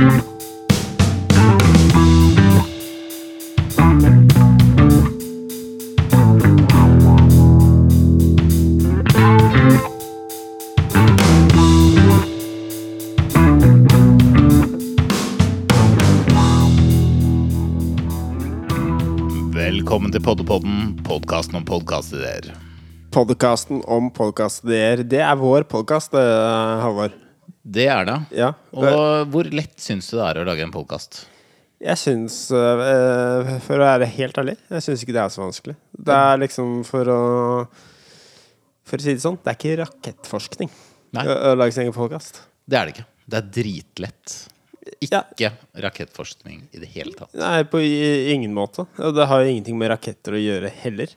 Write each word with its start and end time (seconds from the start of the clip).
Velkommen 0.00 0.16
til 20.08 20.22
Poddepodden, 20.24 20.96
podkasten 21.04 21.60
om 21.60 21.64
podkastideer. 21.68 22.54
Podkasten 23.12 23.84
om 23.84 24.08
podkastideer. 24.08 25.04
Det 25.04 25.20
er 25.20 25.36
vår 25.36 25.68
podkast, 25.68 26.16
Halvor. 26.16 27.12
Det 27.62 27.86
er 27.92 28.06
det. 28.08 28.16
Ja. 28.40 28.54
Og 28.72 29.28
hvor 29.32 29.48
lett 29.52 29.76
syns 29.82 30.08
du 30.10 30.16
det 30.16 30.26
er 30.30 30.40
å 30.40 30.46
lage 30.48 30.64
en 30.64 30.72
podkast? 30.72 31.24
Jeg 31.80 31.96
syns, 31.96 32.36
eh, 32.52 33.50
for 33.64 33.80
å 33.80 33.86
være 33.86 34.08
helt 34.18 34.36
ærlig, 34.40 34.56
jeg 34.68 34.84
syns 34.84 35.04
ikke 35.04 35.16
det 35.16 35.22
er 35.22 35.32
så 35.32 35.42
vanskelig. 35.44 35.76
Det 35.96 36.16
er 36.16 36.42
liksom 36.42 36.80
for 36.88 37.08
å 37.08 37.22
For 38.90 38.98
å 38.98 39.04
si 39.04 39.12
det 39.14 39.22
sånn, 39.22 39.36
det 39.38 39.52
er 39.52 39.58
ikke 39.58 39.74
rakettforskning 39.84 40.70
Nei. 41.14 41.22
å 41.22 41.52
lage 41.54 41.76
sin 41.76 41.84
egen 41.84 41.94
podkast. 41.94 42.40
Det 42.66 42.74
er 42.74 42.88
det 42.88 42.94
ikke. 42.96 43.04
Det 43.30 43.36
er 43.38 43.50
dritlett. 43.54 44.32
Ja. 45.06 45.20
Ikke 45.30 45.52
rakettforskning 45.84 46.64
i 46.74 46.80
det 46.82 46.88
hele 46.96 47.14
tatt. 47.14 47.30
Nei, 47.38 47.62
på 47.70 47.78
ingen 47.78 48.50
måte. 48.56 48.88
Og 48.98 49.14
det 49.14 49.28
har 49.30 49.44
jo 49.44 49.52
ingenting 49.52 49.78
med 49.78 49.92
raketter 49.92 50.34
å 50.34 50.42
gjøre 50.42 50.72
heller. 50.82 51.12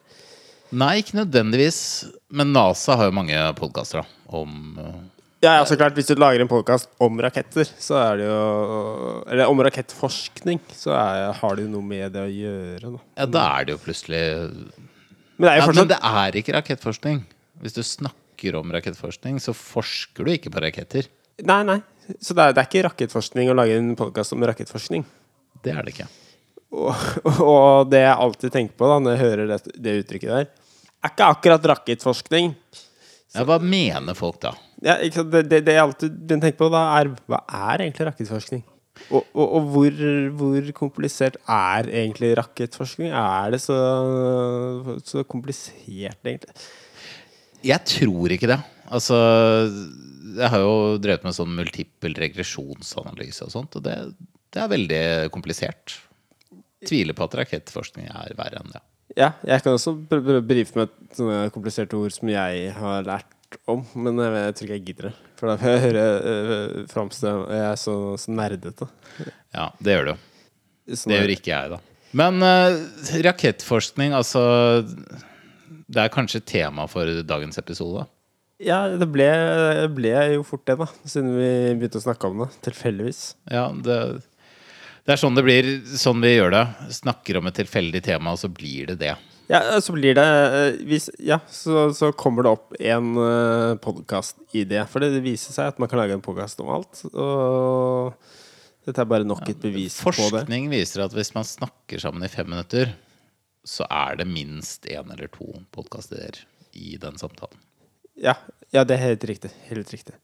Nei, 0.69 0.99
ikke 1.01 1.17
nødvendigvis. 1.23 1.79
Men 2.29 2.53
NASA 2.53 2.99
har 2.99 3.09
jo 3.09 3.17
mange 3.17 3.41
podkaster 3.57 4.05
om 4.29 4.77
uh, 4.77 5.01
Ja, 5.43 5.57
ja, 5.57 5.63
så 5.67 5.75
klart, 5.75 5.95
Hvis 5.97 6.07
du 6.07 6.15
lager 6.15 6.39
en 6.39 6.47
podkast 6.47 6.87
om 7.03 7.17
raketter, 7.19 7.67
så 7.67 7.97
er 7.99 8.21
det 8.21 8.27
jo 8.29 9.23
Eller 9.27 9.51
om 9.51 9.59
rakettforskning, 9.65 10.61
så 10.71 10.93
er, 10.95 11.33
har 11.35 11.57
det 11.57 11.65
jo 11.65 11.71
noe 11.73 11.83
med 11.83 12.13
det 12.15 12.21
å 12.23 12.31
gjøre. 12.31 12.91
Da. 12.93 13.01
Ja, 13.19 13.27
da 13.27 13.43
er 13.57 13.67
det 13.67 13.75
jo 13.75 13.81
plutselig 13.83 14.21
Men 15.35 15.43
det 15.43 15.51
er 15.51 15.59
ja, 15.59 15.65
Men 15.67 15.89
det 15.91 15.97
er 15.99 16.37
ikke 16.39 16.55
rakettforskning. 16.55 17.19
Hvis 17.63 17.75
du 17.75 17.81
snakker 17.83 18.55
om 18.59 18.71
rakettforskning, 18.71 19.41
så 19.43 19.55
forsker 19.55 20.23
du 20.23 20.31
ikke 20.31 20.51
på 20.53 20.63
raketter. 20.63 21.11
Nei, 21.43 21.59
nei. 21.67 21.77
Så 22.23 22.35
det 22.35 22.47
er, 22.47 22.55
det 22.55 22.63
er 22.63 22.69
ikke 22.69 22.87
rakettforskning 22.87 23.51
å 23.51 23.57
lage 23.57 23.75
en 23.79 23.93
podkast 23.99 24.35
om 24.35 24.43
rakettforskning. 24.47 25.03
Det 25.63 25.75
er 25.75 25.83
det 25.83 25.95
ikke. 25.97 26.07
Og, 26.71 26.89
og 27.49 27.91
det 27.91 28.05
jeg 28.05 28.15
alltid 28.15 28.55
tenker 28.55 28.79
på 28.79 28.89
da 28.91 28.99
når 29.03 29.17
jeg 29.17 29.23
hører 29.25 29.51
det, 29.51 29.61
det 29.75 29.99
uttrykket 30.05 30.35
der, 30.37 30.49
er 31.03 31.11
ikke 31.11 31.29
akkurat 31.35 31.71
rakettforskning. 31.73 32.53
Ja, 33.33 33.45
hva 33.49 33.57
mener 33.57 34.17
folk 34.17 34.37
da? 34.43 34.53
Ja? 34.85 34.99
Det, 35.01 35.41
det, 35.49 35.63
det 35.65 35.73
jeg 35.73 35.81
alltid 35.81 36.21
tenker 36.29 36.59
på, 36.59 36.69
da, 36.73 36.83
er 36.99 37.09
hva 37.29 37.41
er 37.71 37.87
egentlig 37.87 38.07
rakettforskning? 38.11 38.61
Og, 39.09 39.23
og, 39.33 39.47
og 39.57 39.69
hvor, 39.73 40.03
hvor 40.37 40.67
komplisert 40.77 41.39
er 41.49 41.89
egentlig 41.89 42.33
rakettforskning? 42.37 43.09
Er 43.09 43.55
det 43.55 43.61
så, 43.63 43.77
så 45.07 45.25
komplisert, 45.25 46.19
egentlig? 46.21 46.53
Jeg 47.63 47.81
tror 47.89 48.35
ikke 48.35 48.51
det. 48.51 48.59
Altså, 48.93 49.17
jeg 50.37 50.53
har 50.53 50.61
jo 50.61 50.77
drevet 51.01 51.25
med 51.25 51.35
sånn 51.35 51.57
multiple 51.57 52.13
regresjonsanalyse 52.21 53.47
og 53.47 53.53
sånt, 53.55 53.79
og 53.79 53.85
det, 53.87 53.97
det 54.53 54.61
er 54.61 54.73
veldig 54.75 55.03
komplisert. 55.33 55.97
Tviler 56.85 57.17
på 57.17 57.25
at 57.25 57.39
rakettforskning 57.41 58.11
er 58.11 58.35
verre 58.37 58.61
enn 58.61 58.75
det. 58.75 58.83
Ja, 59.19 59.33
jeg 59.45 59.61
kan 59.61 59.75
også 59.75 59.93
brife 60.09 60.77
med 60.79 60.93
sånne 61.13 61.47
kompliserte 61.53 61.97
ord 61.99 62.13
som 62.15 62.31
jeg 62.31 62.71
har 62.73 63.05
lært 63.05 63.57
om, 63.69 63.83
men 63.93 64.17
jeg, 64.17 64.33
jeg 64.33 64.55
tror 64.57 64.67
ikke 64.67 64.77
jeg 64.77 64.85
gidder 64.87 65.09
det. 65.09 65.13
For 65.37 65.51
da 65.51 65.57
får 65.59 65.73
jeg 65.73 65.83
høre 65.83 66.05
uh, 66.23 66.77
framstå 66.89 67.33
Jeg 67.51 67.65
er 67.67 67.79
så, 67.81 67.95
så 68.21 68.33
nerdete. 68.33 68.87
Ja, 69.53 69.67
det 69.83 69.97
gjør 69.97 70.09
du. 70.13 70.15
Sånn 70.95 71.13
Det 71.13 71.19
gjør 71.19 71.35
ikke 71.35 71.53
jeg, 71.53 71.75
da. 71.75 71.81
Men 72.13 72.45
eh, 72.45 72.75
rakettforskning, 73.25 74.13
altså 74.13 74.41
Det 74.85 76.01
er 76.03 76.11
kanskje 76.13 76.43
tema 76.45 76.85
for 76.91 77.09
dagens 77.25 77.57
episode. 77.57 78.05
Ja, 78.63 78.85
det 78.95 79.07
ble, 79.11 79.27
ble 79.95 80.13
jo 80.35 80.43
fort 80.47 80.63
det, 80.69 80.77
da. 80.79 80.87
Siden 81.09 81.33
vi 81.35 81.49
begynte 81.79 81.99
å 81.99 82.05
snakke 82.05 82.29
om 82.29 82.43
det. 82.45 82.51
Tilfeldigvis. 82.69 83.23
Ja, 83.51 83.65
det, 83.73 83.97
det 85.03 85.15
er 85.15 85.19
sånn 85.19 85.35
det 85.35 85.43
blir. 85.45 85.69
Sånn 85.99 86.23
vi 86.23 86.35
gjør 86.35 86.53
det. 86.55 86.63
Snakker 87.01 87.39
om 87.39 87.49
et 87.49 87.57
tilfeldig 87.59 88.03
tema, 88.05 88.35
og 88.35 88.39
så 88.39 88.49
blir 88.51 88.93
det 88.93 88.99
det. 89.03 89.15
Ja, 89.51 89.59
så 89.83 89.91
blir 89.91 90.15
det 90.15 90.23
eh, 90.23 90.77
hvis, 90.87 91.09
Ja, 91.19 91.41
så, 91.51 91.89
så 91.93 92.13
kommer 92.15 92.45
det 92.45 92.53
opp 92.55 92.77
en 92.79 93.09
uh, 93.19 93.75
podkast-idé. 93.83 94.85
For 94.89 95.03
det 95.03 95.19
viser 95.25 95.55
seg 95.55 95.73
at 95.73 95.81
man 95.83 95.91
kan 95.91 95.99
lage 95.99 96.15
en 96.15 96.23
podkast 96.23 96.63
om 96.63 96.71
alt. 96.77 97.03
Og 97.11 98.15
dette 98.87 99.03
er 99.03 99.09
bare 99.11 99.27
nok 99.27 99.43
et 99.51 99.59
bevis 99.63 99.99
på 99.99 100.13
det. 100.15 100.23
Forskning 100.23 100.71
viser 100.71 101.05
at 101.05 101.15
hvis 101.15 101.33
man 101.35 101.47
snakker 101.47 102.01
sammen 102.03 102.23
i 102.23 102.31
fem 102.31 102.47
minutter, 102.49 102.95
så 103.63 103.87
er 103.91 104.19
det 104.19 104.27
minst 104.27 104.87
én 104.91 105.11
eller 105.11 105.31
to 105.31 105.51
podkastideer 105.75 106.41
i 106.79 106.95
den 106.99 107.19
samtalen. 107.19 107.59
Ja, 108.19 108.35
ja, 108.71 108.83
det 108.87 108.97
er 108.97 109.09
helt 109.09 109.23
riktig. 109.27 109.51
Helt 109.69 109.91
riktig. 109.91 110.15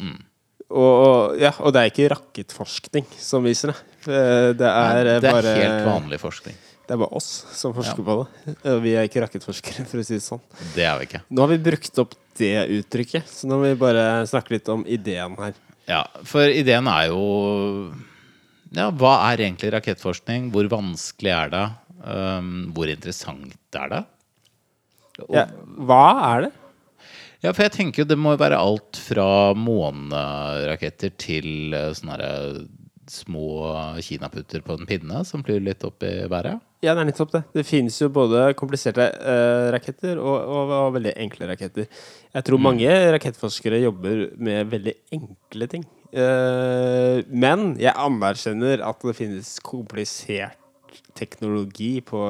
Mm. 0.00 0.20
Og, 0.68 1.38
ja, 1.40 1.52
og 1.64 1.72
det 1.72 1.80
er 1.80 1.90
ikke 1.92 2.08
rakettforskning 2.12 3.06
som 3.16 3.44
viser 3.46 3.72
det. 3.72 3.78
Eh, 4.08 4.52
Det 4.58 4.68
er, 4.68 5.06
eh, 5.14 5.20
det 5.20 5.28
er 5.30 5.32
bare, 5.38 5.54
helt 5.56 5.86
vanlig 5.88 6.18
forskning. 6.20 6.56
Det 6.88 6.94
er 6.94 7.00
bare 7.02 7.16
oss 7.16 7.44
som 7.56 7.72
forsker 7.76 7.98
Ja. 8.00 8.04
på 8.04 8.16
det. 8.46 8.56
Og 8.72 8.82
Vi 8.82 8.92
er 8.96 9.08
ikke 9.08 9.22
rakettforskere, 9.24 9.86
for 9.88 9.98
å 9.98 10.04
si 10.04 10.14
det 10.14 10.22
sånn. 10.24 10.40
Det 10.74 10.84
er 10.84 10.98
vi 10.98 11.06
ikke. 11.06 11.22
Nå 11.30 11.40
har 11.40 11.48
vi 11.48 11.58
brukt 11.70 11.98
opp 11.98 12.14
det 12.36 12.68
uttrykket, 12.68 13.24
så 13.28 13.44
nå 13.48 13.58
må 13.58 13.62
vi 13.72 13.74
bare 13.80 14.24
snakke 14.28 14.50
litt 14.56 14.68
om 14.68 14.84
ideen 14.84 15.36
her. 15.38 15.54
Ja, 15.88 16.04
for 16.24 16.40
ideen 16.48 16.86
er 16.86 17.08
jo 17.08 17.92
Ja, 18.70 18.90
hva 18.90 19.32
er 19.32 19.38
egentlig 19.38 19.72
rakettforskning? 19.72 20.50
Hvor 20.52 20.68
vanskelig 20.68 21.32
er 21.32 21.48
det? 21.48 21.70
Um, 22.04 22.70
hvor 22.74 22.86
interessant 22.86 23.54
er 23.74 23.88
det? 23.88 24.04
Og- 25.20 25.34
Ja, 25.34 25.46
hva 25.80 26.36
er 26.36 26.40
det? 26.42 26.52
Ja, 27.44 27.52
for 27.52 27.68
jeg 27.68 27.74
tenker 27.76 28.02
jo 28.02 28.08
det 28.10 28.18
må 28.18 28.32
være 28.38 28.58
alt 28.58 28.98
fra 28.98 29.54
måneraketter 29.54 31.12
til 31.22 31.74
eh, 31.76 31.92
sånne 31.94 32.16
her, 32.16 32.24
eh, 32.26 32.64
små 33.08 33.70
kinaputter 34.04 34.64
på 34.66 34.74
en 34.74 34.88
pinne 34.88 35.22
som 35.24 35.44
flyr 35.46 35.62
litt 35.64 35.84
opp 35.86 36.02
i 36.04 36.26
været. 36.28 36.58
Ja, 36.84 36.92
det 36.94 37.02
er 37.02 37.08
nettopp 37.08 37.32
det. 37.32 37.42
Det 37.54 37.64
finnes 37.66 37.96
jo 37.98 38.10
både 38.12 38.52
kompliserte 38.58 39.06
uh, 39.16 39.70
raketter 39.74 40.20
og, 40.20 40.36
og, 40.36 40.74
og 40.76 40.92
veldig 40.98 41.14
enkle 41.24 41.48
raketter. 41.50 41.88
Jeg 42.36 42.46
tror 42.46 42.62
mange 42.62 42.92
rakettforskere 43.16 43.80
jobber 43.80 44.28
med 44.36 44.68
veldig 44.70 44.94
enkle 45.16 45.70
ting. 45.72 45.86
Uh, 46.12 47.24
men 47.32 47.72
jeg 47.80 47.96
anerkjenner 47.96 48.84
at 48.86 49.08
det 49.08 49.16
finnes 49.18 49.56
komplisert 49.64 50.54
teknologi 51.18 51.96
på 52.06 52.22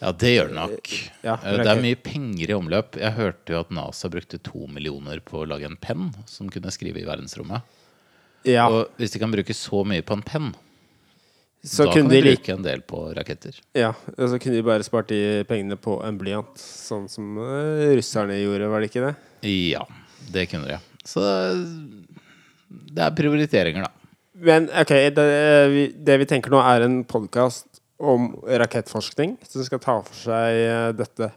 Ja, 0.00 0.10
det 0.12 0.30
gjør 0.34 0.50
det 0.50 0.56
nok. 0.58 0.90
Ja, 1.24 1.34
Eh, 1.42 1.56
det 1.62 1.66
er 1.72 1.80
mye 1.80 1.96
penger 1.96 2.50
i 2.50 2.56
omløp. 2.56 2.98
Jeg 3.00 3.12
hørte 3.16 3.54
jo 3.54 3.60
at 3.62 3.70
NASA 3.72 4.10
brukte 4.12 4.38
to 4.44 4.66
millioner 4.68 5.20
på 5.24 5.40
å 5.40 5.48
lage 5.48 5.64
en 5.64 5.76
penn 5.80 6.10
som 6.28 6.50
kunne 6.52 6.68
skrive 6.74 7.00
i 7.00 7.06
verdensrommet. 7.08 7.62
Ja, 8.44 8.68
Og 8.68 8.90
hvis 8.98 9.12
de 9.16 9.18
kan 9.18 9.32
bruke 9.32 9.54
så 9.56 9.80
mye 9.88 10.02
på 10.06 10.12
en 10.18 10.22
penn, 10.22 10.52
så 11.64 11.86
da 11.88 11.92
kunne 11.96 12.10
kan 12.12 12.12
de 12.12 12.20
bruke 12.22 12.52
en 12.54 12.62
del 12.62 12.80
på 12.86 13.00
raketter. 13.16 13.56
Ja, 13.74 13.88
og 14.18 14.28
så 14.30 14.38
kunne 14.38 14.54
de 14.60 14.62
bare 14.62 14.84
spart 14.86 15.08
de 15.08 15.42
pengene 15.48 15.74
på 15.80 15.96
en 16.06 16.18
blyant, 16.20 16.54
sånn 16.60 17.08
som 17.10 17.32
eh, 17.42 17.96
russerne 17.96 18.36
gjorde, 18.38 18.68
var 18.70 18.84
det 18.84 18.90
ikke 18.92 19.06
det? 19.08 19.14
Ja, 19.72 19.82
det 20.30 20.44
kunne 20.52 20.68
de. 20.68 20.78
Så 21.08 21.24
det 22.68 23.02
er 23.02 23.16
prioriteringer, 23.16 23.86
da. 23.88 23.90
Men 24.36 24.68
ok, 24.68 24.92
det, 25.16 25.26
vi- 25.72 25.92
det 26.04 26.18
vi 26.20 26.26
tenker 26.28 26.50
nå 26.52 26.60
er 26.60 26.84
en 26.84 26.98
podkast 27.08 27.75
om 27.98 28.28
rakettforskning 28.44 29.36
som 29.46 29.64
skal 29.66 29.80
ta 29.82 29.98
for 30.04 30.18
seg 30.18 30.60
eh, 30.60 30.92
dette 30.98 31.30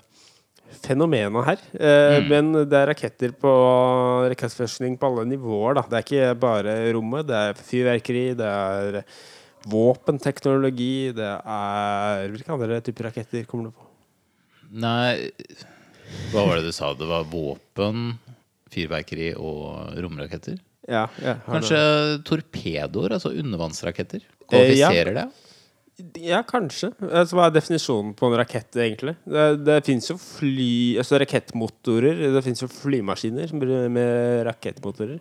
fenomenet 0.84 1.46
her. 1.48 1.62
Eh, 1.80 2.20
Men 2.30 2.52
det 2.70 2.78
er 2.78 2.90
raketter 2.92 3.32
på 3.34 3.52
rakettforskning 4.30 4.98
på 5.00 5.10
alle 5.10 5.26
nivåer, 5.32 5.80
da. 5.80 5.86
Det 5.90 5.98
er 6.00 6.06
ikke 6.08 6.40
bare 6.44 6.76
rommet. 6.94 7.28
Det 7.30 7.40
er 7.40 7.62
fyrverkeri, 7.72 8.26
det 8.38 8.50
er 8.50 9.00
våpenteknologi, 9.70 11.12
det 11.16 11.32
er 11.44 12.30
Hvilke 12.32 12.54
andre 12.56 12.80
typer 12.86 13.10
raketter 13.10 13.48
kommer 13.50 13.70
du 13.70 13.76
på? 13.76 13.88
Nei, 14.80 15.32
hva 16.32 16.46
var 16.46 16.60
det 16.60 16.70
du 16.70 16.74
sa? 16.76 16.92
Det 16.94 17.08
var 17.10 17.26
våpen, 17.30 18.12
fyrverkeri 18.72 19.32
og 19.36 19.96
romraketter? 19.98 20.60
Ja, 20.90 21.08
Kanskje 21.46 21.80
torpedoer, 22.26 23.14
altså 23.18 23.34
undervannsraketter? 23.38 24.24
Eh, 24.54 24.76
ja. 24.80 24.90
Det? 24.90 25.28
Ja, 26.22 26.44
kanskje. 26.48 26.92
Altså, 27.08 27.38
hva 27.38 27.48
er 27.50 27.56
definisjonen 27.56 28.14
på 28.18 28.30
en 28.30 28.38
rakett, 28.40 28.72
egentlig? 28.80 29.16
Det, 29.26 29.48
det 29.66 29.80
fins 29.88 30.10
jo 30.12 30.16
fly... 30.22 30.72
Altså 31.02 31.20
rakettmotorer. 31.22 32.24
Det 32.36 32.44
fins 32.46 32.64
jo 32.64 32.70
flymaskiner 32.72 33.54
med 33.92 34.46
rakettmotorer. 34.48 35.20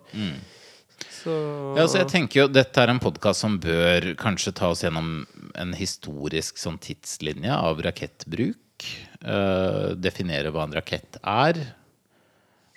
Så 1.18 1.34
Ja, 1.76 1.84
altså 1.84 2.00
jeg 2.00 2.10
tenker 2.10 2.40
jo 2.40 2.46
Dette 2.50 2.82
er 2.82 2.90
en 2.92 3.00
podkast 3.02 3.44
som 3.44 3.58
bør 3.62 4.12
kanskje 4.18 4.54
ta 4.56 4.70
oss 4.72 4.82
gjennom 4.84 5.22
en 5.58 5.74
historisk 5.78 6.58
sånn 6.60 6.78
tidslinje 6.82 7.54
av 7.54 7.82
rakettbruk. 7.86 8.86
Uh, 9.18 9.94
definere 9.98 10.52
hva 10.54 10.68
en 10.68 10.76
rakett 10.78 11.18
er. 11.22 11.58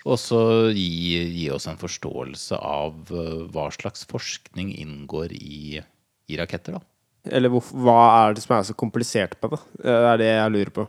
også 0.02 0.72
gi, 0.74 1.22
gi 1.38 1.50
oss 1.54 1.68
en 1.70 1.78
forståelse 1.78 2.58
av 2.58 3.12
uh, 3.14 3.46
hva 3.54 3.68
slags 3.74 4.08
forskning 4.10 4.74
inngår 4.82 5.36
i, 5.38 5.78
i 6.26 6.40
raketter. 6.42 6.80
da. 6.80 6.91
Eller 7.30 7.52
hvor, 7.54 7.66
hva 7.84 7.98
er 8.24 8.36
det 8.38 8.44
som 8.46 8.56
er 8.58 8.66
så 8.66 8.76
komplisert 8.78 9.36
på 9.42 9.52
det? 9.54 9.60
Det 9.84 9.96
er 10.14 10.22
det 10.22 10.30
jeg 10.32 10.54
lurer 10.56 10.74
på. 10.74 10.88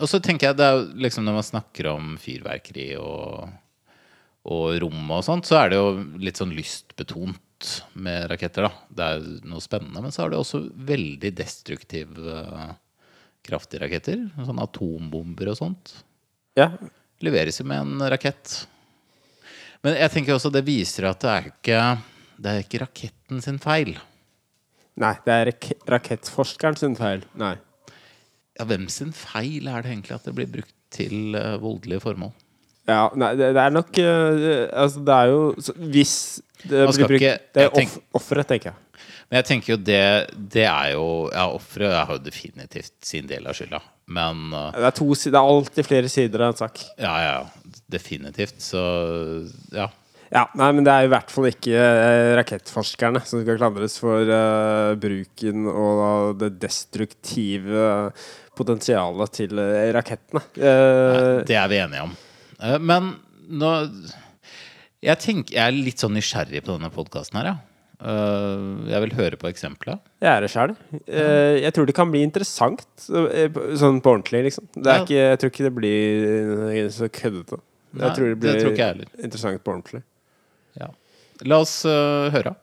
Og 0.00 0.08
så 0.08 0.20
tenker 0.24 0.50
jeg 0.50 0.58
det 0.58 0.66
er 0.68 0.84
liksom 1.06 1.24
når 1.26 1.38
man 1.38 1.46
snakker 1.46 1.88
om 1.92 2.12
fyrverkeri 2.20 2.88
og, 3.00 3.48
og 4.48 4.76
rom 4.84 5.10
og 5.16 5.24
sånt, 5.24 5.48
så 5.48 5.62
er 5.62 5.72
det 5.72 5.80
jo 5.80 5.90
litt 6.20 6.40
sånn 6.40 6.54
lystbetont 6.56 7.72
med 8.00 8.28
raketter, 8.32 8.68
da. 8.68 8.86
Det 8.88 9.08
er 9.14 9.26
noe 9.48 9.60
spennende, 9.64 10.00
men 10.00 10.12
så 10.14 10.24
er 10.24 10.32
det 10.32 10.40
også 10.40 10.62
veldig 10.88 11.32
destruktiv 11.36 12.16
kraftige 13.44 13.84
raketter. 13.84 14.24
Sånn 14.44 14.62
atombomber 14.64 15.52
og 15.52 15.60
sånt. 15.60 15.92
Ja, 16.56 16.72
Leveres 17.20 17.60
jo 17.60 17.66
med 17.68 17.84
en 17.84 18.08
rakett. 18.08 18.62
Men 19.84 19.96
jeg 19.96 20.12
tenker 20.12 20.36
også 20.36 20.52
det 20.52 20.64
viser 20.64 21.10
at 21.10 21.20
det 21.20 21.32
er 21.32 21.48
ikke, 21.50 21.80
det 22.40 22.52
er 22.52 22.62
ikke 22.64 22.80
raketten 22.84 23.42
sin 23.44 23.60
feil. 23.60 23.92
Nei, 25.00 25.14
det 25.24 25.32
er 25.32 25.48
rak 25.50 25.66
rakettforskeren 25.94 26.76
sin 26.76 26.96
feil. 26.98 27.22
Nei. 27.40 27.54
Ja, 28.58 28.66
hvem 28.68 28.88
sin 28.92 29.14
feil 29.16 29.68
er 29.72 29.82
det 29.86 29.94
egentlig 29.94 30.16
at 30.18 30.26
det 30.28 30.34
blir 30.36 30.50
brukt 30.58 30.74
til 30.92 31.34
uh, 31.38 31.54
voldelige 31.62 32.02
formål? 32.04 32.34
Ja, 32.90 33.06
nei, 33.14 33.30
det, 33.38 33.52
det 33.54 33.62
er 33.62 33.70
nok 33.72 33.98
uh, 34.02 34.44
Altså, 34.82 35.00
det 35.06 35.14
er 35.14 35.28
jo 35.30 35.40
så, 35.62 35.74
Hvis 35.78 36.14
det 36.64 36.80
blir 36.90 37.06
brukt 37.06 37.20
ikke- 37.20 37.38
Det 37.54 37.62
er 37.64 37.70
tenk- 37.76 38.00
offeret, 38.18 38.48
tenker 38.50 38.72
jeg. 38.72 38.86
Men 39.30 39.38
jeg 39.38 39.46
tenker 39.46 39.72
jo 39.72 39.78
det, 39.86 40.00
det 40.56 40.64
er 40.66 40.88
jo 40.96 41.04
Ja, 41.32 41.44
offeret 41.54 41.94
har 41.94 42.16
jo 42.18 42.24
definitivt 42.24 42.92
sin 43.06 43.28
del 43.30 43.46
av 43.46 43.54
skylda. 43.54 43.80
Men 44.10 44.50
uh, 44.52 44.72
Det 44.74 44.88
er, 44.90 44.96
to, 44.98 45.06
det 45.14 45.32
er 45.38 45.40
alltid 45.54 45.86
flere 45.86 46.10
sider 46.10 46.42
av 46.44 46.52
en 46.52 46.60
sak. 46.60 46.82
ja, 46.98 47.14
ja, 47.24 47.36
definitivt. 47.88 48.58
Så 48.60 48.82
ja. 49.72 49.86
Ja, 50.30 50.44
nei, 50.54 50.68
men 50.76 50.84
det 50.86 50.92
er 50.94 51.08
i 51.08 51.10
hvert 51.10 51.32
fall 51.34 51.48
ikke 51.48 51.74
eh, 51.74 52.32
rakettforskerne 52.38 53.18
som 53.26 53.40
skal 53.42 53.56
klandres 53.58 53.96
for 53.98 54.28
uh, 54.30 54.92
bruken 55.00 55.64
og 55.66 56.36
det 56.38 56.52
destruktive 56.62 58.12
potensialet 58.58 59.32
til 59.34 59.58
eh, 59.58 59.88
rakettene. 59.96 60.42
Eh, 60.54 61.40
Det 61.48 61.56
er 61.58 61.66
vi 61.72 61.80
enige 61.82 62.04
om. 62.06 62.12
Uh, 62.62 62.76
Men 62.78 63.08
nå 63.50 63.72
jeg, 65.02 65.16
tenker, 65.18 65.56
jeg 65.56 65.64
er 65.64 65.74
litt 65.74 66.02
sånn 66.02 66.14
nysgjerrig 66.14 66.62
på 66.62 66.76
denne 66.76 66.92
podkasten 66.94 67.40
her, 67.40 67.50
ja. 67.54 67.56
Jeg 68.00 69.00
vil 69.04 69.10
høre 69.18 69.36
på 69.36 69.48
eksempelet. 69.50 70.00
jeg 70.24 70.30
er 70.30 70.40
det 70.40 70.48
sjøl. 70.48 70.70
jeg 71.04 71.72
tror 71.76 71.88
det 71.88 71.94
kan 71.98 72.08
bli 72.08 72.22
interessant, 72.24 72.86
sånn 73.04 73.98
på 74.00 74.12
ordentlig, 74.14 74.40
liksom. 74.46 74.70
Er 74.80 75.02
ikke, 75.02 75.18
jeg 75.18 75.40
tror 75.42 75.52
ikke 75.52 75.66
det 75.66 75.72
blir 75.76 76.88
så 76.96 77.10
køddete. 77.12 77.58
Jeg 77.98 78.16
tror 78.16 78.30
det 78.30 78.38
blir 78.40 78.54
det 78.54 78.62
tror 78.62 78.72
ikke 78.72 78.86
jeg 78.86 78.94
heller. 78.94 79.10
interessant 79.20 79.64
på 79.66 79.74
ordentlig. 79.74 80.00
Ja. 80.74 80.88
La 81.42 81.60
oss 81.60 81.84
eh, 81.84 82.32
høre. 82.32 82.54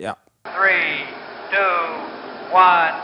Ja. 0.00 0.14
Three, 0.44 1.06
two, 1.50 1.76
one. 2.52 2.96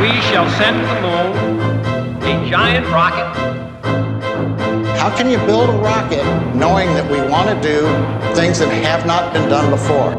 We 0.00 0.12
shall 0.28 0.48
send 0.58 0.80
to 0.80 0.86
the 0.86 1.00
moon 1.00 1.30
a 2.22 2.50
giant 2.50 2.86
rocket 2.92 3.30
How 4.98 5.10
can 5.16 5.30
you 5.30 5.38
build 5.46 5.68
a 5.68 5.78
rocket 5.78 6.24
knowing 6.54 6.88
that 6.94 7.10
we 7.10 7.20
want 7.28 7.48
to 7.48 7.56
do 7.60 7.86
things 8.34 8.58
that 8.58 8.68
have 8.68 9.06
not 9.06 9.32
been 9.32 9.48
done 9.48 9.70
before? 9.70 10.14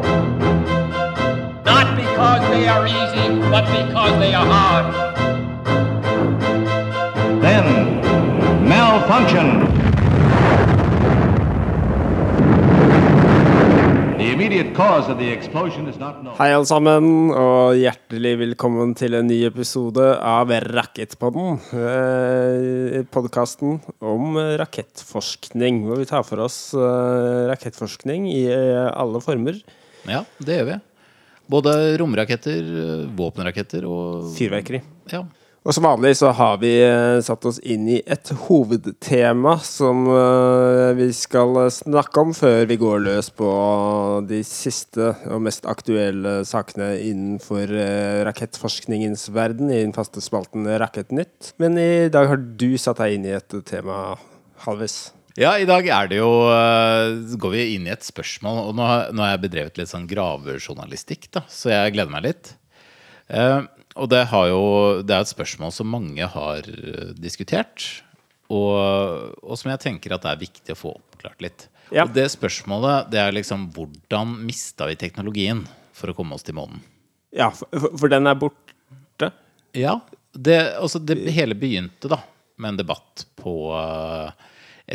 not 1.66 1.96
because 1.96 2.40
they 2.50 2.68
are 2.68 2.86
easy, 2.86 3.26
but 3.50 3.64
because 3.66 4.18
they 4.20 4.32
are 4.32 4.46
hard. 4.46 4.86
Then, 7.42 7.95
Hei, 16.36 16.48
alle 16.50 16.66
sammen, 16.66 17.30
og 17.30 17.76
hjertelig 17.78 18.32
velkommen 18.40 18.96
til 18.98 19.14
en 19.14 19.30
ny 19.30 19.38
episode 19.46 20.08
av 20.18 20.50
Rakettpodden. 20.50 21.60
Eh, 21.78 23.06
Podkasten 23.14 23.78
om 24.02 24.34
rakettforskning, 24.58 25.84
hvor 25.86 26.02
vi 26.02 26.10
tar 26.10 26.26
for 26.26 26.42
oss 26.48 26.58
eh, 26.74 27.46
rakettforskning 27.52 28.26
i 28.34 28.44
eh, 28.50 28.90
alle 28.90 29.22
former. 29.22 29.62
Ja, 30.10 30.24
det 30.42 30.58
gjør 30.58 30.70
vi. 30.72 30.82
Både 31.54 31.78
romraketter, 32.02 32.58
eh, 32.82 33.08
våpenraketter 33.14 33.86
og 33.86 34.32
Fyrverkeri. 34.34 34.82
Ja. 35.14 35.22
Og 35.66 35.74
som 35.74 35.82
vanlig 35.82 36.12
så 36.14 36.28
har 36.38 36.60
vi 36.62 36.68
eh, 36.78 37.16
satt 37.26 37.42
oss 37.48 37.56
inn 37.66 37.88
i 37.90 37.96
et 38.06 38.28
hovedtema 38.44 39.56
som 39.66 40.04
eh, 40.14 40.92
vi 40.94 41.08
skal 41.16 41.58
snakke 41.74 42.22
om 42.22 42.30
før 42.38 42.68
vi 42.70 42.76
går 42.78 43.02
løs 43.02 43.32
på 43.34 43.48
de 44.30 44.38
siste 44.46 45.08
og 45.26 45.42
mest 45.42 45.66
aktuelle 45.66 46.36
sakene 46.46 46.92
innenfor 47.08 47.72
eh, 47.82 48.20
rakettforskningens 48.28 49.26
verden 49.34 49.72
i 49.74 49.80
den 49.82 49.94
faste 49.96 50.22
spalten 50.22 50.68
Rakettnytt. 50.70 51.56
Men 51.58 51.74
i 51.82 52.06
dag 52.14 52.30
har 52.30 52.38
du 52.62 52.68
satt 52.78 53.02
deg 53.02 53.16
inn 53.18 53.26
i 53.26 53.34
et 53.34 53.58
tema, 53.66 54.12
Halvis. 54.68 55.08
Ja, 55.36 55.56
i 55.60 55.66
dag 55.68 55.84
er 55.92 56.06
det 56.08 56.20
jo 56.22 56.30
går 57.42 57.52
vi 57.58 57.64
inn 57.74 57.90
i 57.90 57.92
et 57.92 58.06
spørsmål. 58.06 58.68
Og 58.70 58.78
nå, 58.78 58.86
har- 58.86 59.10
jeg 59.34 59.42
bedrevet 59.42 59.82
litt 59.82 59.90
sånn 59.90 60.06
gravejournalistikk, 60.08 61.26
da, 61.34 61.42
så 61.50 61.74
jeg 61.74 61.96
gleder 61.98 62.14
meg 62.14 62.24
litt. 62.30 62.54
Eh, 63.28 63.66
og 63.96 64.08
det, 64.12 64.24
har 64.30 64.48
jo, 64.52 64.60
det 65.02 65.14
er 65.16 65.24
et 65.24 65.30
spørsmål 65.32 65.72
som 65.74 65.88
mange 65.92 66.26
har 66.32 66.68
eh, 66.70 67.12
diskutert, 67.18 67.86
og, 68.52 69.32
og 69.42 69.56
som 69.58 69.72
jeg 69.72 69.80
tenker 69.82 70.14
at 70.14 70.22
det 70.22 70.30
er 70.34 70.42
viktig 70.44 70.74
å 70.76 70.78
få 70.78 70.92
oppklart 71.00 71.40
litt. 71.42 71.66
Ja. 71.94 72.04
Og 72.06 72.12
det 72.14 72.28
spørsmålet 72.32 73.08
det 73.12 73.20
er 73.22 73.34
liksom 73.34 73.68
hvordan 73.74 74.36
mista 74.46 74.86
vi 74.90 74.96
teknologien 75.00 75.64
for 75.96 76.10
å 76.10 76.16
komme 76.18 76.34
oss 76.38 76.46
til 76.46 76.54
månen? 76.58 76.80
Ja, 77.34 77.50
for, 77.54 77.66
for- 77.74 77.96
for 78.04 78.12
den 78.12 78.26
er 78.30 78.38
borte. 78.38 79.32
Ja, 79.76 79.98
det, 80.32 80.60
altså 80.80 80.98
det 81.02 81.18
hele 81.36 81.54
begynte 81.58 82.08
da 82.12 82.20
med 82.60 82.68
en 82.74 82.78
debatt 82.80 83.26
på 83.40 83.52
eh, 83.76 84.30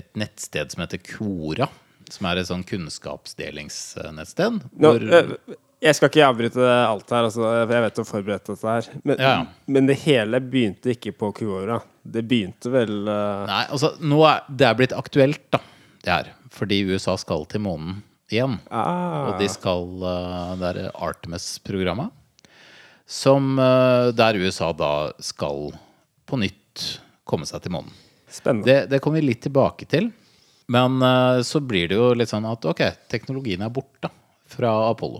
et 0.02 0.10
nettsted 0.18 0.72
som 0.74 0.82
heter 0.86 1.02
Kora, 1.06 1.68
Som 2.12 2.26
er 2.28 2.40
et 2.42 2.48
sånn 2.50 2.64
kunnskapsdelingsnettsted. 2.68 4.62
Nå, 4.74 4.90
hvor- 4.92 5.14
eh, 5.14 5.56
jeg 5.82 5.98
skal 5.98 6.12
ikke 6.12 6.26
avbryte 6.28 6.66
alt 6.86 7.10
her, 7.10 7.26
altså, 7.26 7.48
jeg 7.58 7.70
vet 7.72 7.96
du 7.98 8.02
har 8.04 8.08
forberedt 8.10 8.50
dette 8.52 8.70
her. 8.76 8.90
Men, 9.02 9.16
Ja, 9.18 9.32
ja. 9.32 9.46
men 9.66 9.90
det 9.90 9.98
hele 10.04 10.42
begynte 10.46 10.94
ikke 10.94 11.14
på 11.18 11.32
Quora. 11.40 11.80
Det 12.02 12.22
begynte 12.30 12.70
vel 12.74 13.10
uh... 13.10 13.48
Nei, 13.50 13.64
altså 13.74 13.96
nå 13.98 14.20
er 14.30 14.44
det 14.48 14.68
er 14.68 14.78
blitt 14.78 14.94
aktuelt, 14.98 15.42
da. 15.54 15.62
Det 16.02 16.14
her. 16.14 16.30
Fordi 16.54 16.82
USA 16.92 17.16
skal 17.18 17.48
til 17.50 17.64
månen 17.66 18.02
igjen. 18.32 18.60
ah, 18.70 19.32
Og 19.32 19.42
de 19.42 19.48
skal 19.52 19.90
uh, 20.06 20.54
Det 20.60 20.70
er 20.70 20.92
Artemis-programmet. 20.94 22.14
Som 23.10 23.58
uh, 23.60 24.12
Der 24.16 24.38
USA 24.40 24.72
da 24.78 25.12
skal 25.20 25.74
på 26.30 26.40
nytt 26.40 26.86
komme 27.28 27.50
seg 27.50 27.66
til 27.66 27.74
månen. 27.74 27.98
Spennende. 28.32 28.70
Det, 28.70 28.78
det 28.94 29.02
kommer 29.04 29.20
vi 29.20 29.32
litt 29.32 29.42
tilbake 29.44 29.90
til. 29.90 30.12
Men 30.72 31.02
så 31.44 31.60
blir 31.60 31.90
det 31.92 31.98
jo 31.98 32.14
litt 32.16 32.30
sånn 32.32 32.46
at 32.48 32.64
ok, 32.64 32.80
teknologien 33.12 33.60
er 33.66 33.74
borte 33.76 34.08
fra 34.48 34.70
Apollo. 34.88 35.20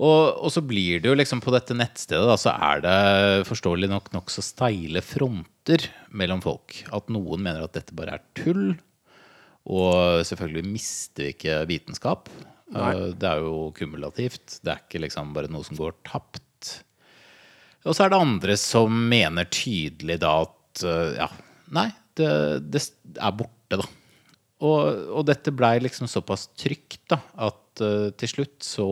Og, 0.00 0.22
og 0.40 0.52
så 0.52 0.62
blir 0.64 1.02
det 1.02 1.10
jo 1.10 1.16
liksom 1.18 1.42
på 1.44 1.52
dette 1.52 1.76
nettstedet 1.76 2.24
da, 2.24 2.36
så 2.40 2.54
er 2.54 2.84
det 2.84 3.48
forståelig 3.48 3.90
nok 3.90 4.08
nokså 4.14 4.44
steile 4.44 5.02
fronter 5.04 5.84
mellom 6.16 6.40
folk. 6.44 6.78
At 6.96 7.12
noen 7.12 7.44
mener 7.44 7.66
at 7.66 7.76
dette 7.76 7.96
bare 7.96 8.16
er 8.16 8.24
tull. 8.38 8.72
Og 9.68 10.24
selvfølgelig 10.24 10.64
mister 10.72 11.26
vi 11.26 11.34
ikke 11.34 11.58
vitenskap. 11.68 12.32
Nei. 12.72 12.94
Det 13.18 13.28
er 13.28 13.44
jo 13.44 13.68
kumulativt. 13.76 14.60
Det 14.64 14.72
er 14.72 14.80
ikke 14.86 15.04
liksom 15.04 15.34
bare 15.36 15.52
noe 15.52 15.66
som 15.66 15.76
går 15.76 15.98
tapt. 16.08 16.78
Og 17.84 17.96
så 17.96 18.06
er 18.06 18.12
det 18.12 18.20
andre 18.24 18.56
som 18.60 18.96
mener 19.10 19.48
tydelig 19.52 20.18
da 20.22 20.34
at 20.44 20.84
øh, 20.84 21.14
ja, 21.16 21.28
nei, 21.76 21.88
det, 22.16 22.28
det 22.72 22.82
er 23.16 23.36
borte, 23.36 23.80
da. 23.80 23.86
Og, 24.60 25.06
og 25.16 25.24
dette 25.28 25.52
blei 25.56 25.78
liksom 25.80 26.08
såpass 26.10 26.50
trygt 26.60 27.00
da, 27.08 27.22
at 27.48 27.80
uh, 27.80 28.10
til 28.20 28.28
slutt 28.28 28.58
så, 28.64 28.88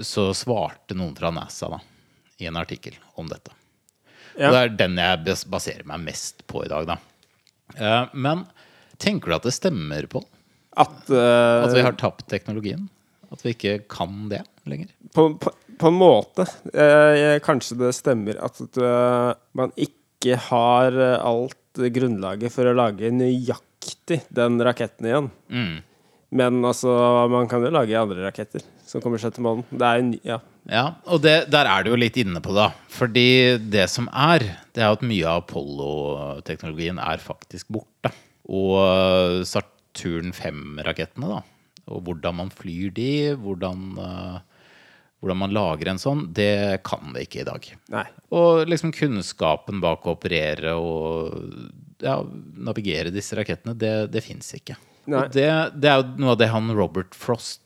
så 0.00 0.30
svarte 0.34 0.96
noen 0.96 1.14
fra 1.16 1.32
NASA 1.34 1.68
da, 1.72 1.80
i 2.38 2.46
en 2.46 2.58
artikkel 2.60 2.96
om 3.20 3.28
dette. 3.30 3.54
Ja. 4.36 4.48
Og 4.48 4.54
det 4.54 4.60
er 4.60 4.76
den 4.84 5.00
jeg 5.00 5.38
baserer 5.52 5.86
meg 5.88 6.04
mest 6.06 6.46
på 6.48 6.64
i 6.64 6.70
dag, 6.72 6.88
da. 6.88 6.98
Eh, 7.76 8.14
men 8.14 8.46
tenker 9.02 9.32
du 9.32 9.36
at 9.36 9.48
det 9.48 9.54
stemmer, 9.56 10.08
Pål? 10.10 10.24
At, 10.72 11.02
uh, 11.12 11.66
At 11.66 11.74
vi 11.76 11.82
har 11.84 11.96
tapt 12.00 12.24
teknologien? 12.32 12.86
At 13.32 13.42
vi 13.44 13.52
ikke 13.52 13.74
kan 13.92 14.30
det 14.30 14.40
lenger? 14.64 14.88
på, 15.12 15.26
på, 15.36 15.50
på 15.76 15.90
en 15.90 15.96
måte 15.98 16.46
eh, 16.72 17.36
Kanskje 17.44 17.76
det 17.80 17.90
stemmer 17.96 18.38
at 18.40 18.60
man 19.58 19.72
ikke 19.76 20.38
har 20.48 20.96
alt 21.18 21.82
grunnlaget 21.92 22.54
for 22.54 22.68
å 22.68 22.76
lage 22.76 23.10
nøyaktig 23.12 24.22
den 24.32 24.60
raketten 24.64 25.08
igjen. 25.08 25.28
Mm. 25.52 25.80
Men 26.32 26.62
altså, 26.64 26.88
man 27.28 27.48
kan 27.50 27.64
jo 27.64 27.70
lage 27.74 27.98
andre 27.98 28.24
raketter 28.24 28.64
som 28.88 29.02
kommer 29.04 29.20
seg 29.20 29.34
til 29.36 29.44
månen. 29.44 29.66
Det 29.68 29.84
er, 29.84 30.00
en 30.00 30.12
ja, 30.24 30.38
Ja, 30.68 30.84
og 31.10 31.22
det, 31.24 31.34
der 31.52 31.68
er 31.68 31.84
du 31.84 31.90
jo 31.92 31.98
litt 32.00 32.16
inne 32.20 32.40
på 32.44 32.54
det. 32.56 32.64
da. 32.70 32.88
Fordi 32.92 33.26
det 33.72 33.88
som 33.92 34.08
er, 34.08 34.44
det 34.72 34.84
er 34.84 34.94
at 34.94 35.04
mye 35.04 35.26
av 35.28 35.42
Apollo-teknologien 35.42 37.00
er 37.02 37.20
faktisk 37.20 37.68
borte. 37.72 38.12
Og 38.48 39.44
Saturn 39.48 40.32
5-rakettene, 40.36 41.28
da, 41.28 41.42
og 41.92 42.06
hvordan 42.06 42.38
man 42.40 42.52
flyr 42.54 42.92
de, 42.96 43.10
hvordan, 43.42 43.84
eh, 44.00 44.70
hvordan 45.20 45.40
man 45.44 45.54
lager 45.54 45.92
en 45.92 46.00
sånn, 46.00 46.24
det 46.34 46.80
kan 46.86 47.12
vi 47.14 47.26
ikke 47.26 47.42
i 47.42 47.48
dag. 47.48 47.68
Nei. 47.92 48.06
Og 48.34 48.64
liksom 48.70 48.94
kunnskapen 48.96 49.82
bak 49.84 50.06
å 50.06 50.16
operere 50.16 50.74
og 50.78 51.36
ja, 52.02 52.16
navigere 52.56 53.12
disse 53.14 53.36
rakettene, 53.38 53.76
det, 53.78 53.94
det 54.14 54.24
fins 54.24 54.48
ikke. 54.58 54.78
Nei. 55.10 55.24
Og 55.24 55.34
det, 55.34 55.48
det 55.82 55.90
er 55.90 56.00
jo 56.02 56.22
noe 56.22 56.34
av 56.36 56.40
det 56.40 56.50
han 56.52 56.70
Robert 56.76 57.16
Frost, 57.18 57.62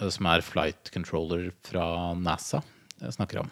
eh, 0.00 0.08
som 0.14 0.28
er 0.30 0.44
flight 0.46 0.90
controller 0.94 1.50
fra 1.68 2.14
NASA, 2.16 2.62
eh, 3.02 3.10
snakker 3.12 3.42
om. 3.42 3.50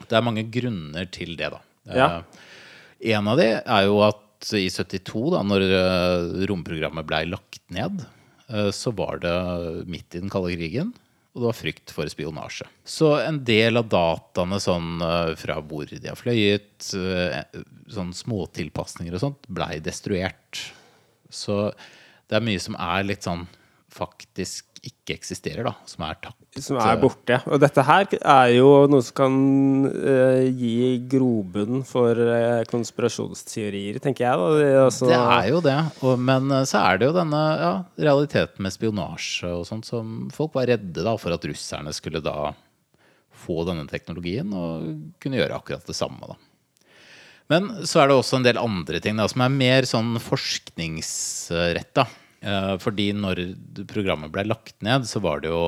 Det 0.00 0.16
er 0.16 0.24
mange 0.24 0.44
grunner 0.52 1.08
til 1.12 1.36
det, 1.40 1.50
da. 1.54 1.60
Ja. 1.88 2.08
Eh, 2.20 3.14
En 3.16 3.28
av 3.32 3.38
de 3.40 3.46
er 3.64 3.84
jo 3.88 4.02
at 4.04 4.50
i 4.56 4.66
72, 4.72 5.30
da 5.32 5.40
når 5.44 5.62
romprogrammet 6.48 7.06
blei 7.08 7.22
lagt 7.28 7.62
ned, 7.72 8.02
eh, 8.48 8.68
så 8.76 8.92
var 8.96 9.20
det 9.24 9.32
midt 9.88 10.16
i 10.16 10.20
den 10.20 10.32
kalde 10.32 10.52
krigen. 10.56 10.92
Og 11.30 11.40
det 11.40 11.46
var 11.46 11.56
frykt 11.56 11.92
for 11.94 12.10
spionasje. 12.10 12.66
Så 12.84 13.12
en 13.22 13.38
del 13.46 13.78
av 13.78 13.86
dataene 13.88 14.58
sånn, 14.60 14.98
fra 15.38 15.60
hvor 15.62 15.86
de 15.86 16.08
har 16.10 16.18
fløyet, 16.18 16.88
sånn 17.94 18.10
småtilpasninger 18.18 19.14
og 19.14 19.22
sånt, 19.22 19.46
blei 19.46 19.76
destruert. 19.78 20.58
Så 21.30 21.68
det 22.30 22.38
er 22.38 22.46
mye 22.46 22.62
som 22.62 22.78
er 22.78 23.08
litt 23.08 23.26
sånn 23.26 23.48
faktisk 23.90 24.70
ikke 24.80 25.16
eksisterer, 25.18 25.66
da. 25.66 25.74
Som 25.88 26.04
er 26.06 26.16
tapt. 26.22 26.60
Som 26.62 26.78
er 26.80 26.96
borte. 27.00 27.36
Og 27.50 27.60
dette 27.60 27.82
her 27.84 28.06
er 28.16 28.52
jo 28.54 28.68
noe 28.88 29.04
som 29.04 29.16
kan 29.18 29.34
uh, 29.90 30.46
gi 30.46 30.94
grobunn 31.10 31.82
for 31.88 32.16
uh, 32.16 32.62
konspirasjonsteorier, 32.70 34.00
tenker 34.00 34.24
jeg. 34.24 34.40
Da. 34.40 34.48
Det, 34.56 34.70
altså, 34.86 35.10
Det 35.10 35.20
er 35.20 35.50
jo 35.50 35.60
det. 35.66 35.76
Og, 36.00 36.14
men 36.30 36.48
eh, 36.54 36.66
så 36.70 36.80
er 36.86 37.00
det 37.00 37.10
jo 37.10 37.16
denne 37.18 37.42
ja, 37.60 37.72
realiteten 38.06 38.64
med 38.64 38.74
spionasje 38.74 39.52
og 39.58 39.66
sånt 39.68 39.88
som 39.90 40.30
folk 40.34 40.56
var 40.56 40.70
redde 40.70 41.04
da 41.04 41.16
for 41.20 41.36
at 41.36 41.44
russerne 41.50 41.92
skulle 41.96 42.24
da 42.24 42.52
få 43.40 43.62
denne 43.68 43.86
teknologien 43.90 44.48
og 44.56 44.88
kunne 45.20 45.40
gjøre 45.40 45.60
akkurat 45.60 45.84
det 45.88 45.96
samme. 45.96 46.30
da. 46.30 46.38
Men 47.50 47.70
så 47.88 48.02
er 48.02 48.10
det 48.10 48.16
også 48.16 48.38
en 48.38 48.46
del 48.46 48.60
andre 48.60 49.00
ting 49.02 49.18
da, 49.18 49.26
som 49.30 49.42
er 49.42 49.54
mer 49.54 49.88
sånn 49.88 50.14
forskningsretta. 50.22 52.06
Eh, 52.40 52.74
fordi 52.80 53.10
når 53.16 53.42
programmet 53.90 54.32
ble 54.32 54.46
lagt 54.48 54.78
ned, 54.86 55.08
så 55.08 55.22
var 55.24 55.42
det 55.42 55.50
jo 55.52 55.64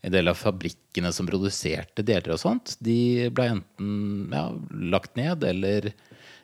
en 0.00 0.14
del 0.14 0.30
av 0.32 0.38
fabrikkene 0.40 1.10
som 1.12 1.28
produserte 1.28 2.04
deler 2.06 2.32
og 2.32 2.40
sånt, 2.40 2.76
de 2.80 3.28
ble 3.34 3.50
enten 3.56 4.30
ja, 4.32 4.46
lagt 4.94 5.18
ned 5.18 5.44
eller 5.44 5.90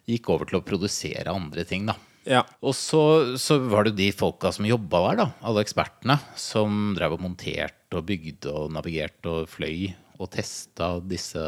gikk 0.06 0.28
over 0.34 0.50
til 0.50 0.60
å 0.60 0.66
produsere 0.66 1.32
andre 1.32 1.64
ting. 1.66 1.86
da. 1.88 1.96
Ja. 2.26 2.42
Og 2.60 2.74
så, 2.76 3.00
så 3.40 3.56
var 3.70 3.86
det 3.86 3.94
jo 3.94 4.00
de 4.02 4.10
folka 4.18 4.50
som 4.52 4.68
jobba 4.68 5.02
der, 5.06 5.20
da, 5.22 5.26
alle 5.46 5.62
ekspertene, 5.64 6.18
som 6.38 6.92
drev 6.98 7.16
og 7.16 7.22
monterte 7.24 7.96
og 7.96 8.06
bygde 8.10 8.52
og 8.52 8.74
navigerte 8.74 9.32
og 9.32 9.50
fløy 9.50 9.94
og 10.16 10.30
testa 10.32 10.96
disse 11.04 11.42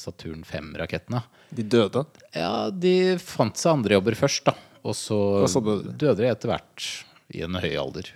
Saturn 0.00 0.44
5-rakettene. 0.46 1.22
De 1.54 1.64
døde. 1.64 2.04
Ja, 2.34 2.68
de 2.70 3.16
fant 3.22 3.58
seg 3.58 3.76
andre 3.76 3.98
jobber 3.98 4.18
først, 4.18 4.48
da. 4.48 4.56
Og 4.86 4.96
så, 4.96 5.18
så 5.50 5.62
døde 5.62 5.90
de. 5.90 5.96
døde 6.00 6.22
de 6.22 6.30
etter 6.30 6.52
hvert 6.52 6.88
i 7.34 7.44
en 7.44 7.58
høy 7.60 7.72
alder. 7.78 8.12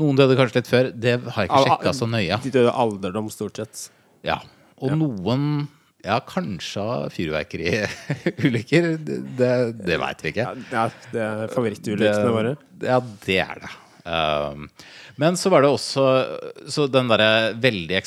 Noen 0.00 0.18
døde 0.18 0.36
kanskje 0.38 0.60
litt 0.60 0.70
før. 0.70 0.92
Det 0.94 1.16
har 1.26 1.44
jeg 1.46 1.50
ikke 1.50 1.66
sjekka 1.66 1.92
så 1.98 2.08
nøye. 2.10 2.40
De 2.44 2.54
døde 2.54 2.72
alderdom, 2.84 3.28
stort 3.32 3.60
sett. 3.60 3.84
Ja. 4.26 4.38
Og 4.80 4.94
noen 4.96 5.68
ja, 6.04 6.16
kanskje 6.24 6.80
av 6.80 7.10
fyrverkeriulykker. 7.12 8.88
Det, 9.04 9.18
det, 9.36 9.52
det 9.84 10.00
veit 10.00 10.24
vi 10.24 10.32
ikke. 10.32 10.48
Ja, 10.72 10.86
det 11.12 11.24
er 11.26 11.52
favorittulykkene 11.52 12.34
våre. 12.34 12.56
Ja, 12.80 13.00
det 13.26 13.40
er 13.44 13.64
det. 13.64 13.72
Um, 14.00 14.70
men 15.20 15.36
så 15.36 15.50
var 15.52 15.60
det 15.60 15.68
også 15.68 16.02
Så 16.72 16.86
den 16.88 17.10
derre 17.10 17.50
veldig 17.60 17.98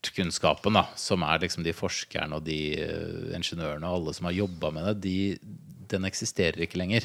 ekspertkunnskapen, 0.00 0.74
da, 0.74 0.86
som 0.96 1.22
er 1.22 1.40
liksom 1.42 1.64
de 1.64 1.72
forskerne 1.76 2.38
og 2.38 2.44
de 2.46 2.60
uh, 2.80 3.36
ingeniørene 3.36 3.86
og 3.86 4.00
alle 4.00 4.14
som 4.16 4.26
har 4.26 4.38
jobba 4.38 4.70
med 4.72 4.86
det, 4.88 5.00
de, 5.04 5.38
den 5.90 6.04
eksisterer 6.04 6.60
ikke 6.64 6.80
lenger 6.80 7.04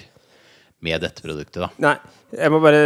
med 0.84 1.02
dette 1.02 1.24
produktet, 1.24 1.64
da. 1.64 1.70
Nei, 1.82 1.96
jeg 2.36 2.52
må 2.52 2.60
bare 2.62 2.82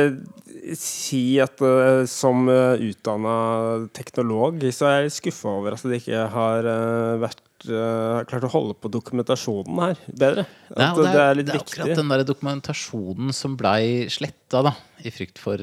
si 0.77 1.39
at 1.41 1.59
uh, 1.61 2.05
som 2.09 2.47
uh, 2.49 2.79
utdanna 2.79 3.89
teknolog, 3.93 4.63
så 4.73 4.89
er 4.89 5.05
jeg 5.05 5.17
skuffa 5.19 5.51
over 5.59 5.75
at 5.75 5.85
de 5.85 5.99
ikke 5.99 6.25
har 6.33 6.65
uh, 6.69 7.19
vært 7.21 7.45
har 7.59 8.23
klart 8.23 8.45
å 8.47 8.49
holde 8.53 8.71
på 8.79 8.87
dokumentasjonen 8.87 9.81
her 9.83 9.97
bedre. 10.07 10.45
At 10.69 10.77
Nei, 10.79 10.85
og 10.93 11.01
det, 11.03 11.09
er 11.19 11.33
litt 11.35 11.49
viktig. 11.49 11.49
det 11.49 11.57
er 11.57 11.59
viktig. 11.59 11.81
akkurat 11.83 11.99
den 11.99 12.13
der 12.13 12.21
dokumentasjonen 12.29 13.35
som 13.35 13.57
blei 13.59 13.81
sletta, 14.07 14.61
da, 14.63 14.71
i 15.03 15.11
frykt 15.11 15.41
for, 15.43 15.59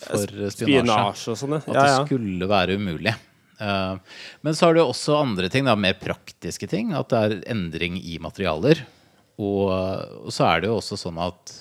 for 0.00 0.48
spionasje. 0.54 1.34
Og 1.34 1.38
sånn, 1.38 1.58
At 1.58 1.68
ja. 1.68 1.82
det 1.82 2.06
skulle 2.06 2.48
være 2.50 2.78
umulig. 2.80 3.14
Eh, 3.62 4.16
men 4.40 4.56
så 4.56 4.68
har 4.68 4.76
du 4.76 4.82
også 4.84 5.20
andre 5.20 5.50
ting, 5.52 5.66
da, 5.68 5.76
mer 5.78 5.98
praktiske 6.00 6.68
ting. 6.70 6.94
At 6.96 7.12
det 7.12 7.20
er 7.20 7.36
endring 7.52 7.98
i 8.00 8.18
materialer. 8.22 8.84
Og, 9.42 10.32
så 10.32 10.48
er 10.48 10.62
det 10.62 10.72
jo 10.72 10.78
også 10.80 10.98
sånn 11.00 11.20
at 11.22 11.54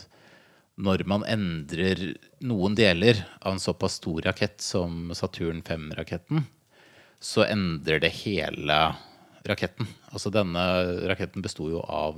når 0.82 1.04
man 1.10 1.24
endrer 1.30 2.02
noen 2.48 2.76
deler 2.78 3.20
av 3.42 3.56
en 3.56 3.62
såpass 3.62 4.00
stor 4.00 4.24
rakett 4.26 4.64
som 4.64 5.12
Saturn 5.18 5.62
5-raketten, 5.66 6.46
så 7.22 7.46
endrer 7.46 8.02
det 8.02 8.14
hele 8.24 8.78
raketten. 9.46 9.90
Altså 10.10 10.32
denne 10.34 10.64
raketten 11.10 11.44
besto 11.46 11.70
jo 11.70 11.84
av 11.86 12.18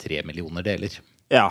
tre 0.00 0.22
millioner 0.26 0.66
deler. 0.66 1.00
ja. 1.32 1.50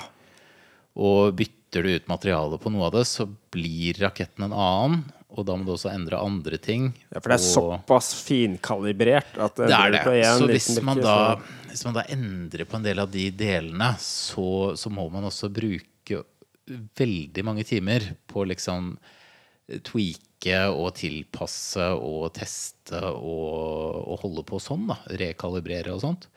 Og 0.95 1.33
bytter 1.75 1.83
du 1.83 1.95
ut 1.95 2.07
materialet 2.07 2.61
på 2.61 2.71
noe 2.71 2.85
av 2.87 2.93
det, 2.95 3.05
så 3.05 3.25
blir 3.51 3.93
raketten 3.99 4.45
en 4.47 4.53
annen. 4.53 5.01
Og 5.35 5.43
da 5.45 5.55
må 5.57 5.65
du 5.67 5.73
også 5.73 5.91
endre 5.91 6.15
andre 6.17 6.57
ting. 6.57 6.93
ja, 7.11 7.19
for 7.19 7.29
det 7.29 7.41
er 7.41 7.59
og- 7.59 7.83
såpass 7.83 8.13
finkalibrert 8.23 9.37
at 9.37 9.55
det 9.55 9.69
er 9.69 9.91
det. 9.91 10.25
Så 10.39 10.47
hvis 10.47 10.81
man, 10.81 11.01
da, 11.01 11.35
hvis 11.67 11.83
man 11.83 11.93
da 11.93 12.03
endrer 12.03 12.65
på 12.65 12.75
en 12.75 12.83
del 12.83 12.99
av 12.99 13.11
de 13.11 13.29
delene, 13.31 13.95
så, 13.99 14.77
så 14.77 14.89
må 14.89 15.09
man 15.11 15.23
også 15.25 15.51
bruke 15.51 16.23
veldig 16.95 17.43
mange 17.43 17.65
timer 17.65 18.15
på 18.27 18.45
liksom 18.47 18.97
tweake 19.83 20.69
og 20.71 20.95
tilpasse 20.95 21.83
og 21.99 22.31
teste 22.33 23.01
og, 23.01 24.07
og 24.07 24.19
holde 24.21 24.43
på 24.45 24.61
sånn, 24.61 24.87
da. 24.87 24.95
Rekalibrere 25.09 25.91
og 25.93 26.01
sånt. 26.01 26.27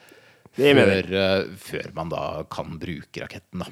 Før, 0.56 1.14
eh, 1.14 1.44
før 1.56 1.94
man 1.94 2.08
da 2.08 2.42
kan 2.50 2.78
bruke 2.80 3.22
raketten, 3.22 3.60
da. 3.62 3.66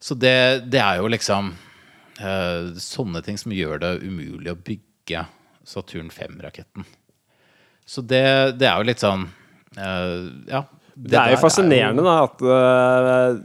Så 0.00 0.14
det, 0.14 0.70
det 0.70 0.80
er 0.82 1.00
jo 1.00 1.10
liksom 1.10 1.52
uh, 2.20 2.70
sånne 2.78 3.22
ting 3.26 3.38
som 3.40 3.54
gjør 3.54 3.82
det 3.82 3.92
umulig 4.04 4.52
å 4.52 4.58
bygge 4.58 5.24
Saturn 5.68 6.10
5-raketten. 6.14 6.86
Så 7.88 8.04
det, 8.04 8.24
det 8.60 8.68
er 8.68 8.80
jo 8.80 8.88
litt 8.88 9.02
sånn 9.02 9.28
uh, 9.78 10.26
Ja. 10.48 10.66
Det 10.98 11.14
er 11.14 11.30
jo 11.30 11.38
fascinerende 11.38 12.02
da 12.02 12.14
at 12.24 12.40
uh, 12.42 13.36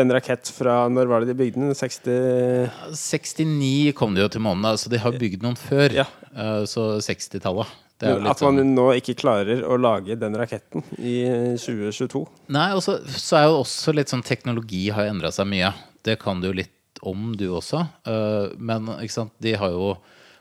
en 0.00 0.12
rakett 0.14 0.48
fra 0.54 0.86
Når 0.88 1.10
var 1.10 1.20
det 1.20 1.34
de 1.34 1.36
bygde 1.36 1.60
den? 1.60 1.74
60 1.76 2.94
69 2.96 3.92
kom 3.98 4.14
det 4.16 4.22
jo 4.24 4.30
til 4.32 4.44
månen, 4.46 4.78
så 4.80 4.88
de 4.92 5.00
har 5.02 5.18
bygd 5.18 5.44
noen 5.44 5.58
før. 5.58 5.92
Ja. 5.92 6.06
Så 6.70 6.86
60-tallet. 7.02 7.72
Litt 8.00 8.30
At 8.32 8.40
man 8.40 8.56
sånn 8.56 8.74
nå 8.74 8.86
ikke 8.96 9.14
klarer 9.20 9.60
å 9.68 9.76
lage 9.76 10.16
den 10.16 10.36
raketten 10.40 10.82
i 10.96 11.18
2022. 11.60 12.22
Nei, 12.56 12.70
og 12.72 12.80
så 12.84 12.98
så 13.04 13.36
er 13.40 13.48
jo 13.50 13.58
også 13.60 13.92
litt 13.96 14.08
sånn 14.12 14.24
Teknologi 14.24 14.86
har 14.94 15.04
jo 15.04 15.12
endra 15.16 15.30
seg 15.34 15.50
mye. 15.50 15.72
Det 16.06 16.16
kan 16.22 16.40
du 16.40 16.48
jo 16.48 16.54
litt 16.62 17.02
om, 17.02 17.34
du 17.36 17.46
også. 17.56 17.82
Eh, 18.08 18.54
men 18.56 18.88
ikke 19.00 19.12
sant, 19.18 19.32
de 19.40 19.52
har 19.60 19.70
jo 19.74 19.94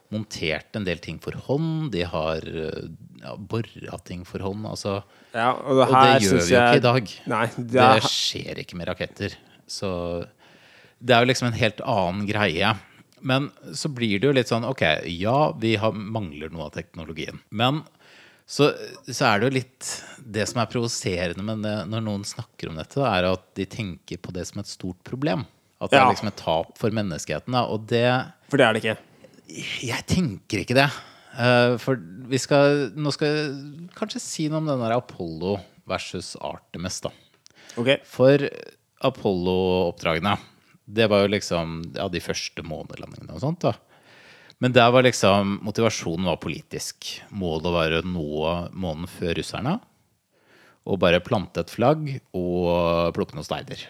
montert 0.09 0.75
en 0.75 0.87
del 0.87 0.97
ting 1.03 1.19
for 1.21 1.35
hånd. 1.45 1.91
De 1.93 2.01
har 2.09 2.41
uh, 2.41 2.87
ja, 3.21 3.35
bora 3.37 3.99
ting 4.07 4.23
for 4.25 4.41
hånd. 4.41 4.65
Altså, 4.65 5.03
Ja, 5.35 5.51
og 5.53 5.77
det, 5.77 5.85
og 5.85 5.93
det 5.93 6.23
gjør 6.23 6.39
vi 6.39 6.39
jo 6.39 6.55
jeg- 6.55 6.69
ikke 6.73 6.79
i 6.81 6.87
dag. 6.87 7.11
Nei, 7.29 7.45
det 7.57 7.67
Det 7.75 7.83
er, 7.85 8.07
skjer 8.09 8.61
ikke 8.63 8.79
med 8.79 8.87
raketter. 8.89 9.35
Så 9.69 10.25
det 10.99 11.13
er 11.15 11.21
jo 11.23 11.29
liksom 11.29 11.47
en 11.51 11.59
helt 11.59 11.81
annen 11.85 12.25
greie. 12.27 12.71
Men 13.21 13.49
så 13.75 13.89
blir 13.93 14.19
det 14.19 14.27
jo 14.29 14.33
litt 14.35 14.47
sånn 14.51 14.65
Ok, 14.67 14.81
ja, 15.11 15.51
vi 15.59 15.75
har, 15.81 15.91
mangler 15.93 16.49
noe 16.53 16.67
av 16.69 16.75
teknologien. 16.77 17.39
Men 17.51 17.81
så, 18.49 18.71
så 19.05 19.25
er 19.29 19.39
det 19.39 19.49
jo 19.49 19.55
litt 19.59 19.89
Det 20.25 20.45
som 20.49 20.61
er 20.63 20.69
provoserende 20.71 21.43
med 21.45 21.61
det, 21.65 21.75
når 21.91 22.01
noen 22.05 22.23
snakker 22.25 22.71
om 22.71 22.79
dette, 22.79 23.01
er 23.05 23.27
at 23.29 23.43
de 23.59 23.65
tenker 23.69 24.17
på 24.23 24.33
det 24.33 24.47
som 24.49 24.59
et 24.63 24.69
stort 24.71 25.01
problem. 25.05 25.45
At 25.81 25.91
det 25.91 25.99
Ja. 25.99 26.07
er 26.07 26.13
liksom 26.15 26.27
et 26.31 26.39
tap 26.41 26.73
for 26.77 26.89
menneskeheten. 26.91 27.53
Da. 27.55 27.65
Og 27.71 27.85
det 27.88 28.03
for 28.49 28.57
det 28.57 28.65
er 28.67 28.73
det 28.73 28.83
ikke. 28.83 28.97
Jeg 29.85 30.05
tenker 30.09 30.63
ikke 30.63 30.75
det. 30.77 30.89
Eh, 31.39 31.77
for 31.81 31.95
vi 32.29 32.38
skal 32.41 32.89
Nå 32.97 33.11
skal 33.13 33.27
jeg 33.29 33.89
kanskje 33.95 34.19
si 34.21 34.47
noe 34.49 34.57
om 34.63 34.67
den 34.67 34.81
der 34.81 34.97
Apollo 34.97 35.59
versus 35.89 36.35
Artemis, 36.41 36.99
da. 37.01 37.09
Okay. 37.77 37.97
For 38.05 38.38
Apollo-oppdragene, 39.01 40.33
det 40.89 41.08
var 41.12 41.24
jo 41.24 41.34
liksom 41.36 41.79
ja, 41.96 42.08
de 42.12 42.22
første 42.24 42.65
månelandingene 42.65 43.36
og 43.36 43.43
sånt, 43.43 43.65
da. 43.67 43.75
Men 44.60 44.74
der 44.75 44.89
var 44.91 45.05
liksom 45.05 45.60
motivasjonen 45.63 46.27
var 46.27 46.39
politisk. 46.43 47.13
Målet 47.31 47.72
var 47.72 47.96
å 47.96 48.01
nå 48.03 48.55
månen 48.75 49.08
før 49.08 49.38
russerne. 49.39 49.77
Og 50.89 51.00
bare 51.00 51.22
plante 51.24 51.63
et 51.63 51.72
flagg 51.72 52.10
og 52.36 53.13
plukke 53.15 53.38
noen 53.38 53.48
steiner. 53.48 53.86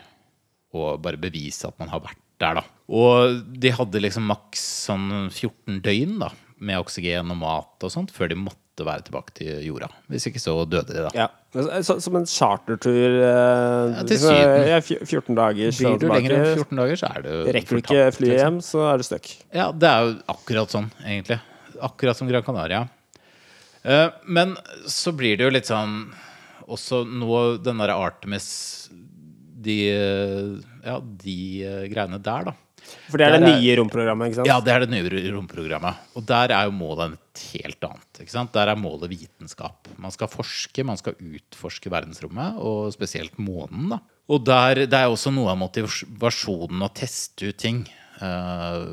Og 0.78 1.00
bare 1.02 1.22
bevise 1.22 1.66
at 1.66 1.80
man 1.82 1.90
har 1.90 2.04
vært 2.04 2.22
der, 2.40 2.60
da. 2.60 2.64
Og 2.90 3.42
de 3.60 3.72
hadde 3.74 4.04
liksom 4.04 4.30
maks 4.30 4.62
sånn 4.86 5.10
14 5.32 5.82
døgn 5.86 6.20
da, 6.22 6.30
med 6.62 6.82
oksygen 6.84 7.34
og 7.34 7.42
mat 7.42 7.86
og 7.88 7.94
sånt 7.94 8.14
før 8.14 8.32
de 8.32 8.38
måtte 8.40 8.69
være 8.88 9.04
tilbake 9.08 9.34
til 9.38 9.64
jorda. 9.66 9.90
Hvis 10.12 10.28
ikke 10.30 10.42
så 10.42 10.54
døde 10.70 10.94
de, 10.94 11.04
da. 11.08 11.12
Ja. 11.16 11.28
Så, 11.82 11.96
som 12.04 12.16
en 12.20 12.28
chartertur 12.30 12.94
eh, 12.94 13.96
Ja, 13.96 14.04
til 14.06 14.20
Syden. 14.22 14.68
Ja, 14.70 14.80
14 14.84 15.38
dager. 15.40 15.74
Blir 15.80 15.98
du 15.98 16.06
lenger 16.12 16.36
enn 16.38 16.46
14 16.62 16.82
dager, 16.84 17.00
så 17.02 17.10
er 17.10 17.26
du 17.26 17.32
Rekker 17.56 17.80
du 17.80 17.82
ikke 17.82 18.04
flyet 18.14 18.34
liksom. 18.36 18.44
hjem, 18.44 18.62
så 18.68 18.84
er 18.92 19.02
du 19.02 19.08
stuck. 19.08 19.32
Ja, 19.56 19.70
det 19.74 19.90
er 19.90 20.06
jo 20.06 20.16
akkurat 20.36 20.76
sånn, 20.76 20.92
egentlig. 21.02 21.40
Akkurat 21.90 22.20
som 22.20 22.30
Gran 22.30 22.46
Canaria. 22.46 22.84
Eh, 23.84 24.08
men 24.28 24.56
så 24.88 25.14
blir 25.16 25.40
det 25.40 25.48
jo 25.48 25.54
litt 25.56 25.70
sånn 25.70 26.10
Også 26.68 27.06
nå 27.08 27.38
den 27.64 27.80
derre 27.80 27.96
Artemis 27.96 28.50
De 29.64 29.78
eh, 29.88 30.50
Ja, 30.84 30.98
de 31.00 31.38
eh, 31.64 31.86
greiene 31.88 32.20
der, 32.20 32.50
da. 32.52 32.56
For 33.10 33.18
det 33.18 33.28
er 33.28 33.32
det 33.38 33.42
Der 33.42 33.48
er- 33.54 33.60
nye 33.62 33.76
romprogrammet, 33.80 34.28
ikke 34.30 34.36
sant? 34.42 34.48
Ja, 34.48 34.60
det 34.62 34.74
er 34.74 34.80
det 34.86 34.90
nye 34.94 35.32
romprogrammet. 35.36 35.96
Og 36.16 36.26
der 36.26 36.52
er 36.56 36.66
jo 36.66 36.72
målet 36.72 37.14
et 37.18 37.44
helt 37.54 37.82
annet. 37.84 38.20
Ikke 38.22 38.32
sant? 38.36 38.52
Der 38.54 38.68
er 38.70 38.76
målet 38.76 39.10
vitenskap. 39.10 39.88
Man 39.98 40.12
skal 40.12 40.28
forske, 40.28 40.86
man 40.86 40.98
skal 40.98 41.14
utforske 41.20 41.90
verdensrommet, 41.90 42.58
og 42.58 42.92
spesielt 42.94 43.38
månen. 43.38 43.90
da. 43.90 44.00
Og 44.30 44.44
der, 44.46 44.86
det 44.86 44.94
er 44.94 45.08
også 45.10 45.32
noe 45.34 45.50
av 45.50 45.58
motivasjonen 45.58 46.82
å 46.86 46.94
teste 46.94 47.50
ut 47.50 47.58
ting. 47.58 47.88
Eh, 48.22 48.86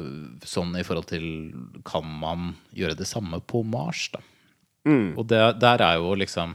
sånn 0.46 0.76
i 0.78 0.84
forhold 0.86 1.08
til 1.10 1.52
Kan 1.84 2.04
man 2.20 2.54
gjøre 2.72 2.94
det 2.96 3.08
samme 3.08 3.40
på 3.42 3.64
Mars, 3.66 4.08
da? 4.12 4.20
Og 5.18 5.26
det, 5.26 5.58
der 5.58 5.78
er 5.82 5.96
jo 5.98 6.14
liksom 6.14 6.54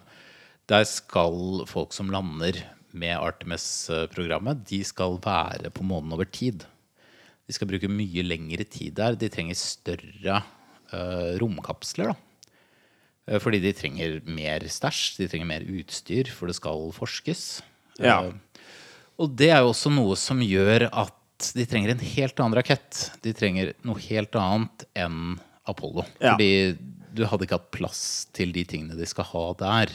Der 0.70 0.86
skal 0.86 1.66
folk 1.68 1.92
som 1.92 2.10
lander 2.10 2.54
med 2.94 3.18
Artemis-programmet, 3.20 4.64
de 4.68 4.84
skal 4.84 5.18
være 5.24 5.70
på 5.72 5.84
månen 5.84 6.14
over 6.14 6.26
tid. 6.26 6.66
De 7.52 7.56
skal 7.58 7.68
bruke 7.68 7.90
mye 7.92 8.24
lengre 8.24 8.64
tid 8.64 8.96
der. 8.96 9.18
De 9.20 9.28
trenger 9.32 9.58
større 9.60 10.38
uh, 10.94 11.34
romkapsler, 11.42 12.14
da. 12.14 12.20
Eh, 13.28 13.40
Fordi 13.44 13.60
de 13.62 13.74
trenger 13.76 14.22
mer 14.26 14.64
stæsj, 14.72 15.18
de 15.20 15.28
trenger 15.30 15.50
mer 15.50 15.66
utstyr, 15.68 16.32
for 16.34 16.50
det 16.50 16.56
skal 16.58 16.88
forskes. 16.96 17.44
Ja. 18.02 18.22
Eh, 18.24 18.70
Og 19.22 19.36
det 19.38 19.52
er 19.54 19.62
jo 19.62 19.74
også 19.74 19.92
noe 19.94 20.16
som 20.18 20.40
gjør 20.42 20.88
at 20.90 21.52
de 21.58 21.66
trenger 21.70 21.94
en 21.94 22.02
helt 22.06 22.40
annen 22.40 22.58
rakett. 22.58 23.04
De 23.22 23.34
trenger 23.38 23.74
noe 23.86 24.00
helt 24.08 24.36
annet 24.40 24.86
enn 24.98 25.36
Apollo. 25.70 26.08
Ja. 26.22 26.34
Fordi 26.34 26.78
du 27.12 27.26
hadde 27.28 27.46
ikke 27.46 27.60
hatt 27.60 27.72
plass 27.76 28.02
til 28.34 28.54
de 28.56 28.64
tingene 28.66 28.96
de 28.98 29.06
skal 29.10 29.28
ha 29.34 29.44
der, 29.60 29.92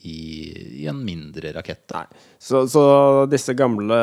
i, 0.00 0.80
i 0.80 0.86
en 0.88 1.02
mindre 1.04 1.50
rakett. 1.52 1.84
Nei. 1.92 2.06
Så, 2.40 2.62
så 2.72 2.82
disse 3.28 3.52
gamle 3.52 3.98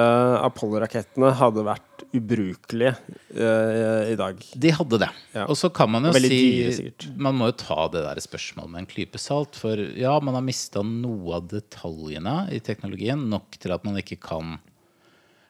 Apollo-rakettene 0.46 1.32
hadde 1.40 1.64
vært 1.66 1.97
ubrukelige 2.16 2.94
uh, 3.36 4.04
i 4.12 4.16
dag. 4.20 4.40
De 4.56 4.72
hadde 4.74 5.00
det. 5.04 5.10
Ja. 5.34 5.46
Og 5.50 5.58
så 5.60 5.70
kan 5.74 5.92
man 5.92 6.08
jo 6.08 6.14
si 6.16 6.30
dyre. 6.32 7.12
Man 7.20 7.36
må 7.40 7.50
jo 7.52 7.58
ta 7.60 7.88
det 7.94 8.04
der 8.06 8.22
spørsmålet 8.24 8.72
med 8.74 8.84
en 8.84 8.90
klype 8.92 9.20
salt. 9.22 9.58
For 9.60 9.80
ja, 10.00 10.14
man 10.24 10.38
har 10.38 10.46
mista 10.46 10.84
noe 10.86 11.36
av 11.40 11.50
detaljene 11.52 12.38
i 12.56 12.62
teknologien 12.64 13.28
nok 13.32 13.60
til 13.60 13.76
at 13.76 13.84
man 13.88 14.00
ikke 14.00 14.20
kan 14.24 14.58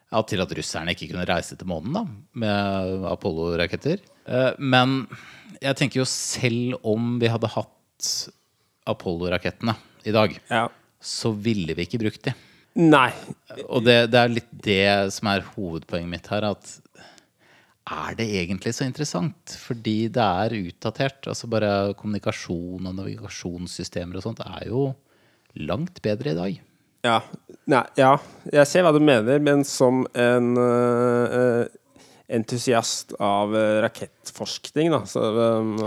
ja, 0.07 0.21
Til 0.23 0.39
at 0.39 0.53
russerne 0.55 0.93
ikke 0.95 1.09
kunne 1.11 1.25
reise 1.27 1.57
til 1.59 1.67
månen 1.67 1.91
da, 1.97 2.05
med 2.39 3.01
Apollo-raketter. 3.11 3.99
Eh, 4.23 4.53
Men 4.57 5.01
jeg 5.59 5.75
tenker 5.75 5.99
jo 5.99 6.05
selv 6.07 6.77
om 6.87 7.17
vi 7.19 7.27
hadde 7.27 7.49
hatt 7.51 8.11
Apollo-rakettene 8.87 9.75
i 10.07 10.13
dag, 10.15 10.37
Ja. 10.49 10.69
så 11.03 11.33
ville 11.35 11.75
vi 11.75 11.83
ikke 11.83 11.99
brukt 11.99 12.23
de. 12.23 12.33
Nei. 12.77 13.09
Og 13.65 13.81
det, 13.85 14.11
det 14.13 14.19
er 14.21 14.35
litt 14.35 14.51
det 14.51 14.89
som 15.15 15.31
er 15.31 15.47
hovedpoenget 15.55 16.11
mitt 16.11 16.29
her. 16.29 16.45
At 16.51 16.75
er 17.87 18.17
det 18.19 18.27
egentlig 18.41 18.75
så 18.75 18.85
interessant? 18.85 19.55
Fordi 19.63 19.97
det 20.13 20.27
er 20.43 20.57
utdatert. 20.59 21.25
Altså 21.31 21.49
bare 21.51 21.95
kommunikasjon 21.97 22.85
og 22.85 22.95
navigasjonssystemer 22.99 24.19
og 24.19 24.27
sånt 24.27 24.43
er 24.45 24.69
jo 24.69 24.91
langt 25.57 26.01
bedre 26.05 26.33
i 26.33 26.37
dag. 26.37 26.61
Ja. 27.07 27.17
Nei, 27.71 27.83
ja. 27.97 28.13
Jeg 28.51 28.69
ser 28.69 28.85
hva 28.85 28.93
du 28.93 29.01
mener, 29.03 29.41
men 29.43 29.63
som 29.67 30.05
en 30.17 30.53
uh, 30.59 31.65
entusiast 32.27 33.13
av 33.23 33.53
eh, 33.55 33.77
rakettforskning, 33.85 34.89
da, 34.91 34.97
så, 35.07 35.21
um, 35.63 35.77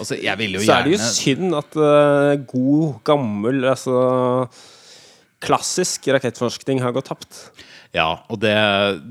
Altså, 0.00 0.16
jeg 0.18 0.34
ville 0.40 0.58
jo 0.58 0.64
så 0.66 0.80
er 0.80 0.88
det 0.88 0.96
jo 0.96 1.10
synd 1.14 1.54
at 1.54 1.76
uh, 1.78 2.32
god, 2.50 2.96
gammel, 3.06 3.62
altså 3.70 4.00
klassisk 5.44 6.08
rakettforskning 6.14 6.80
har 6.84 6.94
gått 6.96 7.10
tapt. 7.10 7.40
Ja, 7.94 8.24
og 8.32 8.40
det, 8.42 8.54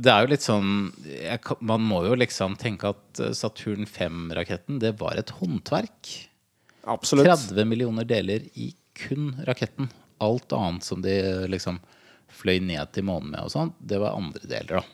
det 0.03 0.11
er 0.11 0.25
jo 0.25 0.31
litt 0.33 0.45
sånn 0.45 0.71
jeg, 1.07 1.39
Man 1.63 1.85
må 1.87 2.03
jo 2.05 2.17
liksom 2.19 2.57
tenke 2.59 2.91
at 2.93 3.21
eh, 3.23 3.33
Saturn 3.37 3.87
5-raketten, 3.89 4.79
det 4.83 4.95
var 4.99 5.17
et 5.19 5.33
håndverk. 5.39 6.11
Absolutt. 6.85 7.29
30 7.49 7.69
millioner 7.69 8.05
deler 8.07 8.45
i 8.53 8.73
kun 8.95 9.33
raketten. 9.47 9.89
Alt 10.23 10.53
annet 10.55 10.85
som 10.85 11.01
de 11.03 11.15
liksom 11.51 11.79
fløy 12.35 12.59
ned 12.63 12.91
til 12.93 13.07
månen 13.07 13.31
med 13.33 13.47
og 13.47 13.53
sånn, 13.53 13.71
det 13.79 13.99
var 14.01 14.17
andre 14.17 14.43
deler, 14.43 14.81
da. 14.81 14.85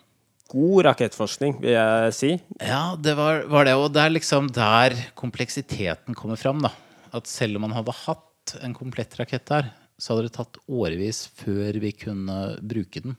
God 0.51 0.83
rakettforskning, 0.89 1.55
vil 1.63 1.73
jeg 1.77 2.15
si. 2.15 2.31
Ja, 2.59 2.97
det 2.99 3.13
var, 3.15 3.45
var 3.51 3.67
det. 3.67 3.75
Og 3.79 3.87
det 3.95 4.01
er 4.03 4.11
liksom 4.11 4.49
der 4.51 4.97
kompleksiteten 5.15 6.17
kommer 6.17 6.39
fram, 6.39 6.59
da. 6.63 6.73
At 7.15 7.29
selv 7.31 7.57
om 7.57 7.65
man 7.67 7.75
hadde 7.75 7.95
hatt 8.03 8.57
en 8.59 8.75
komplett 8.75 9.15
rakett 9.19 9.47
der, 9.47 9.69
så 10.01 10.15
hadde 10.15 10.29
det 10.29 10.35
tatt 10.39 10.59
årevis 10.65 11.27
før 11.37 11.77
vi 11.83 11.93
kunne 11.93 12.37
bruke 12.65 13.03
den. 13.05 13.15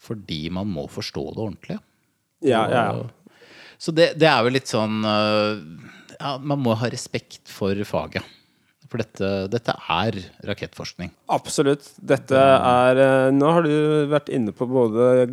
Fordi 0.00 0.46
man 0.56 0.70
må 0.72 0.86
forstå 0.88 1.26
det 1.34 1.42
ordentlig. 1.44 1.78
Ja, 2.40 2.64
ja, 2.72 2.84
ja. 2.96 3.40
Så 3.80 3.92
det, 3.92 4.14
det 4.20 4.28
er 4.28 4.44
jo 4.44 4.52
litt 4.52 4.68
sånn 4.68 5.04
øh, 5.04 5.60
Ja, 6.16 6.34
man 6.40 6.60
må 6.64 6.72
ha 6.80 6.88
respekt 6.92 7.48
for 7.52 7.76
faget. 7.88 8.24
For 8.90 9.00
dette, 9.00 9.28
dette 9.52 9.74
er 9.92 10.16
rakettforskning. 10.48 11.12
Absolutt. 11.30 11.86
Dette 12.02 12.40
er 12.40 13.00
eh, 13.04 13.28
Nå 13.36 13.52
har 13.54 13.68
du 13.68 13.74
vært 14.10 14.32
inne 14.34 14.54
på 14.56 14.66
både 14.68 15.28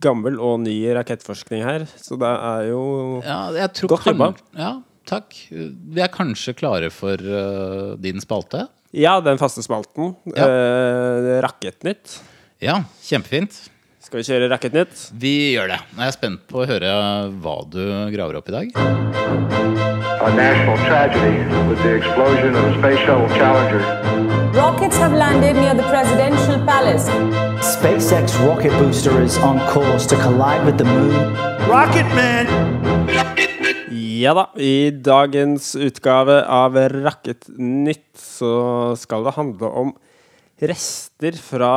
gammel 0.00 0.38
og 0.40 0.60
ny 0.62 0.76
rakettforskning 0.96 1.64
her, 1.66 1.84
så 2.00 2.16
det 2.20 2.30
er 2.30 2.68
jo 2.70 2.84
Ja, 3.24 3.40
jeg 3.56 3.72
tror 3.76 3.96
Godt 3.96 4.12
jobba. 4.12 4.30
Ja, 4.56 4.70
takk. 5.10 5.34
Vi 5.50 6.04
er 6.04 6.12
kanskje 6.12 6.54
klare 6.56 6.92
for 6.94 7.20
uh, 7.20 7.98
din 8.00 8.22
spalte. 8.22 8.68
Ja, 8.90 9.20
den 9.22 9.38
faste 9.38 9.62
spalten. 9.62 10.16
Ja. 10.34 10.46
Eh, 10.46 11.40
Rakettnytt. 11.44 12.18
Ja, 12.60 12.80
kjempefint. 13.06 13.54
Skal 14.02 14.22
vi 14.22 14.26
kjøre 14.26 14.50
Rakettnytt? 14.50 15.10
Vi 15.20 15.54
gjør 15.54 15.70
det. 15.76 15.80
Jeg 15.94 16.00
er 16.02 16.10
jeg 16.10 16.18
spent 16.18 16.46
på 16.50 16.64
å 16.64 16.68
høre 16.68 16.94
hva 17.42 17.56
du 17.70 17.84
graver 18.14 18.40
opp 18.40 18.50
i 18.50 18.56
dag. 18.58 20.00
a 20.20 20.34
national 20.36 20.76
tragedy 20.76 21.38
with 21.66 21.78
the 21.82 21.96
explosion 21.96 22.54
of 22.54 22.64
a 22.64 22.78
space 22.78 22.98
shuttle 23.06 23.26
Challenger. 23.28 23.80
Rockets 24.52 24.98
have 24.98 25.14
landed 25.14 25.56
near 25.56 25.74
the 25.74 25.82
presidential 25.84 26.58
palace. 26.66 27.08
SpaceX 27.62 28.38
rocket 28.46 28.72
booster 28.72 29.22
is 29.22 29.38
on 29.38 29.58
course 29.68 30.06
to 30.06 30.16
collide 30.16 30.66
with 30.66 30.76
the 30.76 30.84
moon. 30.84 31.14
Ja 34.20 34.34
da. 34.36 34.50
I 34.60 34.90
dagens 34.90 35.72
utgave 35.80 36.42
av 36.44 36.74
Rakettnytt 36.76 38.18
så 38.20 38.52
skal 39.00 39.24
det 39.24 39.36
handle 39.38 39.70
om 39.80 39.92
rester 40.60 41.38
fra 41.40 41.70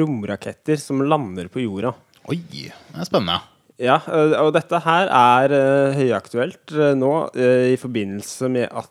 romraketter 0.00 0.80
som 0.80 1.02
lander 1.04 1.50
på 1.52 1.60
jorda. 1.66 1.92
Oi, 2.30 2.38
det 2.48 2.70
er 2.72 3.08
spennende. 3.08 3.42
Ja, 3.82 3.98
eh, 4.06 4.36
og 4.38 4.52
dette 4.56 4.80
her 4.84 5.10
er 5.12 5.54
eh, 5.56 5.98
høyaktuelt 5.98 6.72
eh, 6.72 6.94
nå 6.96 7.12
i 7.34 7.76
forbindelse 7.80 8.48
med 8.52 8.68
at 8.70 8.90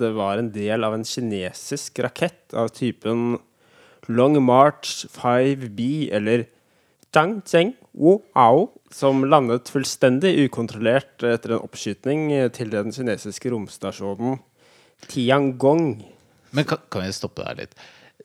det 0.00 0.08
var 0.16 0.40
en 0.40 0.48
del 0.50 0.82
av 0.82 0.96
en 0.96 1.04
kinesisk 1.06 2.00
rakett 2.02 2.50
av 2.58 2.72
typen 2.74 3.36
Long 4.10 4.40
March 4.42 5.06
5B, 5.14 6.10
eller 6.10 6.48
Chang 7.14 7.38
Cheng 7.46 7.76
Ao, 8.38 8.68
som 8.94 9.24
landet 9.26 9.70
fullstendig 9.72 10.36
ukontrollert 10.46 11.24
etter 11.26 11.56
en 11.56 11.64
oppskyting 11.64 12.28
til 12.54 12.70
den 12.72 12.94
kinesiske 12.94 13.50
romstasjonen 13.50 14.38
Tiangong. 15.10 16.04
Men 16.54 16.66
kan, 16.68 16.80
kan 16.92 17.06
vi 17.06 17.12
stoppe 17.16 17.44
der 17.46 17.62
litt? 17.62 17.76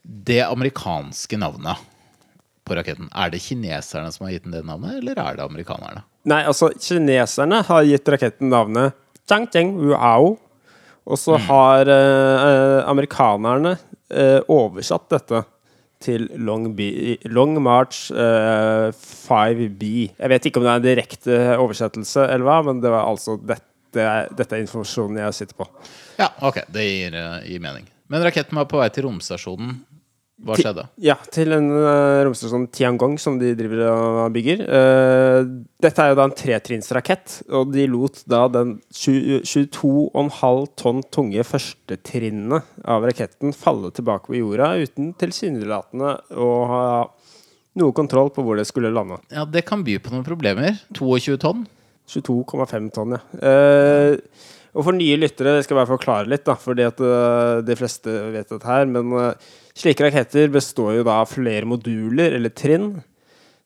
Det 0.04 0.42
amerikanske 0.46 1.40
navnet 1.40 1.82
på 2.66 2.76
raketten, 2.78 3.10
er 3.14 3.30
det 3.34 3.44
kineserne 3.46 4.12
som 4.14 4.26
har 4.26 4.36
gitt 4.36 4.46
den 4.48 4.56
det 4.58 4.64
navnet, 4.66 5.00
eller 5.00 5.20
er 5.22 5.38
det 5.38 5.46
amerikanerne? 5.46 6.02
Nei, 6.26 6.42
altså, 6.50 6.72
kineserne 6.82 7.62
har 7.68 7.86
gitt 7.86 8.10
raketten 8.10 8.50
navnet 8.54 8.98
Chang 9.30 9.48
Wuao. 9.54 9.78
Wu 9.82 9.94
Ao. 9.94 10.36
Og 11.06 11.20
så 11.22 11.38
har 11.38 11.90
eh, 11.90 12.46
eh, 12.50 12.80
amerikanerne 12.90 13.76
eh, 14.10 14.40
oversatt 14.50 15.06
dette 15.14 15.44
til 16.06 16.28
Long, 16.38 16.70
B, 16.78 17.16
Long 17.28 17.58
March 17.64 18.08
eh, 18.14 18.90
5B. 18.96 19.90
Jeg 20.14 20.32
vet 20.32 20.48
ikke 20.48 20.62
om 20.62 20.68
det 20.68 20.72
er 20.74 20.82
en 20.82 20.86
direkte 20.86 21.40
oversettelse, 21.58 22.28
eller 22.30 22.46
hva, 22.48 22.60
men 22.70 22.84
det 22.84 22.94
var 22.94 23.08
altså 23.10 23.40
dette 23.42 23.64
Dette 23.96 24.52
er 24.52 24.60
informasjonen 24.60 25.22
jeg 25.22 25.36
sitter 25.38 25.56
på. 25.56 25.66
Ja, 26.20 26.26
ok, 26.44 26.58
det 26.76 26.84
gir, 26.84 27.14
eh, 27.16 27.46
gir 27.48 27.62
mening. 27.64 27.86
Men 28.12 28.26
raketten 28.28 28.58
var 28.60 28.68
på 28.68 28.82
vei 28.82 28.90
til 28.92 29.06
romstasjonen. 29.08 29.78
Hva 30.44 30.58
skjedde? 30.60 30.84
Ja, 31.00 31.16
til 31.32 31.56
en 31.56 31.70
uh, 31.72 32.22
romstasjon 32.28 32.66
Tiangong 32.76 33.16
som 33.22 33.38
de 33.40 33.54
driver 33.56 33.86
og 33.88 34.34
bygger. 34.36 34.64
Uh, 34.68 35.48
dette 35.82 36.04
er 36.04 36.12
jo 36.12 36.18
da 36.20 36.26
en 36.28 36.36
tretrinnsrakett, 36.36 37.38
og 37.56 37.72
de 37.72 37.86
lot 37.88 38.20
da 38.30 38.42
den 38.52 38.76
22,5 38.92 40.66
tonn 40.82 41.00
tunge 41.08 41.46
førstetrinnet 41.48 42.76
av 42.84 43.08
raketten 43.08 43.56
falle 43.56 43.94
tilbake 43.96 44.28
på 44.28 44.42
jorda 44.42 44.74
uten 44.84 45.14
tilsynelatende 45.22 46.18
å 46.36 46.50
ha 46.72 46.84
noe 47.80 47.96
kontroll 47.96 48.32
på 48.36 48.44
hvor 48.44 48.60
det 48.60 48.68
skulle 48.68 48.92
lande. 48.94 49.22
Ja, 49.32 49.48
det 49.48 49.66
kan 49.68 49.84
by 49.88 49.98
på 50.04 50.12
noen 50.14 50.28
problemer. 50.28 50.76
22 50.96 51.40
tonn. 51.42 51.66
22,5 52.12 52.92
tonn, 52.94 53.16
ja. 53.16 53.22
Eh, 53.50 54.20
og 54.76 54.84
for 54.84 54.96
nye 54.96 55.16
lyttere, 55.20 55.56
jeg 55.58 55.70
skal 55.70 55.80
bare 55.80 55.92
forklare 55.94 56.30
litt, 56.30 56.44
da, 56.48 56.58
fordi 56.60 56.84
at 56.84 57.00
eh, 57.00 57.64
de 57.64 57.76
fleste 57.80 58.12
vet 58.34 58.50
dette 58.52 58.68
her, 58.68 58.88
men 58.92 59.14
eh, 59.22 59.52
slike 59.78 60.04
raketter 60.04 60.52
består 60.52 60.98
jo 60.98 61.06
da 61.08 61.22
av 61.22 61.32
flere 61.32 61.68
moduler, 61.70 62.36
eller 62.36 62.52
trinn, 62.52 62.98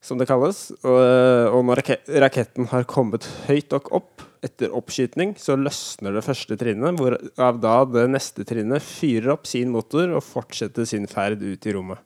som 0.05 0.21
det 0.21 0.29
kalles. 0.29 0.67
Og, 0.83 0.99
eh, 1.01 1.57
når 1.65 1.81
raketten 2.25 2.69
har 2.71 2.85
kommet 2.89 3.25
høyt 3.47 3.73
nok 3.73 3.89
opp 3.97 4.27
etter 4.45 4.71
oppskytning, 4.77 5.33
så 5.41 5.57
løsner 5.59 6.13
det 6.15 6.23
første 6.27 6.55
trinnet, 6.61 7.01
hvorav 7.01 7.57
da 7.63 7.79
det 7.89 8.05
neste 8.13 8.45
trinnet 8.47 8.85
fyrer 8.85 9.33
opp 9.33 9.49
sin 9.49 9.73
motor 9.73 10.13
og 10.13 10.23
fortsetter 10.23 10.87
sin 10.87 11.09
ferd 11.11 11.41
ut 11.41 11.65
i 11.67 11.75
rommet. 11.75 12.05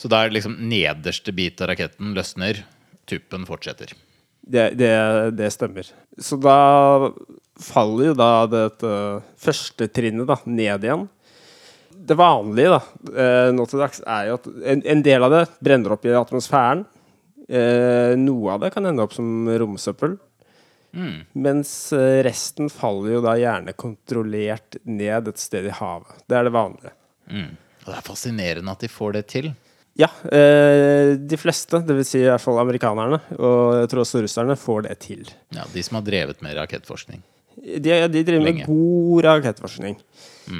Så 0.00 0.08
der 0.08 0.24
er 0.24 0.32
liksom 0.32 0.56
nederste 0.70 1.34
bit 1.36 1.60
av 1.60 1.68
raketten 1.74 2.16
løsner, 2.16 2.64
tuppen 3.04 3.44
fortsetter. 3.44 3.92
Det, 4.44 4.70
det, 4.76 4.94
det 5.38 5.50
stemmer. 5.54 5.88
Så 6.20 6.36
da 6.36 6.58
faller 7.60 8.10
jo 8.10 8.16
da 8.18 8.30
dette 8.50 8.90
første 9.40 9.88
trinnet 9.88 10.28
da, 10.28 10.36
ned 10.44 10.84
igjen. 10.84 11.06
Det 12.04 12.16
vanlige 12.18 12.74
da, 12.74 12.80
eh, 13.14 13.48
nå 13.54 13.64
til 13.70 13.80
dags 13.80 14.02
er 14.02 14.28
jo 14.28 14.36
at 14.36 14.48
en, 14.74 14.82
en 14.92 15.02
del 15.06 15.24
av 15.24 15.32
det 15.32 15.44
brenner 15.64 15.94
opp 15.96 16.04
i 16.04 16.12
atmosfæren. 16.18 16.84
Eh, 17.48 18.12
noe 18.20 18.54
av 18.54 18.64
det 18.64 18.72
kan 18.74 18.84
ende 18.88 19.04
opp 19.04 19.16
som 19.16 19.48
romsøppel. 19.48 20.18
Mens 21.32 21.92
eh, 21.96 22.20
resten 22.26 22.68
faller 22.70 23.16
jo 23.16 23.24
da 23.24 23.34
gjerne 23.40 23.74
kontrollert 23.78 24.78
ned 24.84 25.30
et 25.32 25.40
sted 25.42 25.66
i 25.66 25.74
havet. 25.74 26.20
Det 26.28 26.38
er 26.38 26.46
det 26.46 26.54
vanlige. 26.54 26.94
Og 27.84 27.90
det 27.90 27.96
er 27.98 28.06
fascinerende 28.06 28.74
at 28.74 28.84
de 28.84 28.90
får 28.92 29.16
det 29.16 29.24
til. 29.32 29.50
Ja, 29.96 30.08
eh, 30.34 31.14
de 31.20 31.36
fleste, 31.38 31.78
dvs. 31.86 32.08
Si 32.10 32.18
i 32.18 32.26
hvert 32.26 32.42
fall 32.42 32.58
amerikanerne, 32.58 33.20
og 33.38 33.76
jeg 33.82 33.90
tror 33.92 34.02
også 34.02 34.24
russerne, 34.24 34.56
får 34.58 34.88
det 34.88 34.96
til. 35.04 35.22
Ja, 35.54 35.62
De 35.72 35.82
som 35.86 36.00
har 36.00 36.06
drevet 36.06 36.40
med 36.42 36.56
rakettforskning. 36.58 37.22
De, 37.64 37.92
de 38.10 38.22
driver 38.26 38.42
med 38.42 38.64
god 38.66 39.22
rakettforskning. 39.28 39.94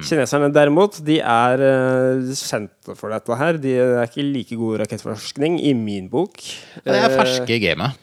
Kineserne 0.07 0.47
derimot, 0.55 1.01
de 1.05 1.19
er 1.21 1.61
uh, 1.61 2.31
kjente 2.39 2.95
for 2.97 3.11
dette 3.13 3.37
her. 3.37 3.59
De 3.61 3.75
er 3.83 4.07
ikke 4.07 4.23
like 4.25 4.57
god 4.57 4.79
rakettforskning 4.85 5.59
i 5.61 5.75
min 5.77 6.07
bok. 6.09 6.39
Ja, 6.85 6.93
det 6.95 7.01
er 7.03 7.11
Eh, 7.11 7.19
ferske 7.19 7.59
gamet. 7.61 7.99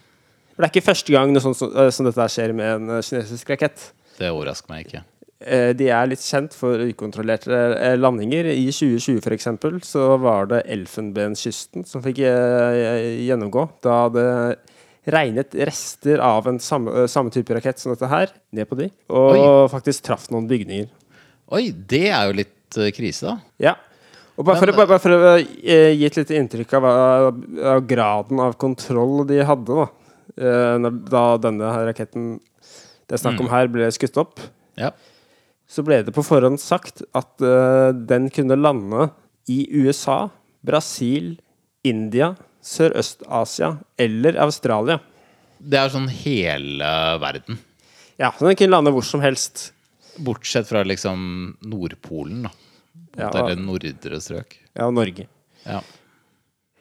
for 0.53 0.61
det 0.61 0.67
er 0.67 0.73
ikke 0.75 0.85
første 0.91 1.15
gang 1.15 1.31
noe 1.33 1.41
sånt 1.41 1.57
som, 1.57 1.71
eh, 1.73 1.89
som 1.95 2.05
dette 2.05 2.27
skjer 2.35 2.53
med 2.53 2.75
en 2.75 2.89
eh, 2.97 3.01
kinesisk 3.07 3.49
rakett. 3.55 3.87
Det 4.19 4.29
overrasker 4.29 4.69
meg 4.75 4.85
ikke. 4.85 5.01
Eh, 5.41 5.71
De 5.77 5.87
er 5.89 6.09
litt 6.11 6.21
kjent 6.21 6.53
for 6.57 6.81
ukontrollerte 6.85 7.57
eh, 7.77 7.95
landinger. 7.99 8.49
I 8.53 8.67
2020 8.69 9.21
for 9.25 9.35
eksempel, 9.35 9.79
så 9.85 10.15
var 10.21 10.49
det 10.51 10.63
Elfenbenskysten 10.75 11.87
som 11.89 12.03
fikk 12.05 12.21
eh, 12.27 13.25
gjennomgå. 13.25 13.67
Da 13.85 14.03
det 14.13 14.27
regnet 15.11 15.55
rester 15.57 16.21
av 16.21 16.45
en 16.49 16.59
samme, 16.61 17.07
samme 17.09 17.33
type 17.33 17.55
rakett 17.57 17.81
som 17.81 17.93
dette 17.93 18.09
her, 18.11 18.33
ned 18.53 18.69
på 18.69 18.77
de. 18.77 18.91
Og 19.09 19.71
faktisk 19.73 20.05
traff 20.05 20.27
noen 20.29 20.49
bygninger. 20.49 20.91
Oi, 21.51 21.71
det 21.73 22.05
er 22.13 22.29
jo 22.29 22.37
litt 22.37 22.77
krise, 22.95 23.31
da. 23.31 23.55
Ja. 23.71 23.73
Og 24.37 24.45
bare 24.47 24.61
for, 24.61 24.71
bare 24.77 24.99
for 25.01 25.15
å 25.15 25.31
gi 25.41 26.05
et 26.05 26.17
lite 26.17 26.37
inntrykk 26.37 26.77
av, 26.77 26.85
av, 26.87 27.81
graden 27.89 28.39
av 28.41 28.53
kontroll 28.61 29.25
de 29.29 29.41
hadde, 29.45 29.87
da, 30.37 30.91
da 31.11 31.25
denne 31.43 31.73
raketten 31.89 32.37
det 33.11 33.17
er 33.17 33.23
snakk 33.25 33.41
om 33.43 33.49
her, 33.51 33.67
ble 33.67 33.89
skutt 33.91 34.21
opp, 34.21 34.39
Ja. 34.79 34.93
Så 35.71 35.83
ble 35.87 36.01
det 36.03 36.11
på 36.15 36.23
forhånd 36.25 36.59
sagt 36.59 37.03
at 37.15 37.43
uh, 37.43 37.95
den 37.95 38.27
kunne 38.33 38.57
lande 38.59 39.07
i 39.51 39.63
USA, 39.71 40.25
Brasil, 40.67 41.37
India, 41.87 42.33
Sørøst-Asia 42.61 43.77
eller 43.99 44.37
Australia. 44.43 44.99
Det 45.61 45.79
er 45.79 45.93
sånn 45.93 46.09
hele 46.11 46.89
verden. 47.21 47.59
Ja, 48.19 48.33
den 48.37 48.57
kunne 48.57 48.75
lande 48.75 48.93
hvor 48.93 49.05
som 49.05 49.23
helst. 49.23 49.71
Bortsett 50.21 50.67
fra 50.67 50.83
liksom 50.83 51.55
Nordpolen, 51.63 52.43
da. 52.49 52.51
Ja. 53.17 53.29
Eller 53.31 53.59
nordre 53.59 54.19
strøk. 54.23 54.57
Ja, 54.77 54.89
Norge. 54.91 55.25
Ja. 55.63 55.79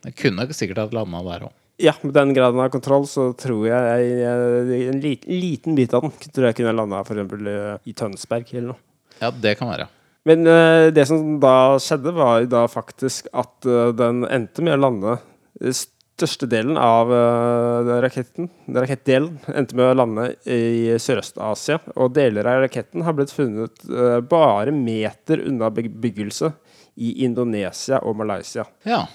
Den 0.05 0.15
kunne 0.19 0.47
sikkert 0.57 0.83
hatt 0.85 0.97
landa 0.97 1.23
der 1.27 1.49
òg. 1.49 1.57
Ja, 1.81 1.95
med 2.03 2.13
den 2.15 2.35
graden 2.37 2.61
av 2.61 2.69
kontroll 2.73 3.07
så 3.09 3.31
tror 3.39 3.65
jeg, 3.71 4.09
jeg 4.21 4.91
en 4.91 5.01
liten, 5.01 5.39
liten 5.41 5.79
bit 5.79 5.95
av 5.97 6.05
den 6.05 6.13
tror 6.35 6.51
jeg 6.51 6.59
kunne 6.61 6.77
landa 6.77 7.01
f.eks. 7.01 7.81
i 7.89 7.97
Tønsberg 7.97 8.53
eller 8.53 8.75
noe. 8.75 8.83
Ja, 9.21 9.31
det 9.33 9.57
kan 9.61 9.71
være. 9.73 9.89
Men 10.29 10.45
uh, 10.49 10.91
det 10.93 11.07
som 11.09 11.39
da 11.41 11.79
skjedde, 11.81 12.13
var 12.17 12.43
jo 12.43 12.51
da 12.53 12.67
faktisk 12.69 13.31
at 13.33 13.69
uh, 13.69 13.89
den 13.97 14.27
endte 14.29 14.65
med 14.65 14.77
å 14.77 14.83
lande 14.85 15.17
eh, 15.17 15.73
Størstedelen 16.21 16.77
av 16.77 17.09
uh, 17.09 17.95
raketten, 18.05 18.51
rakettdelen, 18.77 19.39
endte 19.57 19.77
med 19.79 19.87
å 19.89 19.95
lande 19.97 20.27
i 20.45 20.99
Sørøst-Asia. 21.01 21.79
Og 21.97 22.13
deler 22.13 22.45
av 22.45 22.61
raketten 22.67 23.07
har 23.07 23.17
blitt 23.17 23.33
funnet 23.33 23.87
eh, 23.89 24.19
bare 24.29 24.75
meter 24.77 25.41
unna 25.49 25.71
bebyggelse 25.73 26.53
i 27.01 27.15
Indonesia 27.25 28.03
og 28.05 28.19
Malaysia. 28.21 28.67
Ja. 28.85 29.07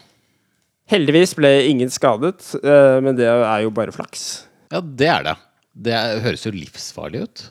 Heldigvis 0.91 1.34
ble 1.38 1.50
ingen 1.65 1.89
skadet, 1.89 2.43
eh, 2.62 3.00
men 3.02 3.17
det 3.17 3.26
er 3.26 3.63
jo 3.65 3.71
bare 3.74 3.93
flaks. 3.95 4.45
ja, 4.71 4.82
det 4.82 5.08
er 5.10 5.24
det. 5.24 5.36
Det 5.76 5.95
høres 6.24 6.45
jo 6.45 6.52
livsfarlig 6.56 7.24
ut. 7.26 7.41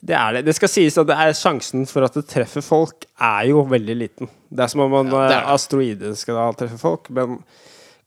Det 0.00 0.14
er 0.14 0.32
det. 0.38 0.44
Det 0.46 0.54
skal 0.54 0.70
sies 0.70 0.96
at 0.98 1.06
det 1.06 1.16
sjansen 1.36 1.84
for 1.90 2.06
at 2.06 2.14
det 2.14 2.24
treffer 2.30 2.62
folk, 2.62 3.04
er 3.20 3.48
jo 3.50 3.64
veldig 3.66 3.96
liten. 3.98 4.30
Det 4.48 4.64
er 4.64 4.70
som 4.72 4.80
om 4.86 4.94
en 4.94 5.10
Ja, 5.12 5.26
eh, 5.42 5.50
asteroide 5.52 6.14
skal 6.16 6.54
treffe 6.54 6.78
folk, 6.78 7.10
men 7.10 7.42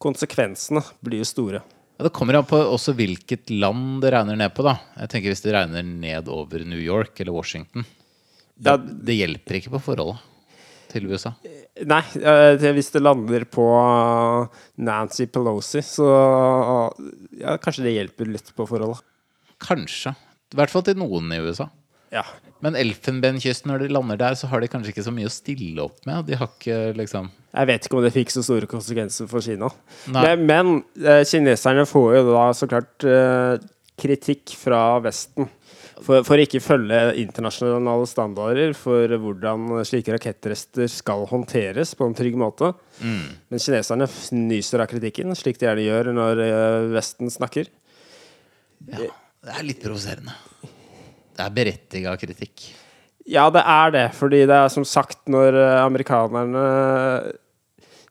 konsekvensene 0.02 0.82
blir 1.04 1.22
jo 1.22 1.28
store. 1.30 1.62
Ja, 2.00 2.08
det 2.08 2.13
kommer 2.15 2.39
an 2.39 2.48
på 2.50 2.58
også 2.58 2.96
hvilket 2.98 3.52
land 3.54 4.02
det 4.02 4.12
regner 4.15 4.36
ned 4.39 4.54
på, 4.56 4.63
da. 4.65 4.80
Jeg 4.98 5.10
tenker 5.10 5.30
Hvis 5.30 5.44
det 5.44 5.54
regner 5.54 5.84
ned 5.84 6.28
over 6.28 6.65
New 6.65 6.80
York 6.80 7.20
eller 7.20 7.34
Washington 7.34 7.86
Ja. 8.58 8.78
Det, 8.78 9.06
det 9.06 9.15
hjelper 9.20 9.60
ikke 9.60 9.72
på 9.76 9.82
forholdet 9.82 10.20
til 10.91 11.08
USA. 11.10 11.34
Nei, 11.88 12.01
eh, 12.19 12.67
hvis 12.75 12.91
det 12.93 13.01
lander 13.04 13.47
på 13.49 13.65
Nancy 14.84 15.27
Pelosi, 15.32 15.84
så 15.86 16.08
ja, 17.39 17.58
kanskje 17.62 17.88
det 17.88 17.95
hjelper 17.95 18.32
litt 18.32 18.51
på 18.56 18.67
forholdet. 18.69 19.01
Kanskje. 19.62 20.15
I 20.51 20.60
hvert 20.60 20.73
fall 20.73 20.84
til 20.86 20.99
noen 20.99 21.32
i 21.32 21.39
USA. 21.41 21.69
Ja. 22.12 22.25
Men 22.62 22.75
Elfenbenkysten, 22.77 23.71
når 23.71 23.86
de 23.86 23.93
lander 23.95 24.19
der, 24.19 24.36
så 24.38 24.49
har 24.51 24.62
de 24.62 24.69
kanskje 24.69 24.91
ikke 24.93 25.06
så 25.06 25.13
mye 25.15 25.30
å 25.30 25.34
stille 25.34 25.86
opp 25.86 26.04
med. 26.06 26.27
De 26.27 26.38
har 26.38 26.49
ikke 26.51 26.80
liksom 26.99 27.32
Jeg 27.51 27.67
vet 27.67 27.88
ikke 27.88 27.97
om 27.97 28.04
det 28.06 28.13
fikk 28.15 28.34
så 28.34 28.43
store 28.45 28.69
konsekvenser 28.69 29.30
for 29.32 29.43
Kina. 29.43 29.71
Nei. 30.13 30.23
Men, 30.27 30.45
men 30.47 30.73
eh, 31.01 31.23
kineserne 31.27 31.88
får 31.89 32.10
jo 32.19 32.25
da 32.30 32.45
så 32.56 32.69
klart 32.69 33.08
eh, 33.08 33.56
kritikk 34.01 34.54
fra 34.60 34.99
Vesten 35.04 35.49
for, 36.01 36.23
for 36.25 36.41
ikke 36.41 36.61
følge 36.63 36.99
internasjonale 37.21 38.07
standarder 38.09 38.73
for 38.77 39.13
hvordan 39.21 39.69
slike 39.87 40.13
rakettrester 40.15 40.89
skal 40.91 41.27
håndteres 41.29 41.93
på 41.97 42.07
en 42.09 42.15
trygg 42.17 42.37
måte. 42.41 42.71
Men 43.01 43.61
kineserne 43.61 44.07
fnyser 44.09 44.83
av 44.83 44.89
kritikken, 44.91 45.33
slik 45.37 45.59
de 45.61 45.69
gjerne 45.69 45.85
gjør 45.85 46.11
når 46.17 46.43
eh, 46.47 46.89
Vesten 46.95 47.31
snakker. 47.33 47.69
Ja, 48.89 49.09
Det 49.41 49.57
er 49.57 49.67
litt 49.67 49.81
provoserende. 49.83 50.33
Det 51.31 51.45
er 51.45 51.53
berettiga 51.55 52.15
kritikk. 52.21 52.65
Ja, 53.29 53.47
det 53.53 53.61
er 53.61 53.93
det. 53.93 54.07
Fordi 54.17 54.43
det 54.49 54.57
er 54.57 54.73
som 54.73 54.85
sagt 54.87 55.29
når 55.31 55.57
eh, 55.57 55.77
amerikanerne 55.85 56.65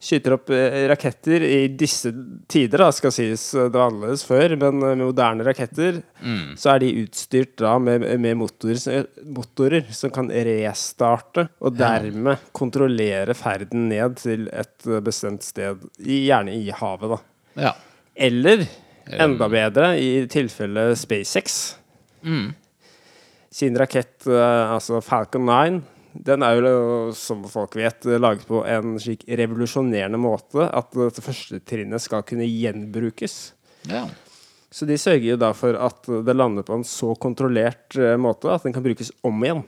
skyter 0.01 0.35
opp 0.39 0.51
eh, 0.55 0.87
raketter 0.89 1.43
i 1.45 1.69
disse 1.77 2.09
tider, 2.49 2.81
da, 2.81 2.89
skal 2.95 3.13
sies 3.13 3.43
eh, 3.55 3.69
det 3.69 3.77
var 3.77 3.91
annerledes 3.91 4.25
før, 4.25 4.55
men 4.57 4.81
eh, 4.81 4.95
med 4.97 5.05
moderne 5.11 5.45
raketter, 5.47 6.01
så 6.59 6.73
er 6.75 6.83
de 6.85 6.93
utstyrt 7.03 7.53
da 7.61 7.75
med, 7.83 8.07
med 8.21 8.39
motorer, 8.41 9.11
motorer 9.29 9.91
som 9.95 10.13
kan 10.15 10.31
restarte, 10.33 11.51
og 11.61 11.77
dermed 11.77 12.49
kontrollere 12.57 13.37
ferden 13.37 13.91
ned 13.93 14.17
til 14.23 14.49
et 14.49 14.89
eh, 14.89 15.03
bestemt 15.05 15.45
sted, 15.45 15.85
gjerne 16.01 16.57
i 16.57 16.73
havet, 16.81 17.17
da. 17.17 17.21
Ja. 17.69 17.75
Eller 18.17 18.65
enda 19.11 19.49
bedre, 19.53 19.93
i 20.01 20.25
tilfelle 20.31 20.95
SpaceX. 20.97 21.61
Sin 23.51 23.77
rakett, 23.79 24.27
eh, 24.27 24.73
altså 24.73 25.01
Falcon 25.05 25.45
9, 25.49 25.81
den 26.13 26.43
er 26.43 26.59
jo, 26.59 26.73
som 27.17 27.45
folk 27.51 27.77
vet, 27.79 28.07
laget 28.19 28.47
på 28.49 28.65
en 28.67 28.97
slik 29.03 29.23
revolusjonerende 29.29 30.19
måte 30.21 30.67
at 30.67 30.91
dette 30.97 31.23
første 31.25 31.61
trinnet 31.63 32.03
skal 32.03 32.27
kunne 32.27 32.49
gjenbrukes. 32.49 33.39
ja. 33.91 34.09
Så 34.71 34.87
de 34.87 34.95
sørger 35.03 35.33
jo 35.33 35.39
da 35.41 35.51
for 35.57 35.75
at 35.83 36.07
det 36.27 36.35
lander 36.37 36.63
på 36.63 36.77
en 36.79 36.85
så 36.87 37.11
kontrollert 37.19 37.97
eh, 37.99 38.15
måte 38.15 38.53
at 38.55 38.63
den 38.63 38.75
kan 38.77 38.85
brukes 38.85 39.11
om 39.27 39.43
igjen. 39.43 39.65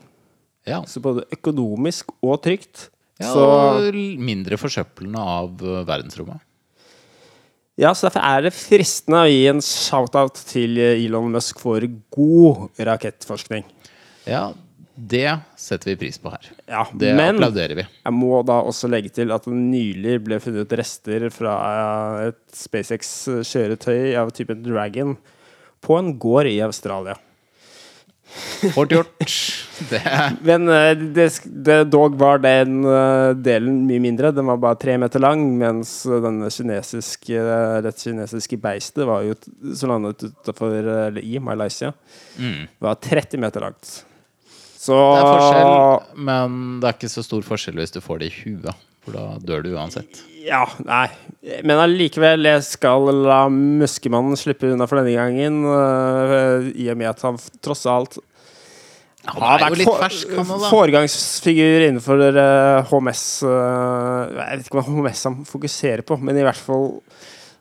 Ja. 0.62 0.78
Så 0.86 1.02
både 1.02 1.24
økonomisk 1.34 2.12
og 2.22 2.38
trygt. 2.44 2.88
ja 3.18 3.32
så, 3.34 3.42
og 3.42 3.98
mindre 4.22 4.54
forsøplende 4.62 5.18
av 5.18 5.58
eh, 5.58 5.82
verdensrommet. 5.88 6.38
ja, 7.82 7.90
så 7.90 8.06
derfor 8.06 8.22
er 8.22 8.46
det 8.46 8.54
fristende 8.54 9.24
å 9.24 9.32
gi 9.32 9.42
en 9.50 9.64
shout-out 9.66 10.38
til 10.52 10.78
Elon 10.78 11.34
Musk 11.34 11.58
for 11.58 11.82
god 12.14 12.68
rakettforskning. 12.78 13.66
Ja, 14.22 14.52
det 15.02 15.32
setter 15.58 15.90
vi 15.90 15.96
pris 16.04 16.18
på 16.22 16.30
her. 16.30 16.46
Ja, 16.70 16.84
Det 16.94 17.14
men 17.18 17.36
applauderer 17.40 17.74
vi. 17.80 17.84
jeg 18.04 18.14
må 18.14 18.42
da 18.46 18.60
også 18.62 18.86
legge 18.92 19.10
til 19.10 19.32
at 19.34 19.44
det 19.48 19.56
nylig 19.56 20.18
ble 20.26 20.38
funnet 20.42 20.72
rester 20.78 21.24
fra 21.34 21.56
eh, 22.22 22.28
et 22.30 22.62
SpaceX-kjøretøy 22.62 24.14
av 24.20 24.30
typen 24.36 24.62
Dragon 24.62 25.16
på 25.82 25.96
en 25.98 26.12
gård 26.22 26.46
i 26.46 26.60
Australia. 26.62 27.16
Fort 28.72 28.92
gjort. 28.94 29.10
Det 29.90 29.98
Men 30.46 30.68
eh, 30.70 30.92
det, 31.16 31.24
det 31.66 31.78
dog 31.90 32.14
var 32.20 32.38
den 32.44 32.84
eh, 32.86 33.32
delen 33.42 33.80
mye 33.88 33.98
mindre. 34.04 34.30
Den 34.32 34.46
var 34.46 34.60
bare 34.62 34.78
tre 34.78 34.94
meter 35.00 35.20
lang, 35.20 35.42
mens 35.58 35.96
denne 36.06 36.48
kinesiske, 36.54 37.42
det 37.82 37.92
kinesiske 37.98 38.60
beistet 38.62 39.02
var 39.08 39.26
jo 39.26 39.34
som 39.74 39.90
landet 39.90 40.22
utenfor, 40.28 40.78
eller 41.08 41.18
i 41.18 41.40
Malaysia, 41.42 41.90
var 42.78 43.00
30 43.02 43.42
meter 43.42 43.66
langt. 43.66 43.90
Så. 44.82 44.96
Det 44.98 45.20
er 45.20 45.28
forskjell, 45.30 46.16
men 46.26 46.56
det 46.82 46.88
er 46.88 46.96
ikke 46.96 47.12
så 47.12 47.22
stor 47.22 47.44
forskjell 47.46 47.78
hvis 47.78 47.94
du 47.94 48.00
får 48.02 48.22
det 48.24 48.32
i 48.32 48.34
huet. 48.42 48.88
For 49.02 49.14
da 49.14 49.22
dør 49.42 49.64
du 49.66 49.72
uansett. 49.74 50.20
Ja, 50.42 50.62
nei. 50.86 51.08
Men 51.66 51.78
allikevel, 51.82 52.44
jeg 52.46 52.62
skal 52.66 53.08
la 53.26 53.44
Muskemannen 53.50 54.38
slippe 54.38 54.68
unna 54.70 54.86
for 54.90 54.98
denne 55.00 55.14
gangen. 55.14 55.62
øh, 55.66 56.68
I 56.78 56.86
og 56.92 56.98
med 57.00 57.10
at 57.10 57.22
han 57.26 57.38
tross 57.62 57.82
alt 57.90 58.18
Han 59.26 59.42
er 59.42 59.64
jo 59.70 59.78
litt 59.80 59.90
fersk, 60.02 60.30
han 60.34 60.48
òg, 60.54 60.64
foregangsfigur 60.70 61.84
innenfor 61.88 62.22
uh, 62.34 62.88
HMS 62.90 63.24
Uh, 63.46 64.30
Jeg 64.34 64.58
vet 64.58 64.66
ikke 64.66 64.80
hva 64.80 64.86
HMS 64.88 65.22
han 65.28 65.36
fokuserer 65.46 66.02
på, 66.06 66.18
men 66.18 66.38
i 66.38 66.46
hvert 66.46 66.58
fall 66.58 66.88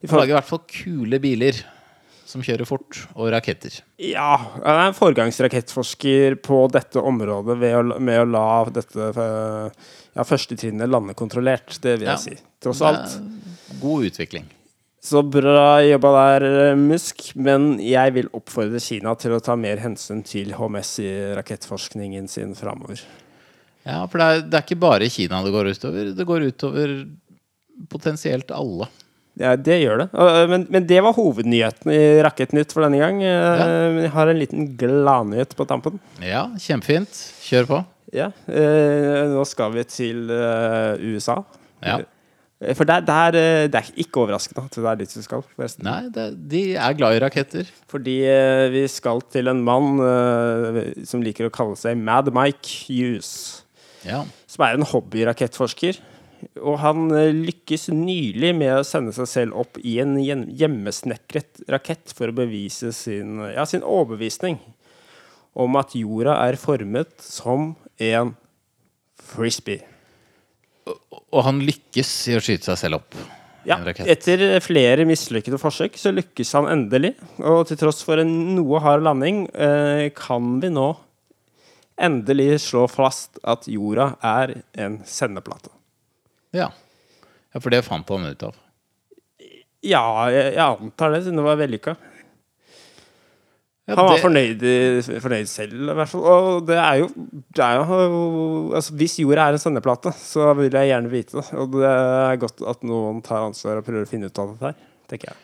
Han 0.07 0.17
lager 0.23 0.33
i 0.33 0.37
hvert 0.39 0.49
fall 0.49 0.63
kule 0.69 1.19
biler 1.21 1.61
som 2.31 2.43
kjører 2.45 2.67
fort, 2.69 3.01
og 3.13 3.27
raketter. 3.33 3.81
Ja, 3.99 4.37
han 4.55 4.77
er 4.77 4.85
en 4.89 4.95
foregangsrakettforsker 4.97 6.37
på 6.45 6.61
dette 6.71 7.03
området 7.03 7.57
ved 7.59 7.75
å, 7.77 7.99
med 7.99 8.21
å 8.23 8.29
la 8.31 8.45
dette 8.71 9.09
øh, 9.11 9.91
ja, 10.15 10.25
førstetrinnet 10.27 10.89
lande 10.89 11.13
kontrollert. 11.19 11.75
Det 11.83 11.97
vil 11.99 12.07
jeg 12.07 12.15
Ja. 12.15 12.17
si. 12.23 12.37
Tross 12.61 12.81
alt. 12.85 13.19
God 13.81 14.07
utvikling. 14.11 14.47
Så 15.01 15.23
bra 15.25 15.79
jobba 15.81 16.11
der, 16.13 16.43
eh, 16.69 16.75
Musk. 16.77 17.31
Men 17.35 17.79
jeg 17.81 18.13
vil 18.13 18.27
oppfordre 18.37 18.77
Kina 18.83 19.15
til 19.17 19.33
å 19.33 19.39
ta 19.41 19.55
mer 19.57 19.81
hensyn 19.81 20.21
til 20.23 20.51
HMS 20.53 20.91
i 21.01 21.09
rakettforskningen 21.39 22.27
sin 22.29 22.53
framover. 22.55 23.01
Ja, 23.81 24.03
for 24.05 24.21
det 24.21 24.27
er, 24.29 24.41
det 24.45 24.59
er 24.59 24.65
ikke 24.67 24.77
bare 24.83 25.09
Kina 25.09 25.39
det 25.41 25.51
går 25.55 25.71
utover. 25.73 26.11
Det 26.13 26.27
går 26.29 26.45
utover 26.51 26.93
potensielt 27.89 28.51
alle. 28.53 28.85
Ja, 29.39 29.55
det 29.55 29.77
gjør 29.79 30.01
det. 30.03 30.07
Men, 30.51 30.65
men 30.73 30.85
det 30.89 30.99
var 31.05 31.15
hovednyheten 31.15 31.91
i 31.93 32.01
Rakettnytt 32.25 32.73
for 32.75 32.83
denne 32.83 32.99
gang. 32.99 33.21
Eh, 33.23 34.01
jeg 34.03 34.11
har 34.15 34.31
en 34.31 34.39
liten 34.41 34.65
gladnyhet 34.79 35.55
på 35.57 35.67
tampen. 35.69 36.01
Ja, 36.23 36.49
kjempefint. 36.59 37.21
Kjør 37.45 37.69
på. 37.69 37.79
Ja, 38.11 38.27
eh, 38.51 39.21
nå 39.31 39.45
skal 39.47 39.71
vi 39.77 39.85
til 39.87 40.25
USA. 40.27 41.37
Ja. 41.79 42.01
For 42.77 42.85
der, 42.85 43.01
der, 43.07 43.33
det 43.73 43.79
er 43.79 43.87
ikke 44.03 44.21
overraskende 44.21 44.67
at 44.67 44.75
det 44.75 44.85
er 44.85 44.99
dit 44.99 45.15
vi 45.15 45.23
skal. 45.25 45.41
forresten. 45.55 45.87
Nei, 45.87 46.11
det, 46.13 46.27
de 46.51 46.61
er 46.75 46.99
glad 46.99 47.15
i 47.17 47.23
raketter. 47.23 47.71
Fordi 47.89 48.19
vi 48.75 48.83
skal 48.91 49.23
til 49.33 49.49
en 49.49 49.63
mann 49.65 49.95
som 51.07 51.23
liker 51.25 51.47
å 51.47 51.55
kalle 51.55 51.79
seg 51.79 51.97
Mad 51.97 52.29
Mike 52.35 52.83
Hughes. 52.83 53.31
Ja. 54.01 54.23
som 54.49 54.63
er 54.65 54.77
en 54.77 54.85
hobbyrakettforsker. 54.89 55.99
Og 56.61 56.77
han 56.81 57.09
eh, 57.15 57.33
lykkes 57.35 57.89
nylig 57.93 58.53
med 58.57 58.75
å 58.79 58.85
sende 58.87 59.13
seg 59.15 59.29
selv 59.29 59.57
opp 59.63 59.79
i 59.83 59.97
en 60.03 60.17
hjemmesnekret 60.19 61.63
rakett 61.71 62.13
for 62.17 62.31
å 62.31 62.37
bevise 62.41 62.93
sin, 62.95 63.39
ja, 63.53 63.65
sin 63.69 63.85
overbevisning 63.85 64.59
om 65.53 65.75
at 65.79 65.95
jorda 65.97 66.37
er 66.45 66.59
formet 66.59 67.17
som 67.23 67.73
en 68.01 68.33
frisbee. 69.21 69.83
Og 71.31 71.45
han 71.45 71.61
lykkes 71.63 72.09
i 72.31 72.37
å 72.37 72.43
skyte 72.43 72.71
seg 72.71 72.79
selv 72.79 73.01
opp. 73.01 73.15
Ja, 73.67 73.77
etter 74.09 74.41
flere 74.65 75.05
mislykkede 75.05 75.59
forsøk 75.61 75.99
så 76.01 76.09
lykkes 76.15 76.55
han 76.57 76.69
endelig. 76.71 77.13
Og 77.45 77.67
til 77.69 77.77
tross 77.77 78.01
for 78.05 78.21
en 78.21 78.31
noe 78.55 78.81
hard 78.81 79.05
landing 79.05 79.45
eh, 79.53 80.07
kan 80.17 80.57
vi 80.63 80.71
nå 80.73 80.89
endelig 82.01 82.63
slå 82.65 82.87
fast 82.89 83.37
at 83.45 83.67
jorda 83.69 84.15
er 84.25 84.55
en 84.81 85.01
sendeplate. 85.05 85.69
Ja. 86.55 86.69
ja, 87.53 87.59
for 87.61 87.71
det 87.73 87.83
fant 87.87 88.09
han 88.11 88.25
ut 88.27 88.43
av. 88.49 88.55
Ja, 89.81 90.03
jeg, 90.29 90.53
jeg 90.57 90.61
antar 90.61 91.13
det, 91.15 91.23
siden 91.25 91.39
det 91.39 91.45
var 91.47 91.57
vellykka. 91.59 91.95
Ja, 93.89 93.95
Han 93.97 94.05
var 94.05 94.13
det- 94.15 94.21
fornøyd, 94.23 94.61
fornøyd 95.23 95.47
selv, 95.49 95.73
i 95.89 95.95
hvert 95.97 96.09
fall. 96.11 96.21
Og 96.21 96.67
det 96.67 96.77
er 96.77 96.99
jo, 97.01 97.07
det 97.55 97.63
er 97.65 97.79
jo 97.79 98.73
altså, 98.77 98.93
Hvis 98.95 99.17
jorda 99.19 99.47
er 99.49 99.57
en 99.57 99.63
sendeplate, 99.63 100.13
så 100.15 100.51
vil 100.55 100.69
jeg 100.71 100.91
gjerne 100.91 101.09
vite 101.11 101.39
det. 101.39 101.47
Og 101.57 101.71
det 101.79 101.89
er 101.89 102.37
godt 102.43 102.61
at 102.71 102.83
noen 102.87 103.23
tar 103.25 103.47
ansvar 103.47 103.81
og 103.81 103.85
prøver 103.87 104.05
å 104.05 104.11
finne 104.11 104.29
ut 104.29 104.39
av 104.39 104.53
dette 104.53 104.69
her, 104.69 104.77
tenker 105.09 105.31
jeg. 105.33 105.37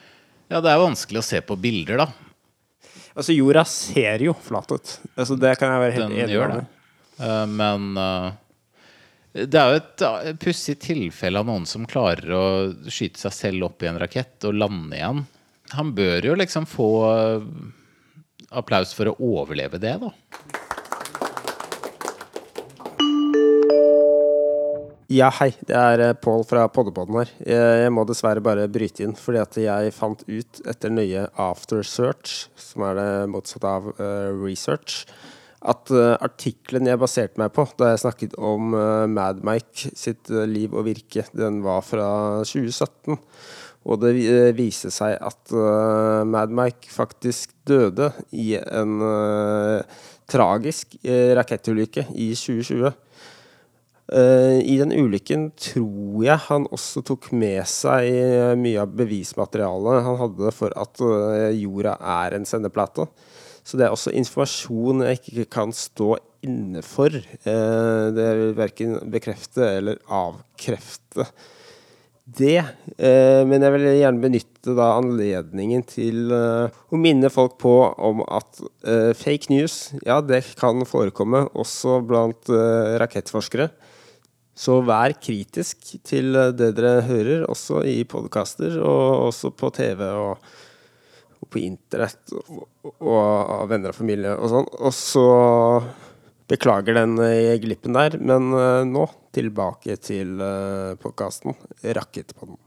Ja, 0.53 0.61
det 0.63 0.71
er 0.71 0.79
vanskelig 0.79 1.19
å 1.19 1.27
se 1.27 1.41
på 1.43 1.57
bilder, 1.59 1.97
da. 2.05 2.07
Altså, 3.17 3.33
jorda 3.33 3.65
ser 3.65 4.21
jo 4.21 4.33
flat 4.45 4.69
ut. 4.71 4.93
Altså, 5.17 5.35
det 5.41 5.55
kan 5.57 5.73
jeg 5.73 5.81
være 5.81 5.95
helt 5.97 6.13
Den 6.13 6.29
enig 6.29 6.53
det. 6.53 6.65
Eh, 7.25 7.45
men 7.49 7.97
eh, 7.97 8.31
det 9.33 9.59
er 9.59 9.71
jo 9.73 9.79
et 9.81 10.03
uh, 10.05 10.29
pussig 10.41 10.77
tilfelle 10.81 11.41
av 11.41 11.49
noen 11.49 11.65
som 11.69 11.87
klarer 11.89 12.31
å 12.33 12.45
skyte 12.89 13.21
seg 13.21 13.35
selv 13.35 13.67
opp 13.69 13.83
i 13.83 13.89
en 13.91 13.99
rakett 14.01 14.47
og 14.47 14.55
lande 14.57 14.97
igjen. 14.97 15.25
Han 15.75 15.91
bør 15.95 16.29
jo 16.29 16.37
liksom 16.39 16.63
få 16.69 16.89
eh, 17.11 17.47
applaus 18.55 18.93
for 18.95 19.11
å 19.11 19.17
overleve 19.19 19.81
det, 19.83 19.97
da. 19.99 20.13
Ja, 25.07 25.29
hei. 25.39 25.53
Det 25.63 25.75
er 25.75 26.01
eh, 26.03 26.15
Pål 26.19 26.43
fra 26.47 26.65
Poddepodden 26.71 27.15
her. 27.21 27.29
Jeg, 27.47 27.91
må 27.95 28.03
dessverre 28.07 28.43
bare 28.43 28.67
bryte 28.71 29.05
inn, 29.05 29.15
fordi 29.15 29.39
at 29.39 29.59
jeg 29.59 29.95
fant 29.95 30.23
ut 30.27 30.61
etter 30.67 30.91
nøye 30.91 31.29
aftersearch, 31.39 32.49
som 32.59 32.83
er 32.89 32.99
det 32.99 33.09
motsatte 33.31 33.71
av 33.71 33.87
eh, 33.95 34.31
research, 34.35 35.05
at 35.65 35.89
uh, 35.89 36.15
artikkelen 36.21 36.89
jeg 36.89 36.99
baserte 37.01 37.41
meg 37.41 37.53
på 37.55 37.65
da 37.79 37.93
jeg 37.93 38.03
snakket 38.03 38.35
om 38.37 38.75
uh, 38.77 39.05
Mad 39.09 39.39
Mike 39.47 39.93
sitt 39.97 40.29
eh, 40.29 40.45
liv 40.49 40.75
og 40.77 40.85
virke, 40.85 41.25
den 41.33 41.63
var 41.65 41.81
fra 41.85 42.09
2017. 42.45 43.17
Og 43.87 44.01
det 44.03 44.13
viser 44.57 44.91
seg 44.91 45.15
at 45.23 45.53
eh, 45.55 46.21
Mad 46.27 46.51
Mike 46.51 46.91
faktisk 46.91 47.53
døde 47.67 48.09
i 48.35 48.53
en 48.59 48.97
eh, 49.07 49.99
tragisk 50.27 50.97
eh, 51.03 51.31
rakettulykke 51.37 52.09
i 52.11 52.33
2020. 52.35 52.91
Eh, 54.07 54.57
I 54.63 54.75
den 54.79 54.91
ulykken 54.95 55.49
tror 55.59 56.21
jeg 56.23 56.43
han 56.49 56.67
også 56.71 57.03
tok 57.07 57.29
med 57.35 57.63
seg 57.67 58.07
eh, 58.11 58.53
mye 58.59 58.83
av 58.83 58.91
bevismaterialet 58.95 60.03
han 60.05 60.19
hadde 60.21 60.53
for 60.55 60.75
at 60.79 61.03
eh, 61.03 61.57
jorda 61.61 61.97
er 62.19 62.37
en 62.37 62.47
sendeplate. 62.47 63.07
Så 63.67 63.75
det 63.75 63.87
er 63.87 63.91
også 63.91 64.13
informasjon 64.15 65.03
jeg 65.03 65.19
ikke 65.19 65.45
kan 65.57 65.73
stå 65.75 66.15
inne 66.47 66.83
for. 66.85 67.11
Eh, 67.11 68.03
Det 68.15 68.27
vil 68.39 68.53
verken 68.55 68.97
bekrefte 69.11 69.65
eller 69.81 69.99
avkrefte 70.07 71.25
det. 72.39 72.63
Eh, 72.97 73.43
Men 73.43 73.65
jeg 73.65 73.73
vil 73.75 73.87
gjerne 73.99 74.23
benytte 74.23 74.75
da 74.77 74.93
anledningen 75.01 75.83
til 75.83 76.31
eh, 76.31 76.69
å 76.91 77.01
minne 77.01 77.31
folk 77.33 77.57
på 77.59 77.73
om 77.97 78.23
at 78.23 78.61
fake 79.19 79.51
news, 79.51 79.91
ja, 80.05 80.21
det 80.21 80.45
kan 80.59 80.85
forekomme 80.87 81.49
også 81.51 81.99
blant 82.07 82.47
rakettforskere. 82.47 83.69
Så 84.57 84.79
vær 84.81 85.13
kritisk 85.21 85.91
til 86.07 86.31
det 86.57 86.71
dere 86.79 87.03
hører, 87.05 87.43
også 87.45 87.83
i 87.85 87.99
podkaster 88.09 88.79
og 88.79 89.27
også 89.27 89.51
på 89.53 89.69
TV 89.75 90.01
og 90.07 90.39
på 91.51 91.61
internett 91.63 92.33
og, 92.35 92.67
og 92.97 93.17
av 93.17 93.71
venner 93.71 93.93
og 93.93 93.97
familie 93.97 94.35
og 94.35 94.51
sånn. 94.51 94.69
Og 94.77 94.93
så 94.95 95.25
beklager 96.47 96.95
den 96.99 97.17
eh, 97.23 97.57
glippen 97.61 97.97
der, 97.97 98.17
men 98.19 98.51
eh, 98.55 98.83
nå 98.87 99.07
tilbake 99.35 99.97
til 100.01 100.39
uh, 100.41 100.95
podkasten 100.97 101.53
den 101.83 102.57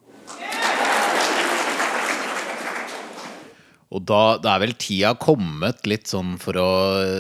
Og 3.91 4.05
da, 4.07 4.39
da 4.39 4.53
er 4.55 4.63
vel 4.63 4.77
tida 4.79 5.17
kommet 5.19 5.83
litt 5.91 6.07
sånn 6.07 6.37
for 6.39 6.55
å 6.61 6.69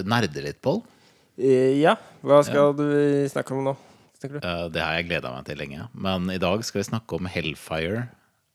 nerde 0.06 0.44
litt, 0.44 0.60
Pål? 0.62 0.78
Eh, 1.40 1.80
ja, 1.80 1.96
hva 2.22 2.44
skal 2.46 2.76
du 2.78 2.86
snakke 3.32 3.56
om 3.56 3.64
nå? 3.66 3.74
du? 4.36 4.38
Eh, 4.38 4.66
Det 4.70 4.82
har 4.84 4.98
jeg 4.98 5.08
gleda 5.08 5.32
meg 5.34 5.48
til 5.48 5.58
lenge. 5.58 5.88
Men 5.96 6.30
i 6.30 6.38
dag 6.38 6.62
skal 6.66 6.82
vi 6.82 6.90
snakke 6.92 7.18
om 7.18 7.26
Hellfire 7.30 8.04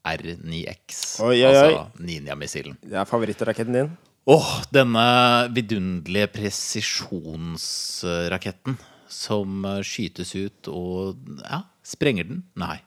R9X. 0.06 1.20
Oi, 1.26 1.42
oi, 1.42 1.50
oi. 1.50 1.56
Altså 1.56 2.04
Ninja-missilen. 2.06 2.78
Det 2.84 2.98
er 3.02 3.06
favorittraketten 3.10 3.74
din. 3.76 3.90
Åh, 4.26 4.64
denne 4.74 5.06
vidunderlige 5.54 6.28
presisjonsraketten 6.34 8.74
som 9.12 9.66
skytes 9.86 10.36
ut 10.36 10.68
og 10.72 11.16
ja, 11.44 11.60
sprenger 11.86 12.24
den? 12.32 12.44
Nei. 12.58 12.80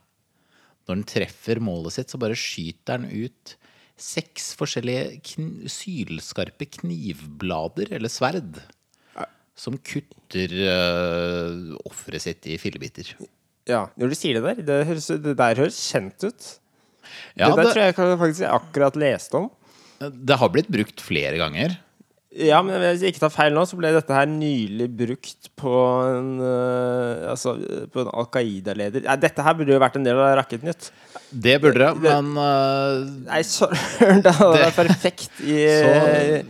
Når 0.89 0.95
den 0.97 1.05
treffer 1.07 1.61
målet 1.63 1.93
sitt, 1.95 2.11
så 2.11 2.19
bare 2.21 2.37
skyter 2.39 2.99
den 2.99 3.11
ut 3.27 3.57
seks 3.99 4.55
forskjellige 4.59 5.19
kn 5.27 5.49
sylskarpe 5.71 6.67
knivblader, 6.79 7.89
eller 7.99 8.11
sverd, 8.13 8.61
som 9.59 9.75
kutter 9.83 10.53
uh, 10.71 11.75
offeret 11.89 12.23
sitt 12.23 12.47
i 12.47 12.55
fillebiter. 12.63 13.11
Ja, 13.69 13.89
Når 13.99 14.13
du 14.13 14.17
sier 14.17 14.39
det 14.39 14.45
der, 14.47 14.63
det, 14.65 14.87
høres, 14.89 15.09
det 15.11 15.35
der 15.37 15.59
høres 15.59 15.81
kjent 15.91 16.23
ut. 16.25 16.47
Ja, 17.38 17.51
det 17.55 17.64
det- 17.64 17.75
tror 17.75 17.85
jeg 17.85 17.94
faktisk 18.25 18.44
jeg 18.47 18.55
akkurat 18.61 18.97
leste 18.97 19.35
om. 19.44 19.51
Det 19.99 20.37
har 20.38 20.49
blitt 20.55 20.68
brukt 20.71 21.01
flere 21.03 21.37
ganger. 21.40 21.79
Ja, 22.38 22.61
men 22.62 22.77
hvis 22.79 23.01
jeg 23.03 23.14
ikke 23.14 23.23
tar 23.25 23.33
feil 23.35 23.55
nå, 23.57 23.62
så 23.66 23.75
ble 23.81 23.88
dette 23.90 24.14
her 24.14 24.27
nylig 24.31 24.87
brukt 24.94 25.49
på 25.59 25.73
en 26.07 26.29
uh, 26.44 27.31
Altså 27.33 27.55
på 27.90 28.03
en 28.05 28.11
Al 28.12 28.29
Qaida-leder. 28.31 29.03
Ja, 29.09 29.16
dette 29.18 29.42
her 29.42 29.57
burde 29.59 29.73
jo 29.73 29.81
vært 29.81 29.97
en 29.99 30.05
del 30.07 30.21
av 30.21 30.37
Rakettnytt. 30.38 30.90
Det 31.33 31.57
burde 31.64 31.81
det, 31.88 31.88
men 32.05 32.29
uh, 32.37 33.01
Nei, 33.27 33.40
søren, 33.49 34.21
det 34.27 34.35
hadde 34.38 34.61
vært 34.61 34.79
perfekt 34.79 35.40
i 35.40 35.59
Så- 35.66 36.44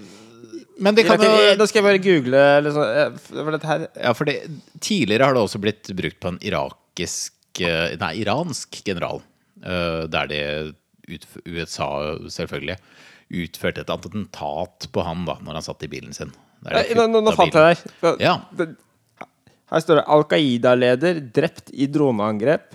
Men 0.82 0.94
det 0.98 1.06
kan 1.08 1.22
jo 1.22 1.30
Nå 1.58 1.66
skal 1.70 1.80
jeg 1.80 1.86
bare 1.88 2.02
google 2.04 2.42
eh, 2.58 3.16
For 3.30 3.54
dette 3.54 3.66
her 3.70 3.86
Ja, 3.96 4.12
for 4.14 4.28
det, 4.28 4.36
tidligere 4.84 5.26
har 5.30 5.34
det 5.34 5.40
også 5.46 5.58
blitt 5.62 5.90
brukt 5.98 6.20
på 6.22 6.34
en 6.34 6.38
irakisk 6.46 7.62
eh, 7.64 7.96
Nei, 8.02 8.12
iransk 8.20 8.82
general. 8.86 9.22
Eh, 9.62 10.06
der 10.10 10.26
de 10.30 10.40
USA, 11.48 11.88
selvfølgelig, 12.28 12.76
utførte 13.28 13.80
et 13.84 13.90
attentat 13.92 14.86
på 14.92 15.02
han 15.04 15.26
da 15.28 15.34
Når 15.44 15.52
han 15.58 15.62
satt 15.64 15.82
i 15.84 15.88
bilen 15.92 16.12
sin. 16.16 16.30
Nei, 16.64 16.80
Nå, 16.96 17.02
nå, 17.20 17.32
fant 17.36 17.52
jeg 17.54 17.76
deg. 18.02 18.20
Ja. 18.20 18.38
Her 19.68 19.80
står 19.84 19.94
det 20.00 20.04
'Al 20.08 20.24
Qaida-leder 20.24 21.20
drept 21.32 21.68
i 21.72 21.86
droneangrep'. 21.86 22.72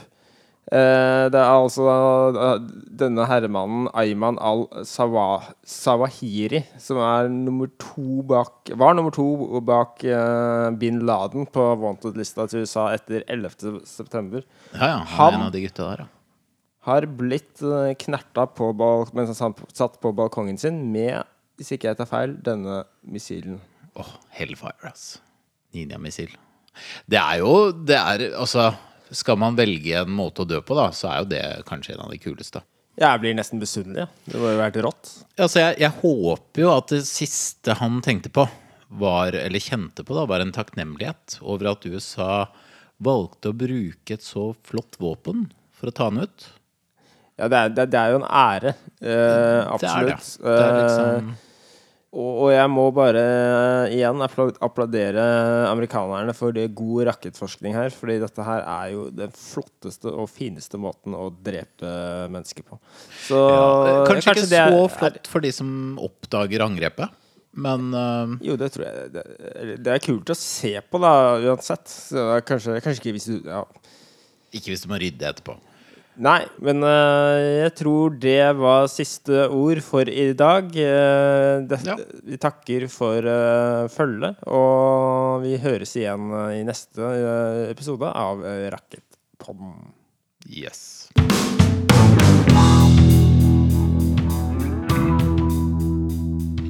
Eh, 0.72 1.26
det 1.30 1.36
er 1.36 1.50
altså 1.52 1.84
eh, 2.32 2.58
denne 3.02 3.26
herremannen 3.28 3.90
Ayman 3.94 4.38
al-Sawahiri 4.40 6.62
som 6.80 6.98
er 7.04 7.28
nummer 7.28 7.68
to 7.82 8.22
bak 8.24 8.70
Var 8.72 8.94
nummer 8.96 9.12
to 9.14 9.60
bak 9.68 10.00
bin 10.80 11.02
Laden 11.06 11.46
på 11.52 11.66
wanted-lista 11.84 12.48
til 12.50 12.62
USA 12.64 12.88
etter 12.96 13.24
11. 13.28 13.82
september. 13.86 14.42
Ja, 14.74 14.86
ja, 14.88 14.98
Han- 15.18 15.34
er 15.34 15.38
en 15.38 15.44
av 15.48 15.52
de 15.52 15.62
gutta 15.68 15.84
der, 15.90 15.98
ja. 16.06 16.08
Har 16.84 17.06
blitt 17.08 17.62
uh, 17.64 17.94
knerta 18.00 18.48
på 18.52 18.72
mens 19.16 19.40
han 19.40 19.56
satt- 19.72 20.00
på 20.04 20.12
balkongen 20.16 20.58
sin 20.60 20.82
med, 20.92 21.24
hvis 21.58 21.72
ikke 21.76 21.92
jeg 21.92 22.00
tar 22.02 22.10
feil, 22.10 22.36
denne 22.44 22.82
missilen. 23.08 23.62
Åh, 23.96 24.10
Hellfire, 24.36 24.90
ass. 24.90 25.20
Ninja-missil. 25.74 26.34
Det 27.06 27.20
er 27.20 27.40
jo 27.44 27.72
Det 27.72 27.96
er 27.98 28.24
Altså, 28.34 28.72
skal 29.14 29.38
man 29.38 29.56
velge 29.56 30.00
en 30.02 30.10
måte 30.12 30.42
å 30.44 30.50
dø 30.50 30.60
på, 30.66 30.76
da, 30.78 30.90
så 30.92 31.12
er 31.12 31.20
jo 31.22 31.30
det 31.34 31.44
kanskje 31.70 31.94
en 31.96 32.06
av 32.08 32.12
de 32.12 32.20
kuleste. 32.22 32.64
Jeg 33.00 33.22
blir 33.22 33.34
nesten 33.38 33.62
misunnelig. 33.62 34.04
Ja. 34.06 34.08
Det 34.30 34.42
må 34.42 34.52
jo 34.52 34.60
vært 34.60 34.78
rått. 34.86 35.12
Altså, 35.38 35.62
jeg, 35.64 35.78
jeg 35.82 35.96
håper 36.02 36.62
jo 36.66 36.74
at 36.74 36.92
det 36.94 37.02
siste 37.10 37.78
han 37.80 38.02
tenkte 38.06 38.30
på, 38.34 38.46
var, 38.94 39.34
eller 39.34 39.64
kjente 39.64 40.04
på, 40.06 40.14
da, 40.18 40.28
var 40.30 40.44
en 40.44 40.54
takknemlighet 40.54 41.40
over 41.42 41.72
at 41.72 41.88
USA 41.90 42.34
valgte 43.04 43.50
å 43.50 43.58
bruke 43.58 44.14
et 44.18 44.26
så 44.26 44.52
flott 44.68 45.00
våpen 45.02 45.48
for 45.74 45.90
å 45.90 45.96
ta 45.96 46.10
han 46.12 46.22
ut. 46.28 46.46
Ja, 47.40 47.48
det 47.50 47.58
er, 47.60 47.72
det, 47.74 47.88
det 47.94 48.00
er 48.00 48.14
jo 48.14 48.20
en 48.22 48.28
ære. 48.30 48.76
Eh, 49.02 49.72
absolutt. 49.74 50.38
Det 50.38 50.60
er 50.60 50.78
det. 50.78 50.84
Liksom 50.84 51.34
Eh, 51.34 51.42
og, 52.14 52.34
og 52.44 52.50
jeg 52.54 52.70
må 52.70 52.84
bare 52.94 53.22
eh, 53.90 53.94
igjen 53.96 54.22
applaudere 54.22 55.24
amerikanerne 55.66 56.36
for 56.38 56.54
det 56.54 56.68
god 56.78 57.08
rakettforskning 57.10 57.74
her. 57.74 57.90
Fordi 57.90 58.20
dette 58.22 58.46
her 58.46 58.62
er 58.62 58.92
jo 58.94 59.08
den 59.18 59.34
flotteste 59.34 60.14
og 60.14 60.30
fineste 60.30 60.78
måten 60.82 61.18
å 61.18 61.32
drepe 61.34 61.90
mennesker 62.30 62.68
på. 62.70 62.78
Så 63.26 63.42
ja, 63.42 63.66
Kanskje, 64.06 64.36
ikke 64.38 64.46
det 64.52 64.62
er- 64.62 64.78
så 64.78 64.86
flott 64.94 65.32
for 65.32 65.42
de 65.42 65.54
som 65.58 65.74
oppdager 66.06 66.62
angrepet, 66.68 67.18
men 67.54 67.90
uh, 67.94 68.38
Jo, 68.42 68.56
det 68.58 68.72
tror 68.74 68.86
jeg 68.88 69.10
det, 69.14 69.26
det 69.86 69.92
er 69.94 70.02
kult 70.02 70.30
å 70.34 70.38
se 70.38 70.72
på, 70.82 71.02
da, 71.02 71.12
uansett. 71.50 71.90
Så 71.90 72.30
kanskje, 72.46 72.80
kanskje 72.82 73.02
ikke 73.02 73.18
hvis 73.18 73.30
du 73.30 73.50
ja. 73.50 73.66
ikke 74.54 74.74
hvis 74.74 74.86
du 74.86 74.90
må 74.94 75.02
rydde 75.02 75.34
etterpå. 75.34 75.58
Nei, 76.14 76.44
men 76.62 76.84
uh, 76.86 77.42
jeg 77.42 77.72
tror 77.80 78.14
det 78.22 78.52
var 78.60 78.86
siste 78.92 79.48
ord 79.50 79.80
for 79.82 80.06
i 80.06 80.28
dag. 80.38 80.68
Uh, 80.70 81.66
det, 81.66 81.80
Ja. 81.88 81.96
Vi 82.22 82.38
takker 82.38 82.86
for 82.94 83.26
uh, 83.26 83.90
følget, 83.90 84.38
og 84.46 85.42
vi 85.42 85.58
høres 85.58 85.96
igjen 85.98 86.30
i 86.54 86.62
neste 86.68 87.10
episode 87.72 88.06
av 88.06 88.44
uh, 88.46 88.70
Rakettpodden. 88.76 89.74
Yes. 90.46 91.10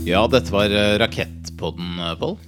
Ja, 0.07 0.23
dette 0.31 0.55
var 0.55 0.71
Rakettpodden, 1.03 1.99
Pål. 2.21 2.39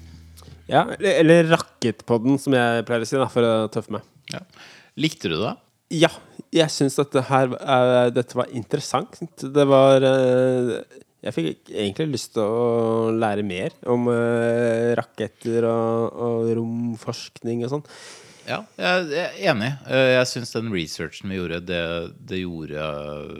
Ja, 0.71 0.87
eller, 0.95 1.51
Rakettpodden, 1.51 2.39
som 2.39 2.55
jeg 2.55 2.87
pleier 2.87 3.03
å 3.03 3.09
si, 3.09 3.19
da, 3.19 3.27
for 3.31 3.43
å 3.43 3.53
tøffe 3.73 3.97
meg. 3.97 4.07
Ja. 4.31 4.45
Likte 4.95 5.27
du 5.27 5.35
det? 5.41 5.57
Ja, 5.93 6.09
jeg 6.55 6.71
syns 6.71 6.99
dette 6.99 7.23
her 7.29 7.55
uh, 7.55 8.09
Dette 8.13 8.37
var 8.37 8.51
interessant. 8.55 9.17
Det 9.39 9.65
var 9.69 10.03
uh, 10.05 10.75
Jeg 11.25 11.35
fikk 11.35 11.71
egentlig 11.71 12.11
lyst 12.13 12.35
til 12.35 12.45
å 12.45 13.09
lære 13.15 13.45
mer 13.47 13.75
om 13.91 14.09
uh, 14.11 14.93
raketter 14.99 15.67
og, 15.69 16.21
og 16.27 16.53
romforskning 16.59 17.65
og 17.65 17.75
sånn. 17.75 17.89
Ja, 18.45 18.59
jeg 18.77 19.15
er 19.17 19.37
enig. 19.49 19.71
Jeg 19.89 20.27
syns 20.29 20.51
den 20.53 20.67
researchen 20.69 21.31
vi 21.31 21.39
gjorde, 21.39 21.63
det, 21.65 21.79
det 22.29 22.43
gjorde 22.43 22.83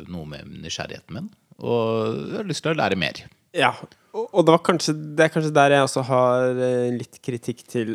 noe 0.10 0.26
med 0.32 0.50
nysgjerrigheten 0.64 1.14
min. 1.14 1.28
Og 1.62 2.16
jeg 2.16 2.40
har 2.40 2.50
lyst 2.50 2.66
til 2.66 2.74
å 2.74 2.80
lære 2.80 2.98
mer. 2.98 3.22
Ja, 3.54 3.70
og, 4.18 4.24
og 4.26 4.48
det, 4.48 4.56
var 4.56 4.64
kanskje, 4.66 4.96
det 4.98 5.28
er 5.28 5.30
kanskje 5.36 5.54
der 5.54 5.76
jeg 5.76 5.86
også 5.86 6.08
har 6.10 6.58
litt 6.98 7.22
kritikk 7.22 7.62
til 7.70 7.94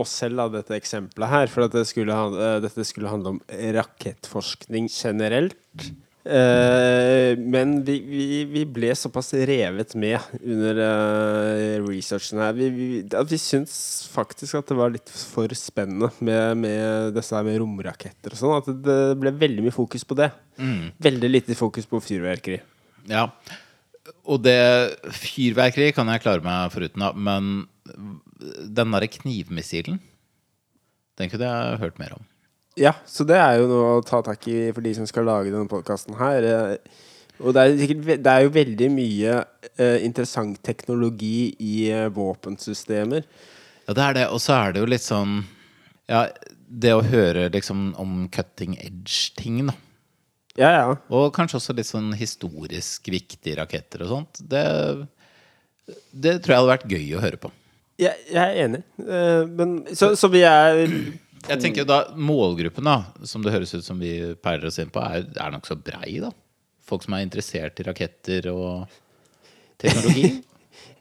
oss 0.00 0.14
selv, 0.22 0.38
da, 0.40 0.48
dette 0.60 0.76
eksempelet 0.78 1.28
her. 1.28 1.50
For 1.52 1.66
at 1.66 1.74
det 1.76 1.86
skulle, 1.90 2.14
han- 2.16 2.38
eh, 2.38 2.60
dette 2.64 2.84
skulle 2.88 3.10
handle 3.12 3.34
om 3.36 3.42
rakettforskning 3.76 4.88
generelt. 4.92 5.90
Eh, 6.22 7.34
men 7.36 7.80
vi, 7.82 7.96
vi, 8.06 8.26
vi 8.46 8.60
ble 8.70 8.92
såpass 8.94 9.32
revet 9.34 9.96
med 9.98 10.20
under 10.38 10.78
eh, 10.84 11.80
researchen 11.82 12.38
her. 12.38 12.52
Vi, 12.54 12.68
vi, 12.76 12.86
at 13.18 13.26
vi 13.32 13.38
syns 13.42 13.74
faktisk 14.12 14.60
at 14.60 14.70
det 14.70 14.76
var 14.78 14.94
litt 14.94 15.10
for 15.10 15.50
spennende 15.58 16.12
med, 16.22 16.60
med 16.62 17.12
disse 17.18 17.34
her 17.34 17.42
med 17.48 17.58
romraketter 17.62 18.36
og 18.36 18.38
sånn. 18.38 18.54
At 18.60 18.70
det 18.86 19.00
ble 19.20 19.34
veldig 19.42 19.66
mye 19.66 19.74
fokus 19.74 20.06
på 20.06 20.18
det. 20.22 20.30
Veldig 21.02 21.32
lite 21.32 21.58
fokus 21.58 21.90
på 21.90 21.98
fyrverkeri. 22.06 22.60
Ja. 23.10 23.26
Og 24.30 24.40
det 24.46 24.58
Fyrverkeri 25.14 25.90
kan 25.94 26.06
jeg 26.10 26.22
klare 26.22 26.42
meg 26.46 26.70
foruten, 26.74 27.02
da. 27.02 27.10
Men 27.14 28.21
den 28.66 28.94
derre 28.96 29.08
knivmissilen, 29.12 30.00
den 31.20 31.30
kunne 31.32 31.48
jeg 31.48 31.80
hørt 31.82 31.98
mer 32.00 32.16
om. 32.16 32.26
Ja, 32.80 32.94
så 33.04 33.24
det 33.28 33.36
er 33.36 33.58
jo 33.60 33.66
noe 33.68 33.96
å 33.98 34.04
ta 34.06 34.22
tak 34.24 34.46
i 34.48 34.70
for 34.72 34.80
de 34.84 34.94
som 34.96 35.06
skal 35.08 35.26
lage 35.28 35.50
denne 35.52 35.68
podkasten 35.68 36.16
her. 36.16 36.46
Eh, 36.48 37.00
Og 37.42 37.52
det 37.56 37.62
er, 37.62 37.72
sikkert, 37.80 38.22
det 38.22 38.32
er 38.32 38.44
jo 38.46 38.52
veldig 38.54 38.88
mye 38.94 39.32
eh, 39.76 39.98
interessant 40.06 40.60
teknologi 40.64 41.52
i 41.60 41.74
eh, 41.90 42.06
våpensystemer. 42.14 43.24
Ja, 43.88 43.94
det 43.98 44.04
er 44.06 44.16
det. 44.20 44.26
Og 44.32 44.40
så 44.40 44.54
er 44.56 44.72
det 44.72 44.82
jo 44.84 44.88
litt 44.88 45.04
sånn 45.04 45.40
Ja, 46.08 46.26
det 46.68 46.92
å 46.96 47.02
høre 47.04 47.48
liksom 47.52 47.90
om 48.00 48.28
cutting 48.32 48.76
edge-ting, 48.80 49.66
da. 49.68 49.74
Ja, 50.60 50.70
ja. 50.72 50.86
Og 51.12 51.30
kanskje 51.36 51.58
også 51.58 51.74
litt 51.76 51.88
sånn 51.88 52.12
historisk 52.16 53.08
viktige 53.12 53.56
raketter 53.60 54.04
og 54.04 54.10
sånt. 54.12 54.40
Det, 54.52 54.62
det 56.12 56.38
tror 56.44 56.54
jeg 56.54 56.60
hadde 56.62 56.72
vært 56.72 56.92
gøy 56.92 57.06
å 57.16 57.22
høre 57.24 57.40
på. 57.40 57.52
Jeg, 58.00 58.16
jeg 58.32 58.42
er 58.42 58.60
enig. 58.64 58.82
uh, 59.04 59.42
men 59.48 59.74
så, 59.92 60.12
så 60.18 60.30
vi 60.32 60.40
er 60.48 60.86
Jeg 60.86 61.58
tenker 61.60 61.86
da 61.88 62.04
Målgruppen, 62.16 62.86
da 62.86 63.26
som 63.28 63.44
det 63.44 63.52
høres 63.54 63.74
ut 63.74 63.84
som 63.84 64.00
vi 64.00 64.14
peiler 64.42 64.70
oss 64.70 64.80
inn 64.82 64.92
på, 64.92 65.02
er, 65.02 65.26
er 65.36 65.52
nokså 65.54 65.76
brei. 65.78 66.16
da 66.22 66.32
Folk 66.86 67.04
som 67.04 67.16
er 67.16 67.26
interessert 67.26 67.78
i 67.80 67.86
raketter 67.90 68.50
og 68.54 68.96
teknologi. 69.82 70.32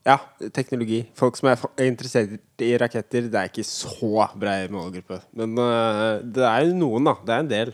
Ja, 0.01 0.15
teknologi. 0.49 1.03
Folk 1.13 1.35
som 1.37 1.51
er 1.51 1.59
er 1.77 1.85
interessert 1.85 2.63
i 2.65 2.71
raketter, 2.81 3.27
det 3.29 3.37
er 3.37 3.49
ikke 3.51 3.65
så 3.67 4.25
brei 4.33 4.63
målgruppe. 4.73 5.19
Men 5.37 5.53
uh, 5.61 6.17
det 6.25 6.41
er 6.47 6.63
jo 6.65 6.77
noen, 6.79 7.05
da. 7.05 7.13
Det 7.21 7.35
er 7.35 7.43
en 7.43 7.51
del. 7.51 7.73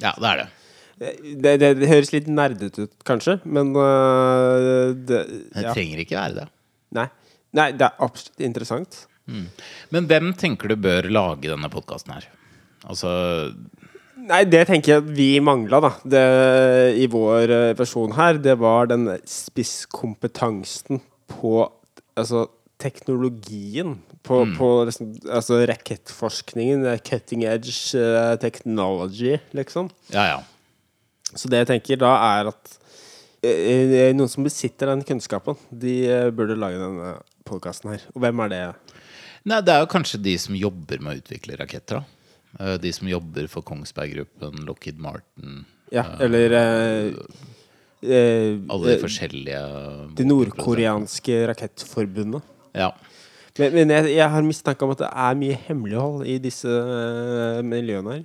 ja, 0.00 0.14
det 0.16 0.30
er 0.30 0.40
det. 0.40 0.46
Det, 0.96 1.52
det, 1.60 1.70
det 1.76 1.90
høres 1.90 2.12
litt 2.14 2.30
nerdete 2.32 2.86
ut, 2.86 2.92
kanskje, 3.04 3.36
men 3.44 3.74
uh, 3.76 4.96
det, 4.96 5.20
Det 5.52 5.66
trenger 5.76 6.00
ikke 6.06 6.16
være 6.16 6.38
det. 6.38 6.46
Nei. 6.96 7.04
Nei, 7.56 7.70
det 7.76 7.86
er 7.86 8.02
absolutt 8.04 8.42
interessant. 8.44 9.04
Men 9.26 10.06
hvem 10.06 10.32
tenker 10.38 10.70
du 10.70 10.76
bør 10.78 11.08
lage 11.10 11.50
denne 11.50 11.70
podkasten 11.72 12.14
her? 12.14 12.28
Altså 12.86 13.10
Nei, 14.26 14.42
det 14.48 14.64
tenker 14.66 14.96
jeg 14.96 15.14
vi 15.14 15.28
mangla, 15.44 15.78
da. 15.84 15.90
Det, 16.02 16.22
I 16.98 17.06
vår 17.10 17.52
eh, 17.52 17.72
versjon 17.78 18.14
her, 18.16 18.40
det 18.42 18.56
var 18.58 18.88
den 18.90 19.10
spisskompetansen 19.28 21.02
på 21.30 21.58
Altså 22.16 22.46
teknologien. 22.80 23.98
På, 24.24 24.40
på 24.56 24.68
liksom, 24.88 25.10
altså 25.28 25.58
rakettforskningen. 25.68 26.86
er 26.88 27.02
Cutting 27.04 27.44
edge 27.44 27.92
eh, 28.00 28.38
technology, 28.40 29.36
liksom. 29.56 29.90
Ja, 30.14 30.24
ja. 30.32 30.38
Så 31.36 31.50
det 31.52 31.60
jeg 31.60 31.70
tenker 31.74 32.00
da, 32.00 32.14
er 32.38 32.50
at 32.54 32.72
eh, 32.72 32.85
noen 34.16 34.30
som 34.32 34.44
besitter 34.46 34.90
den 34.92 35.02
kunnskapen, 35.06 35.56
de 35.70 35.94
eh, 36.10 36.30
burde 36.34 36.56
lage 36.58 36.78
denne 36.80 37.14
podkasten 37.46 37.92
her. 37.94 38.04
Og 38.14 38.22
hvem 38.24 38.42
er 38.46 38.52
det? 38.52 38.60
Nei, 39.46 39.60
det 39.62 39.74
er 39.76 39.84
jo 39.84 39.90
kanskje 39.92 40.18
de 40.24 40.34
som 40.42 40.56
jobber 40.58 41.02
med 41.04 41.14
å 41.14 41.20
utvikle 41.22 41.58
raketter, 41.60 42.00
da. 42.00 42.04
Eh, 42.58 42.76
De 42.82 42.92
som 42.96 43.08
jobber 43.10 43.46
for 43.52 43.62
Kongsberg 43.66 44.14
Gruppen, 44.16 44.62
Lockheed 44.66 44.98
Martin 45.02 45.64
Ja, 45.92 46.06
eller 46.24 46.54
eh, 46.56 47.18
eh, 48.02 48.54
Alle 48.72 48.88
de 48.88 48.94
eh, 48.96 49.02
forskjellige 49.02 49.60
Det 50.16 50.26
nordkoreanske 50.26 51.42
rakettforbundet. 51.52 52.42
Ja. 52.76 52.90
Men, 53.58 53.72
men 53.76 53.92
jeg, 53.94 54.10
jeg 54.18 54.28
har 54.32 54.44
mistanke 54.44 54.84
om 54.84 54.90
at 54.92 55.00
det 55.04 55.08
er 55.12 55.36
mye 55.40 55.58
hemmelighold 55.68 56.26
i 56.28 56.38
disse 56.44 56.68
eh, 56.68 57.60
miljøene 57.64 58.18
her. 58.18 58.24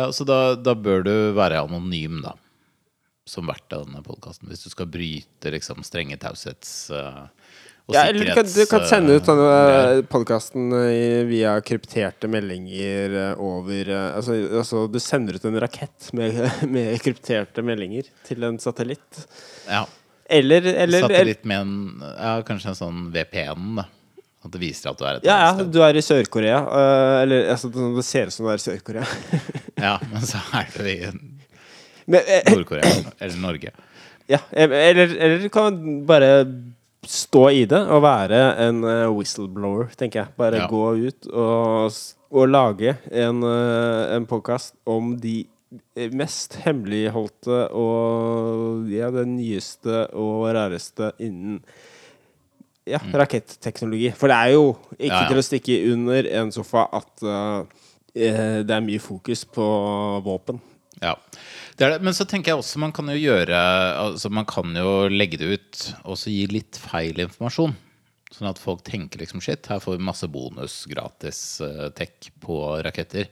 ja, 0.00 0.08
så 0.12 0.26
da, 0.28 0.40
da 0.58 0.74
bør 0.76 1.04
du 1.06 1.14
være 1.36 1.62
anonym, 1.64 2.18
da. 2.24 2.34
Som 3.26 3.48
verdt 3.50 3.74
av 3.74 3.86
denne 3.86 4.02
podkasten. 4.06 4.48
Hvis 4.50 4.66
du 4.66 4.72
skal 4.72 4.90
bryte 4.90 5.54
liksom 5.54 5.84
strenge 5.86 6.18
taushets... 6.22 6.90
Uh, 6.94 7.26
og 7.86 7.94
Ja, 7.94 8.00
eller 8.10 8.26
du 8.26 8.32
kan, 8.34 8.46
du 8.50 8.64
kan 8.66 8.82
sende 8.90 9.14
ut 9.14 9.28
denne 9.28 9.46
uh, 9.46 10.00
podkasten 10.10 10.72
via 11.28 11.52
krypterte 11.62 12.26
meldinger 12.26 13.14
eh, 13.14 13.42
over 13.42 13.92
eh, 13.94 14.08
altså, 14.18 14.34
altså, 14.58 14.80
du 14.90 14.98
sender 14.98 15.38
ut 15.38 15.46
en 15.46 15.60
rakett 15.62 16.08
med, 16.18 16.40
med 16.74 16.96
krypterte 17.04 17.62
meldinger 17.62 18.08
til 18.26 18.42
en 18.48 18.58
satellitt. 18.58 19.22
Ja. 19.68 19.84
Eller, 20.26 20.66
eller, 20.66 21.06
Satellitt 21.06 21.44
med 21.46 21.60
en 21.62 22.02
ja, 22.02 22.40
kanskje 22.46 22.72
en 22.72 22.80
sånn 22.80 23.06
VPN, 23.14 23.76
da. 23.78 23.86
At 24.46 24.54
det 24.54 24.62
viser 24.62 24.90
at 24.90 24.98
du 24.98 25.06
er 25.06 25.18
et 25.18 25.26
Ja, 25.26 25.36
ja, 25.36 25.46
annet 25.52 25.66
sted. 25.66 25.72
du 25.74 25.80
er 25.86 25.98
i 25.98 26.02
Sør-Korea. 26.04 26.58
Uh, 26.66 27.14
eller 27.22 27.48
altså, 27.54 27.70
det 27.70 28.04
ser 28.06 28.30
ut 28.30 28.34
som 28.34 28.46
du 28.46 28.52
er 28.52 28.60
i 28.60 28.66
Sør-Korea. 28.66 29.06
Ja, 29.76 29.98
men 30.08 30.22
så 30.24 30.40
er 30.56 30.70
du 30.72 30.86
i 30.88 30.94
eh, 31.04 31.16
Nord-Korea 32.06 32.90
eller 33.18 33.36
Norge. 33.42 33.70
Ja, 34.30 34.38
eller, 34.52 35.12
eller 35.16 35.38
du 35.42 35.48
kan 35.54 35.76
bare 36.06 36.30
stå 37.06 37.44
i 37.54 37.64
det 37.70 37.78
og 37.86 38.02
være 38.02 38.40
en 38.66 38.80
eh, 38.84 39.06
whistleblower, 39.14 39.92
tenker 39.98 40.24
jeg. 40.24 40.32
Bare 40.38 40.64
Ja. 40.64 40.66
gå 40.70 40.84
ut 41.06 41.28
og, 41.30 41.92
og 42.34 42.48
lage 42.50 42.96
en, 43.14 43.42
uh, 43.46 44.14
en 44.16 44.26
podkast 44.26 44.74
om 44.86 45.12
de 45.22 45.44
mest 46.14 46.56
hemmeligholdte 46.64 47.66
og 47.74 48.86
ja, 48.90 49.10
det 49.14 49.26
nyeste 49.28 50.04
og 50.14 50.46
rareste 50.54 51.12
innen 51.22 51.60
ja, 52.86 52.98
raketteknologi. 53.14 54.12
For 54.14 54.30
det 54.30 54.36
er 54.36 54.52
jo 54.54 54.66
ikke 54.98 55.06
Mm. 55.06 55.10
Ja, 55.10 55.22
ja. 55.22 55.28
til 55.28 55.38
å 55.42 55.46
stikke 55.46 55.76
under 55.92 56.28
en 56.40 56.52
sofa 56.54 56.86
at 56.94 57.22
eh, 57.22 57.82
eh, 58.14 58.62
det 58.66 58.74
er 58.76 58.84
mye 58.86 59.02
fokus 59.02 59.44
på 59.44 59.66
våpen. 60.24 60.58
Ja, 61.02 61.14
det 61.78 61.88
det. 61.92 61.98
Men 62.04 62.14
så 62.16 62.24
tenker 62.28 62.52
jeg 62.52 62.60
også 62.62 62.80
man 62.82 62.92
kan 62.96 63.08
jo 63.12 63.16
gjøre 63.18 63.56
Altså 64.00 64.30
man 64.32 64.46
kan 64.48 64.72
jo 64.76 65.08
legge 65.12 65.38
det 65.40 65.48
ut 65.56 65.82
og 66.04 66.16
så 66.20 66.32
gi 66.32 66.46
litt 66.50 66.78
feil 66.80 67.18
informasjon. 67.26 67.74
Sånn 68.34 68.48
at 68.50 68.60
folk 68.60 68.82
tenker 68.84 69.20
liksom 69.22 69.40
shit, 69.44 69.66
her 69.70 69.78
får 69.80 69.96
vi 69.96 70.04
masse 70.08 70.26
bonus, 70.28 70.80
gratis 70.90 71.60
eh, 71.64 71.86
tech 71.96 72.30
på 72.42 72.56
raketter. 72.84 73.28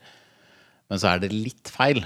Men 0.89 1.01
så 1.03 1.11
er 1.11 1.25
det 1.25 1.33
litt 1.35 1.69
feil. 1.73 2.05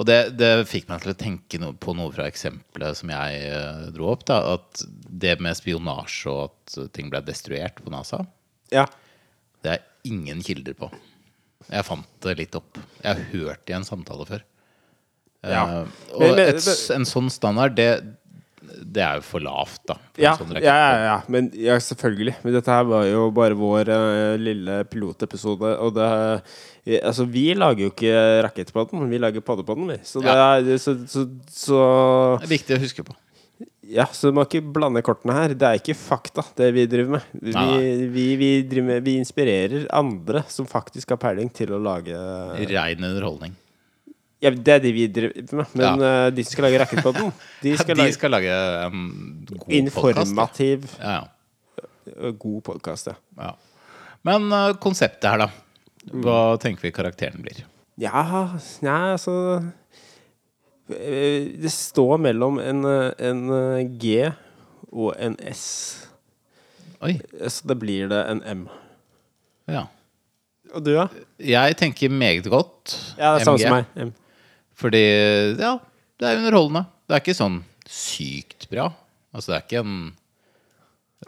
Og 0.00 0.06
det, 0.08 0.18
det 0.38 0.64
fikk 0.70 0.86
meg 0.88 1.02
til 1.02 1.12
å 1.12 1.18
tenke 1.18 1.58
no 1.60 1.72
på 1.76 1.92
noe 1.98 2.12
fra 2.14 2.28
eksempelet 2.30 2.96
som 2.96 3.10
jeg 3.12 3.42
eh, 3.50 3.82
dro 3.92 4.12
opp. 4.14 4.22
da 4.30 4.38
At 4.54 4.84
det 4.86 5.34
med 5.42 5.58
spionasje 5.58 6.32
og 6.32 6.44
at 6.46 6.94
ting 6.96 7.10
ble 7.12 7.20
destruert 7.26 7.82
på 7.82 7.92
NASA, 7.92 8.22
Ja. 8.72 8.86
det 9.66 9.74
er 9.74 9.84
ingen 10.08 10.40
kilder 10.46 10.78
på. 10.78 10.88
Jeg 11.68 11.84
fant 11.86 12.08
det 12.24 12.38
litt 12.38 12.56
opp. 12.58 12.78
Jeg 13.02 13.10
har 13.10 13.28
hørt 13.34 13.66
det 13.66 13.74
i 13.74 13.78
en 13.80 13.86
samtale 13.90 14.24
før. 14.30 14.46
Ja. 15.42 15.62
Eh, 15.82 15.86
og 16.14 16.20
Men- 16.20 16.36
men- 16.36 16.48
et, 16.56 16.90
en 16.94 17.04
sånn 17.08 17.30
standard, 17.30 17.74
det, 17.74 17.88
det 18.82 19.02
er 19.02 19.16
jo 19.18 19.24
for 19.26 19.40
lavt, 19.40 19.80
da. 19.86 19.94
For 20.14 20.22
Ja, 20.22 20.34
sånn 20.36 20.52
ja, 20.62 20.74
ja, 20.74 20.98
ja. 21.04 21.16
Men, 21.28 21.50
ja, 21.54 21.78
selvfølgelig. 21.78 22.36
Men 22.44 22.52
dette 22.54 22.70
her 22.70 22.84
var 22.84 23.06
jo 23.06 23.30
bare 23.30 23.54
vår 23.58 23.88
uh, 23.88 24.36
lille 24.38 24.84
pilotepisode. 24.90 25.78
Og 25.80 25.94
det 25.94 26.10
uh, 26.10 26.60
Altså, 27.02 27.24
vi 27.30 27.52
lager 27.54 27.86
jo 27.86 27.90
ikke 27.92 28.42
rakettpodden, 28.42 29.04
vi 29.08 29.18
lager 29.22 29.40
paddepadden 29.40 29.86
vi. 29.86 29.98
Så 30.02 30.18
det 30.20 30.32
er 30.34 30.78
så, 30.82 30.96
så, 31.06 31.28
så 31.46 31.82
Det 32.40 32.48
er 32.48 32.56
viktig 32.56 32.74
å 32.74 32.82
huske 32.82 33.04
på. 33.06 33.14
Ja, 33.92 34.06
så 34.10 34.30
du 34.30 34.36
må 34.36 34.42
ikke 34.46 34.62
blande 34.74 35.02
kortene 35.04 35.34
her. 35.36 35.54
Det 35.54 35.68
er 35.68 35.78
ikke 35.78 35.94
fakta, 35.98 36.42
det 36.58 36.72
vi 36.74 36.86
driver 36.90 37.18
med. 37.18 37.26
Vi, 37.38 38.06
vi, 38.14 38.26
vi, 38.40 38.50
driver 38.66 38.88
med, 38.88 39.04
vi 39.06 39.16
inspirerer 39.20 39.86
andre 39.94 40.42
som 40.50 40.66
faktisk 40.66 41.14
har 41.14 41.20
peiling, 41.22 41.50
til 41.54 41.74
å 41.76 41.80
lage 41.82 42.16
Rein 42.70 43.04
underholdning. 43.04 43.54
Ja, 44.42 44.50
det 44.50 44.72
er 44.74 44.80
de 44.82 44.90
vi 44.92 45.06
driver 45.06 45.54
med. 45.54 45.74
Men 45.78 45.84
Ja. 46.02 46.26
eh, 46.26 46.30
de 46.34 46.44
som 46.44 46.52
skal 46.56 46.64
lage 46.66 46.78
Racketpodden, 46.82 47.32
de 47.62 47.76
skal 47.78 47.96
de 47.96 48.02
lage 48.02 48.14
skal 48.16 48.30
lage 48.34 48.54
en 48.88 49.02
god 49.58 49.76
informativ, 49.78 50.88
Ja, 50.98 51.12
ja. 51.20 51.84
eh, 52.10 52.32
god 52.32 52.62
podkast, 52.66 53.06
ja. 53.12 53.14
ja. 53.38 53.52
Men 54.26 54.50
uh, 54.52 54.72
konseptet 54.82 55.30
her, 55.30 55.38
da. 55.46 55.48
Mm. 56.10 56.22
Hva 56.24 56.38
tenker 56.58 56.82
vi 56.88 56.90
karakteren 56.94 57.42
blir? 57.42 57.62
Ja, 58.02 58.22
ja 58.82 58.96
altså 59.14 59.34
eh, 60.90 61.50
Det 61.62 61.70
står 61.72 62.18
mellom 62.18 62.58
en, 62.62 62.84
eh, 62.88 63.10
en 63.28 63.42
eh, 63.54 63.90
G 64.02 64.32
og 64.92 65.14
en 65.22 65.36
S. 65.52 65.64
Oi. 67.02 67.16
Så 67.48 67.66
da 67.70 67.74
blir 67.78 68.10
det 68.10 68.20
en 68.30 68.42
M. 68.46 68.64
Ja. 69.70 69.86
Og 70.74 70.82
du, 70.84 70.92
da? 70.96 71.06
Jeg 71.42 71.76
tenker 71.80 72.10
meget 72.10 72.46
godt. 72.50 72.94
Ja, 73.18 73.34
det 73.36 73.42
er 73.42 73.46
samme 73.46 73.62
som 73.62 73.76
meg. 73.78 73.86
M. 74.08 74.12
Fordi, 74.78 75.02
ja, 75.60 75.76
det 76.20 76.28
er 76.28 76.40
underholdende. 76.40 76.84
Det 77.08 77.16
er 77.16 77.22
ikke 77.24 77.36
sånn 77.38 77.60
sykt 77.88 78.68
bra. 78.72 78.88
Altså, 79.34 79.52
det 79.52 79.56
er 79.58 79.64
ikke 79.66 79.82
en. 79.84 79.96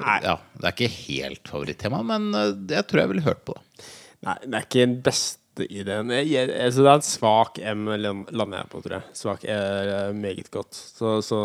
Ja, 0.01 0.37
det 0.59 0.67
er 0.67 0.73
ikke 0.75 0.91
helt 0.91 1.49
favorittema, 1.51 2.01
men 2.07 2.33
det 2.67 2.81
jeg 2.81 2.87
tror 2.91 3.05
jeg 3.05 3.11
ville 3.13 3.27
hørt 3.29 3.45
på 3.47 3.55
det. 3.55 3.89
Nei, 4.27 4.35
det 4.43 4.57
er 4.59 4.65
ikke 4.67 4.87
den 4.87 4.97
beste 5.07 5.67
ideen. 5.69 6.11
Jeg, 6.11 6.31
jeg, 6.33 6.51
altså 6.65 6.83
det 6.83 6.91
er 6.91 6.99
en 6.99 7.07
svak 7.07 7.61
M 7.77 7.85
lander 7.95 8.57
jeg 8.65 8.71
på, 8.73 8.81
tror 8.83 8.97
jeg. 8.97 9.07
Svak 9.15 9.45
er 9.47 9.91
eh, 10.09 10.17
meget 10.19 10.51
godt. 10.55 10.75
Så, 10.75 11.21
så 11.23 11.41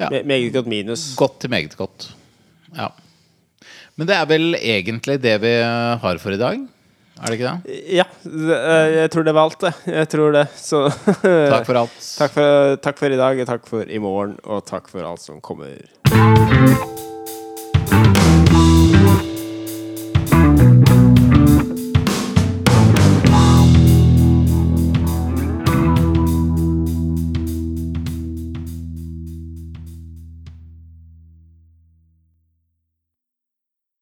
Ja. 0.00 0.08
me, 0.10 0.22
Meget 0.26 0.52
godt 0.52 0.66
minus. 0.68 1.14
Godt 1.16 1.38
til 1.40 1.50
meget 1.52 1.76
godt. 1.78 2.10
Ja. 2.76 2.88
Men 3.96 4.08
det 4.08 4.16
er 4.16 4.24
vel 4.28 4.56
egentlig 4.58 5.18
det 5.22 5.34
vi 5.40 5.52
har 5.62 6.18
for 6.20 6.34
i 6.34 6.40
dag? 6.40 6.60
Er 7.22 7.30
det 7.30 7.38
ikke 7.38 7.50
det? 7.52 7.80
Ja, 7.94 8.06
eh, 8.26 8.92
jeg 8.96 9.10
tror 9.14 9.26
det 9.28 9.34
var 9.36 9.46
alt, 9.46 9.60
det. 9.62 9.72
Jeg 9.86 10.08
tror 10.10 10.32
det. 10.34 10.46
Så 10.58 10.82
Takk 11.54 11.68
for 11.68 11.82
alt. 11.84 11.98
takk, 12.18 12.34
for, 12.34 12.76
takk 12.82 12.98
for 12.98 13.14
i 13.14 13.20
dag, 13.20 13.44
takk 13.46 13.68
for 13.70 13.86
i 13.86 14.02
morgen, 14.02 14.34
og 14.42 14.64
takk 14.66 14.90
for 14.90 15.06
alt 15.06 15.22
som 15.22 15.38
kommer. 15.44 15.78